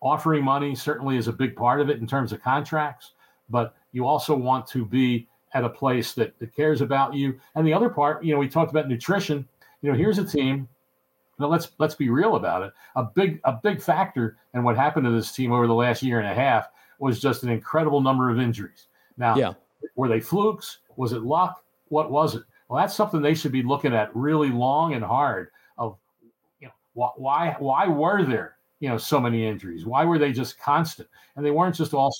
offering 0.00 0.44
money 0.44 0.74
certainly 0.74 1.16
is 1.16 1.28
a 1.28 1.32
big 1.32 1.54
part 1.54 1.80
of 1.80 1.88
it 1.88 1.98
in 1.98 2.06
terms 2.06 2.32
of 2.32 2.42
contracts, 2.42 3.12
but 3.52 3.76
you 3.92 4.06
also 4.06 4.34
want 4.34 4.66
to 4.68 4.84
be 4.84 5.28
at 5.54 5.64
a 5.64 5.68
place 5.68 6.14
that, 6.14 6.36
that 6.40 6.56
cares 6.56 6.80
about 6.80 7.14
you. 7.14 7.38
And 7.54 7.66
the 7.66 7.74
other 7.74 7.90
part, 7.90 8.24
you 8.24 8.32
know, 8.32 8.38
we 8.38 8.48
talked 8.48 8.70
about 8.70 8.88
nutrition. 8.88 9.46
You 9.82 9.92
know, 9.92 9.96
here's 9.96 10.18
a 10.18 10.24
team. 10.24 10.68
Now 11.38 11.48
let's 11.48 11.70
let's 11.78 11.94
be 11.94 12.08
real 12.08 12.36
about 12.36 12.62
it. 12.62 12.72
A 12.96 13.04
big 13.04 13.40
a 13.44 13.52
big 13.52 13.82
factor 13.82 14.38
in 14.54 14.64
what 14.64 14.76
happened 14.76 15.04
to 15.04 15.10
this 15.12 15.32
team 15.32 15.52
over 15.52 15.66
the 15.66 15.74
last 15.74 16.02
year 16.02 16.20
and 16.20 16.28
a 16.28 16.34
half 16.34 16.68
was 16.98 17.20
just 17.20 17.42
an 17.42 17.50
incredible 17.50 18.00
number 18.00 18.30
of 18.30 18.38
injuries. 18.38 18.86
Now, 19.16 19.36
yeah. 19.36 19.54
were 19.96 20.08
they 20.08 20.20
flukes? 20.20 20.78
Was 20.96 21.12
it 21.12 21.22
luck? 21.22 21.64
What 21.88 22.10
was 22.10 22.34
it? 22.34 22.42
Well, 22.68 22.80
that's 22.80 22.94
something 22.94 23.20
they 23.20 23.34
should 23.34 23.52
be 23.52 23.62
looking 23.62 23.92
at 23.92 24.14
really 24.14 24.50
long 24.50 24.94
and 24.94 25.04
hard. 25.04 25.48
Of 25.78 25.98
you 26.60 26.68
know 26.68 27.12
why 27.16 27.56
why 27.58 27.88
were 27.88 28.24
there 28.24 28.56
you 28.78 28.88
know 28.88 28.98
so 28.98 29.20
many 29.20 29.46
injuries? 29.46 29.84
Why 29.84 30.04
were 30.04 30.18
they 30.18 30.32
just 30.32 30.58
constant? 30.58 31.08
And 31.36 31.44
they 31.44 31.50
weren't 31.50 31.74
just 31.74 31.94
all 31.94 32.12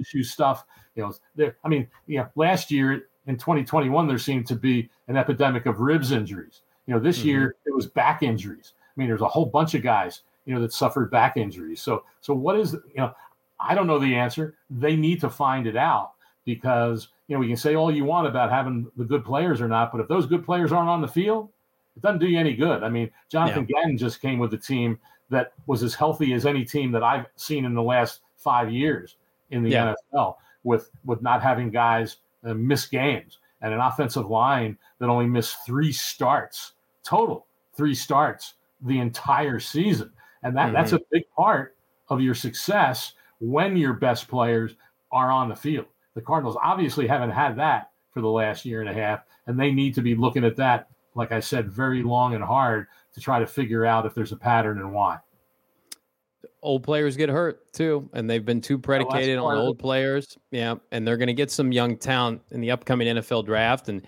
issue 0.00 0.22
stuff 0.22 0.64
you 0.94 1.02
know, 1.02 1.14
there. 1.36 1.56
I 1.64 1.68
mean, 1.68 1.88
yeah, 2.06 2.26
last 2.34 2.70
year 2.70 3.08
in 3.26 3.36
2021 3.36 4.06
there 4.06 4.18
seemed 4.18 4.46
to 4.48 4.56
be 4.56 4.90
an 5.08 5.16
epidemic 5.16 5.66
of 5.66 5.80
ribs 5.80 6.12
injuries. 6.12 6.62
You 6.86 6.94
know, 6.94 7.00
this 7.00 7.18
mm-hmm. 7.18 7.28
year 7.28 7.54
it 7.66 7.74
was 7.74 7.86
back 7.86 8.22
injuries. 8.22 8.72
I 8.76 9.00
mean, 9.00 9.08
there's 9.08 9.20
a 9.20 9.28
whole 9.28 9.46
bunch 9.46 9.74
of 9.74 9.82
guys, 9.82 10.22
you 10.44 10.54
know, 10.54 10.60
that 10.60 10.72
suffered 10.72 11.10
back 11.10 11.36
injuries. 11.36 11.80
So, 11.80 12.04
so 12.20 12.34
what 12.34 12.58
is, 12.58 12.72
you 12.72 12.98
know, 12.98 13.14
I 13.58 13.74
don't 13.74 13.86
know 13.86 13.98
the 13.98 14.14
answer. 14.14 14.56
They 14.70 14.96
need 14.96 15.20
to 15.20 15.30
find 15.30 15.66
it 15.66 15.76
out 15.76 16.12
because 16.44 17.08
you 17.28 17.36
know 17.36 17.40
we 17.40 17.46
can 17.46 17.56
say 17.56 17.76
all 17.76 17.94
you 17.94 18.04
want 18.04 18.26
about 18.26 18.50
having 18.50 18.90
the 18.96 19.04
good 19.04 19.24
players 19.24 19.60
or 19.60 19.68
not, 19.68 19.92
but 19.92 20.00
if 20.00 20.08
those 20.08 20.26
good 20.26 20.44
players 20.44 20.72
aren't 20.72 20.88
on 20.88 21.00
the 21.00 21.08
field, 21.08 21.50
it 21.96 22.02
doesn't 22.02 22.18
do 22.18 22.26
you 22.26 22.38
any 22.38 22.54
good. 22.54 22.82
I 22.82 22.88
mean, 22.88 23.10
Jonathan 23.28 23.66
yeah. 23.68 23.82
Gannon 23.82 23.98
just 23.98 24.20
came 24.20 24.38
with 24.38 24.52
a 24.54 24.58
team 24.58 24.98
that 25.28 25.52
was 25.66 25.82
as 25.82 25.94
healthy 25.94 26.32
as 26.32 26.46
any 26.46 26.64
team 26.64 26.90
that 26.92 27.04
I've 27.04 27.26
seen 27.36 27.64
in 27.64 27.74
the 27.74 27.82
last 27.82 28.20
five 28.36 28.70
years 28.72 29.16
in 29.50 29.62
the 29.62 29.70
yeah. 29.70 29.94
NFL 30.14 30.36
with 30.64 30.90
with 31.04 31.22
not 31.22 31.42
having 31.42 31.70
guys 31.70 32.16
uh, 32.44 32.54
miss 32.54 32.86
games 32.86 33.38
and 33.62 33.74
an 33.74 33.80
offensive 33.80 34.28
line 34.28 34.78
that 34.98 35.08
only 35.08 35.26
missed 35.26 35.64
three 35.66 35.92
starts 35.92 36.72
total, 37.04 37.46
three 37.74 37.94
starts 37.94 38.54
the 38.82 38.98
entire 38.98 39.60
season, 39.60 40.10
and 40.42 40.56
that 40.56 40.66
mm-hmm. 40.66 40.74
that's 40.74 40.92
a 40.92 41.00
big 41.10 41.24
part 41.36 41.76
of 42.08 42.20
your 42.20 42.34
success 42.34 43.12
when 43.40 43.76
your 43.76 43.92
best 43.92 44.28
players 44.28 44.74
are 45.12 45.30
on 45.30 45.48
the 45.48 45.56
field. 45.56 45.86
The 46.14 46.20
Cardinals 46.20 46.56
obviously 46.62 47.06
haven't 47.06 47.30
had 47.30 47.56
that 47.56 47.90
for 48.12 48.20
the 48.20 48.28
last 48.28 48.64
year 48.64 48.80
and 48.80 48.90
a 48.90 48.94
half, 48.94 49.20
and 49.46 49.58
they 49.58 49.70
need 49.70 49.94
to 49.94 50.02
be 50.02 50.14
looking 50.14 50.44
at 50.44 50.56
that, 50.56 50.88
like 51.14 51.32
I 51.32 51.40
said, 51.40 51.70
very 51.70 52.02
long 52.02 52.34
and 52.34 52.44
hard 52.44 52.86
to 53.14 53.20
try 53.20 53.38
to 53.38 53.46
figure 53.46 53.86
out 53.86 54.06
if 54.06 54.14
there's 54.14 54.32
a 54.32 54.36
pattern 54.36 54.78
and 54.78 54.92
why 54.92 55.18
old 56.62 56.82
players 56.82 57.16
get 57.16 57.28
hurt 57.28 57.72
too, 57.72 58.08
and 58.12 58.28
they've 58.28 58.44
been 58.44 58.60
too 58.60 58.78
predicated 58.78 59.38
on 59.38 59.56
old 59.56 59.78
players. 59.78 60.36
Yeah, 60.50 60.76
and 60.92 61.06
they're 61.06 61.16
going 61.16 61.28
to 61.28 61.34
get 61.34 61.50
some 61.50 61.72
young 61.72 61.96
talent 61.96 62.42
in 62.50 62.60
the 62.60 62.70
upcoming 62.70 63.08
NFL 63.08 63.46
draft, 63.46 63.88
and 63.88 64.06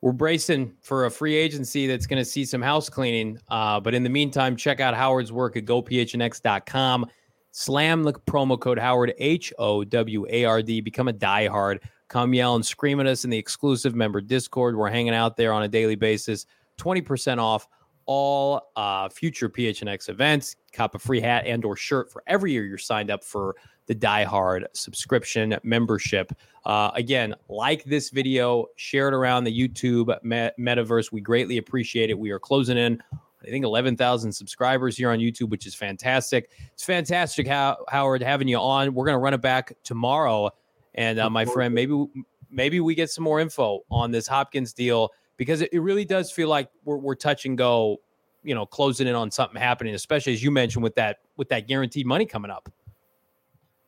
we're 0.00 0.12
bracing 0.12 0.74
for 0.80 1.04
a 1.04 1.10
free 1.10 1.36
agency 1.36 1.86
that's 1.86 2.06
going 2.06 2.20
to 2.20 2.24
see 2.24 2.44
some 2.44 2.62
house 2.62 2.88
cleaning. 2.88 3.38
Uh, 3.48 3.80
but 3.80 3.94
in 3.94 4.02
the 4.02 4.08
meantime, 4.08 4.56
check 4.56 4.80
out 4.80 4.94
Howard's 4.94 5.32
work 5.32 5.56
at 5.56 5.66
gophnx.com. 5.66 7.06
Slam 7.52 8.04
the 8.04 8.12
promo 8.12 8.58
code 8.58 8.78
Howard 8.78 9.12
H 9.18 9.52
O 9.58 9.84
W 9.84 10.26
A 10.30 10.44
R 10.44 10.62
D. 10.62 10.80
Become 10.80 11.08
a 11.08 11.12
diehard. 11.12 11.80
Come 12.08 12.32
yell 12.32 12.54
and 12.54 12.64
scream 12.64 13.00
at 13.00 13.06
us 13.06 13.24
in 13.24 13.30
the 13.30 13.38
exclusive 13.38 13.94
member 13.94 14.20
Discord. 14.20 14.76
We're 14.76 14.90
hanging 14.90 15.14
out 15.14 15.36
there 15.36 15.52
on 15.52 15.64
a 15.64 15.68
daily 15.68 15.96
basis. 15.96 16.46
Twenty 16.76 17.00
percent 17.00 17.40
off 17.40 17.68
all 18.06 18.70
uh, 18.76 19.08
future 19.08 19.48
PHNX 19.48 20.08
events. 20.08 20.56
Cop 20.72 20.94
a 20.94 20.98
free 20.98 21.20
hat 21.20 21.46
and 21.46 21.64
or 21.64 21.76
shirt 21.76 22.10
for 22.10 22.22
every 22.26 22.52
year 22.52 22.64
you're 22.64 22.78
signed 22.78 23.10
up 23.10 23.24
for 23.24 23.54
the 23.86 23.94
Die 23.94 24.24
Hard 24.24 24.66
subscription 24.72 25.56
membership. 25.62 26.32
Uh, 26.64 26.90
again, 26.94 27.34
like 27.48 27.82
this 27.84 28.10
video, 28.10 28.66
share 28.76 29.08
it 29.08 29.14
around 29.14 29.44
the 29.44 29.68
YouTube 29.68 30.16
me- 30.22 30.50
metaverse. 30.58 31.10
We 31.10 31.20
greatly 31.20 31.58
appreciate 31.58 32.10
it. 32.10 32.18
We 32.18 32.30
are 32.30 32.38
closing 32.38 32.76
in, 32.76 33.02
I 33.12 33.46
think, 33.46 33.64
11,000 33.64 34.30
subscribers 34.30 34.96
here 34.96 35.10
on 35.10 35.18
YouTube, 35.18 35.48
which 35.48 35.66
is 35.66 35.74
fantastic. 35.74 36.50
It's 36.72 36.84
fantastic, 36.84 37.46
How- 37.48 37.84
Howard, 37.88 38.22
having 38.22 38.46
you 38.46 38.58
on. 38.58 38.94
We're 38.94 39.06
going 39.06 39.16
to 39.16 39.20
run 39.20 39.34
it 39.34 39.40
back 39.40 39.72
tomorrow. 39.82 40.50
And 40.94 41.18
uh, 41.18 41.30
my 41.30 41.44
friend, 41.44 41.74
maybe 41.74 42.06
maybe 42.50 42.80
we 42.80 42.94
get 42.94 43.10
some 43.10 43.24
more 43.24 43.40
info 43.40 43.80
on 43.90 44.10
this 44.10 44.26
Hopkins 44.26 44.72
deal 44.72 45.10
because 45.40 45.62
it, 45.62 45.70
it 45.72 45.80
really 45.80 46.04
does 46.04 46.30
feel 46.30 46.50
like 46.50 46.68
we're, 46.84 46.98
we're 46.98 47.14
touch 47.14 47.46
and 47.46 47.56
go, 47.56 47.96
you 48.42 48.54
know, 48.54 48.66
closing 48.66 49.06
in 49.06 49.14
on 49.14 49.30
something 49.30 49.58
happening, 49.58 49.94
especially 49.94 50.34
as 50.34 50.42
you 50.42 50.50
mentioned 50.50 50.82
with 50.82 50.94
that 50.96 51.20
with 51.38 51.48
that 51.48 51.66
guaranteed 51.66 52.06
money 52.06 52.26
coming 52.26 52.50
up. 52.50 52.70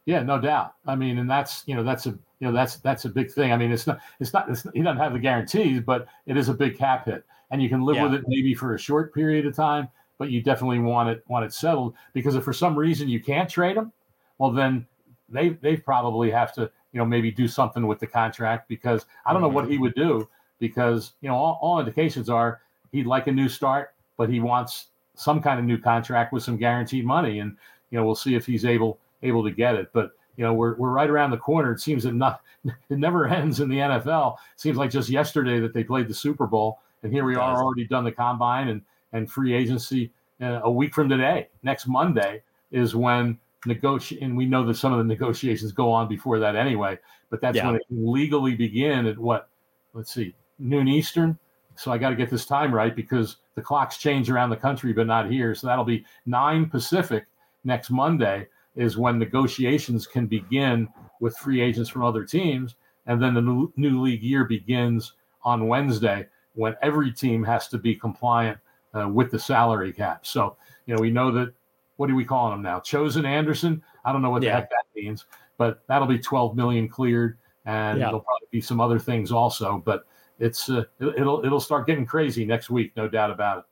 Yeah, 0.06 0.22
no 0.22 0.40
doubt. 0.40 0.76
I 0.86 0.96
mean, 0.96 1.18
and 1.18 1.28
that's 1.28 1.62
you 1.66 1.74
know 1.74 1.82
that's 1.82 2.06
a 2.06 2.08
you 2.08 2.46
know 2.46 2.52
that's 2.52 2.76
that's 2.76 3.04
a 3.04 3.10
big 3.10 3.30
thing. 3.30 3.52
I 3.52 3.58
mean, 3.58 3.70
it's 3.70 3.86
not 3.86 4.00
it's 4.18 4.32
not 4.32 4.48
it's, 4.48 4.66
he 4.72 4.80
doesn't 4.80 4.96
have 4.96 5.12
the 5.12 5.18
guarantees, 5.18 5.82
but 5.84 6.06
it 6.24 6.38
is 6.38 6.48
a 6.48 6.54
big 6.54 6.78
cap 6.78 7.04
hit, 7.04 7.22
and 7.50 7.62
you 7.62 7.68
can 7.68 7.82
live 7.82 7.96
yeah. 7.96 8.04
with 8.04 8.14
it 8.14 8.24
maybe 8.28 8.54
for 8.54 8.74
a 8.74 8.78
short 8.78 9.12
period 9.12 9.44
of 9.44 9.54
time, 9.54 9.88
but 10.16 10.30
you 10.30 10.42
definitely 10.42 10.78
want 10.78 11.10
it 11.10 11.22
want 11.28 11.44
it 11.44 11.52
settled 11.52 11.92
because 12.14 12.34
if 12.34 12.44
for 12.44 12.54
some 12.54 12.74
reason 12.74 13.10
you 13.10 13.20
can't 13.20 13.50
trade 13.50 13.76
him, 13.76 13.92
well 14.38 14.52
then 14.52 14.86
they 15.28 15.50
they 15.50 15.76
probably 15.76 16.30
have 16.30 16.54
to 16.54 16.62
you 16.92 16.98
know 16.98 17.04
maybe 17.04 17.30
do 17.30 17.46
something 17.46 17.86
with 17.86 17.98
the 17.98 18.06
contract 18.06 18.70
because 18.70 19.04
I 19.26 19.34
don't 19.34 19.42
mm-hmm. 19.42 19.50
know 19.50 19.54
what 19.54 19.68
he 19.68 19.76
would 19.76 19.94
do 19.94 20.26
because 20.62 21.14
you 21.20 21.28
know 21.28 21.34
all, 21.34 21.58
all 21.60 21.80
indications 21.80 22.30
are 22.30 22.60
he'd 22.92 23.04
like 23.04 23.26
a 23.26 23.32
new 23.32 23.48
start, 23.48 23.94
but 24.16 24.30
he 24.30 24.38
wants 24.38 24.86
some 25.16 25.42
kind 25.42 25.58
of 25.58 25.66
new 25.66 25.76
contract 25.76 26.32
with 26.32 26.44
some 26.44 26.56
guaranteed 26.56 27.04
money, 27.04 27.40
and 27.40 27.56
you 27.90 27.98
know 27.98 28.06
we'll 28.06 28.14
see 28.14 28.36
if 28.36 28.46
he's 28.46 28.64
able 28.64 29.00
able 29.24 29.42
to 29.42 29.50
get 29.50 29.74
it. 29.74 29.90
But 29.92 30.12
you 30.36 30.44
know 30.44 30.54
we're 30.54 30.76
we're 30.76 30.92
right 30.92 31.10
around 31.10 31.32
the 31.32 31.36
corner. 31.36 31.72
It 31.72 31.80
seems 31.80 32.04
that 32.04 32.14
not 32.14 32.42
it 32.64 32.98
never 32.98 33.26
ends 33.26 33.58
in 33.58 33.68
the 33.68 33.78
NFL. 33.78 34.34
It 34.54 34.60
seems 34.60 34.76
like 34.76 34.90
just 34.90 35.10
yesterday 35.10 35.58
that 35.58 35.74
they 35.74 35.82
played 35.82 36.06
the 36.06 36.14
Super 36.14 36.46
Bowl, 36.46 36.78
and 37.02 37.12
here 37.12 37.24
we 37.24 37.34
are 37.34 37.60
already 37.60 37.88
done 37.88 38.04
the 38.04 38.12
combine 38.12 38.68
and 38.68 38.82
and 39.12 39.28
free 39.28 39.52
agency 39.52 40.12
uh, 40.40 40.60
a 40.62 40.70
week 40.70 40.94
from 40.94 41.08
today. 41.08 41.48
Next 41.64 41.88
Monday 41.88 42.40
is 42.70 42.94
when 42.94 43.36
negotiate, 43.66 44.22
and 44.22 44.36
we 44.36 44.46
know 44.46 44.64
that 44.64 44.76
some 44.76 44.92
of 44.92 44.98
the 44.98 45.04
negotiations 45.04 45.72
go 45.72 45.90
on 45.90 46.06
before 46.08 46.38
that 46.38 46.54
anyway. 46.54 47.00
But 47.30 47.40
that's 47.40 47.56
yeah. 47.56 47.66
when 47.66 47.76
it 47.76 47.82
can 47.88 48.12
legally 48.12 48.54
begin 48.54 49.06
at 49.06 49.18
what? 49.18 49.48
Let's 49.92 50.14
see, 50.14 50.34
noon 50.58 50.88
Eastern. 50.88 51.38
So 51.76 51.90
I 51.90 51.98
got 51.98 52.10
to 52.10 52.16
get 52.16 52.30
this 52.30 52.46
time 52.46 52.74
right 52.74 52.94
because 52.94 53.36
the 53.54 53.62
clocks 53.62 53.96
change 53.96 54.30
around 54.30 54.50
the 54.50 54.56
country, 54.56 54.92
but 54.92 55.06
not 55.06 55.30
here. 55.30 55.54
So 55.54 55.66
that'll 55.66 55.84
be 55.84 56.04
nine 56.26 56.68
Pacific 56.68 57.24
next 57.64 57.90
Monday 57.90 58.46
is 58.76 58.96
when 58.96 59.18
negotiations 59.18 60.06
can 60.06 60.26
begin 60.26 60.88
with 61.20 61.36
free 61.36 61.60
agents 61.60 61.90
from 61.90 62.04
other 62.04 62.24
teams. 62.24 62.76
And 63.06 63.22
then 63.22 63.34
the 63.34 63.42
new, 63.42 63.72
new 63.76 64.00
league 64.00 64.22
year 64.22 64.44
begins 64.44 65.12
on 65.44 65.68
Wednesday 65.68 66.26
when 66.54 66.74
every 66.82 67.12
team 67.12 67.42
has 67.44 67.68
to 67.68 67.78
be 67.78 67.94
compliant 67.94 68.58
uh, 68.94 69.08
with 69.08 69.30
the 69.30 69.38
salary 69.38 69.92
cap. 69.92 70.26
So, 70.26 70.56
you 70.86 70.94
know, 70.94 71.00
we 71.00 71.10
know 71.10 71.30
that 71.32 71.52
what 71.96 72.10
are 72.10 72.14
we 72.14 72.24
calling 72.24 72.52
them 72.52 72.62
now? 72.62 72.80
Chosen 72.80 73.24
Anderson. 73.24 73.82
I 74.04 74.12
don't 74.12 74.22
know 74.22 74.30
what 74.30 74.42
yeah. 74.42 74.50
the 74.50 74.60
heck 74.60 74.70
that 74.70 74.84
means, 74.94 75.26
but 75.58 75.82
that'll 75.86 76.08
be 76.08 76.18
12 76.18 76.56
million 76.56 76.88
cleared. 76.88 77.38
And 77.64 77.98
yeah. 77.98 78.06
there'll 78.06 78.20
probably 78.20 78.48
be 78.50 78.60
some 78.60 78.80
other 78.80 78.98
things 78.98 79.30
also. 79.30 79.82
But 79.84 80.04
it's 80.42 80.68
uh, 80.68 80.82
it'll 81.00 81.44
it'll 81.44 81.60
start 81.60 81.86
getting 81.86 82.04
crazy 82.04 82.44
next 82.44 82.68
week, 82.68 82.92
no 82.96 83.08
doubt 83.08 83.30
about 83.30 83.58
it. 83.58 83.64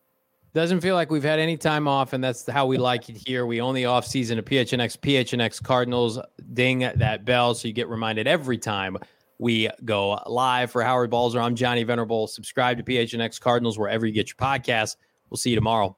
Doesn't 0.52 0.80
feel 0.80 0.94
like 0.94 1.10
we've 1.10 1.22
had 1.22 1.38
any 1.38 1.56
time 1.56 1.86
off, 1.86 2.12
and 2.12 2.22
that's 2.22 2.48
how 2.48 2.66
we 2.66 2.76
like 2.78 3.08
it 3.08 3.16
here. 3.16 3.44
We 3.46 3.60
only 3.60 3.84
off 3.84 4.06
season 4.06 4.38
of 4.38 4.44
PHNX, 4.44 4.98
PHNX 4.98 5.62
Cardinals. 5.62 6.18
Ding 6.54 6.80
that 6.80 7.24
bell 7.24 7.54
so 7.54 7.68
you 7.68 7.74
get 7.74 7.88
reminded 7.88 8.26
every 8.26 8.58
time 8.58 8.96
we 9.38 9.68
go 9.84 10.20
live. 10.26 10.70
For 10.70 10.82
Howard 10.82 11.10
Balzer, 11.10 11.40
I'm 11.40 11.54
Johnny 11.54 11.82
Venerable. 11.82 12.26
Subscribe 12.26 12.78
to 12.78 12.82
PHNX 12.82 13.40
Cardinals 13.40 13.78
wherever 13.78 14.06
you 14.06 14.12
get 14.12 14.28
your 14.28 14.36
podcasts. 14.36 14.96
We'll 15.28 15.38
see 15.38 15.50
you 15.50 15.56
tomorrow. 15.56 15.96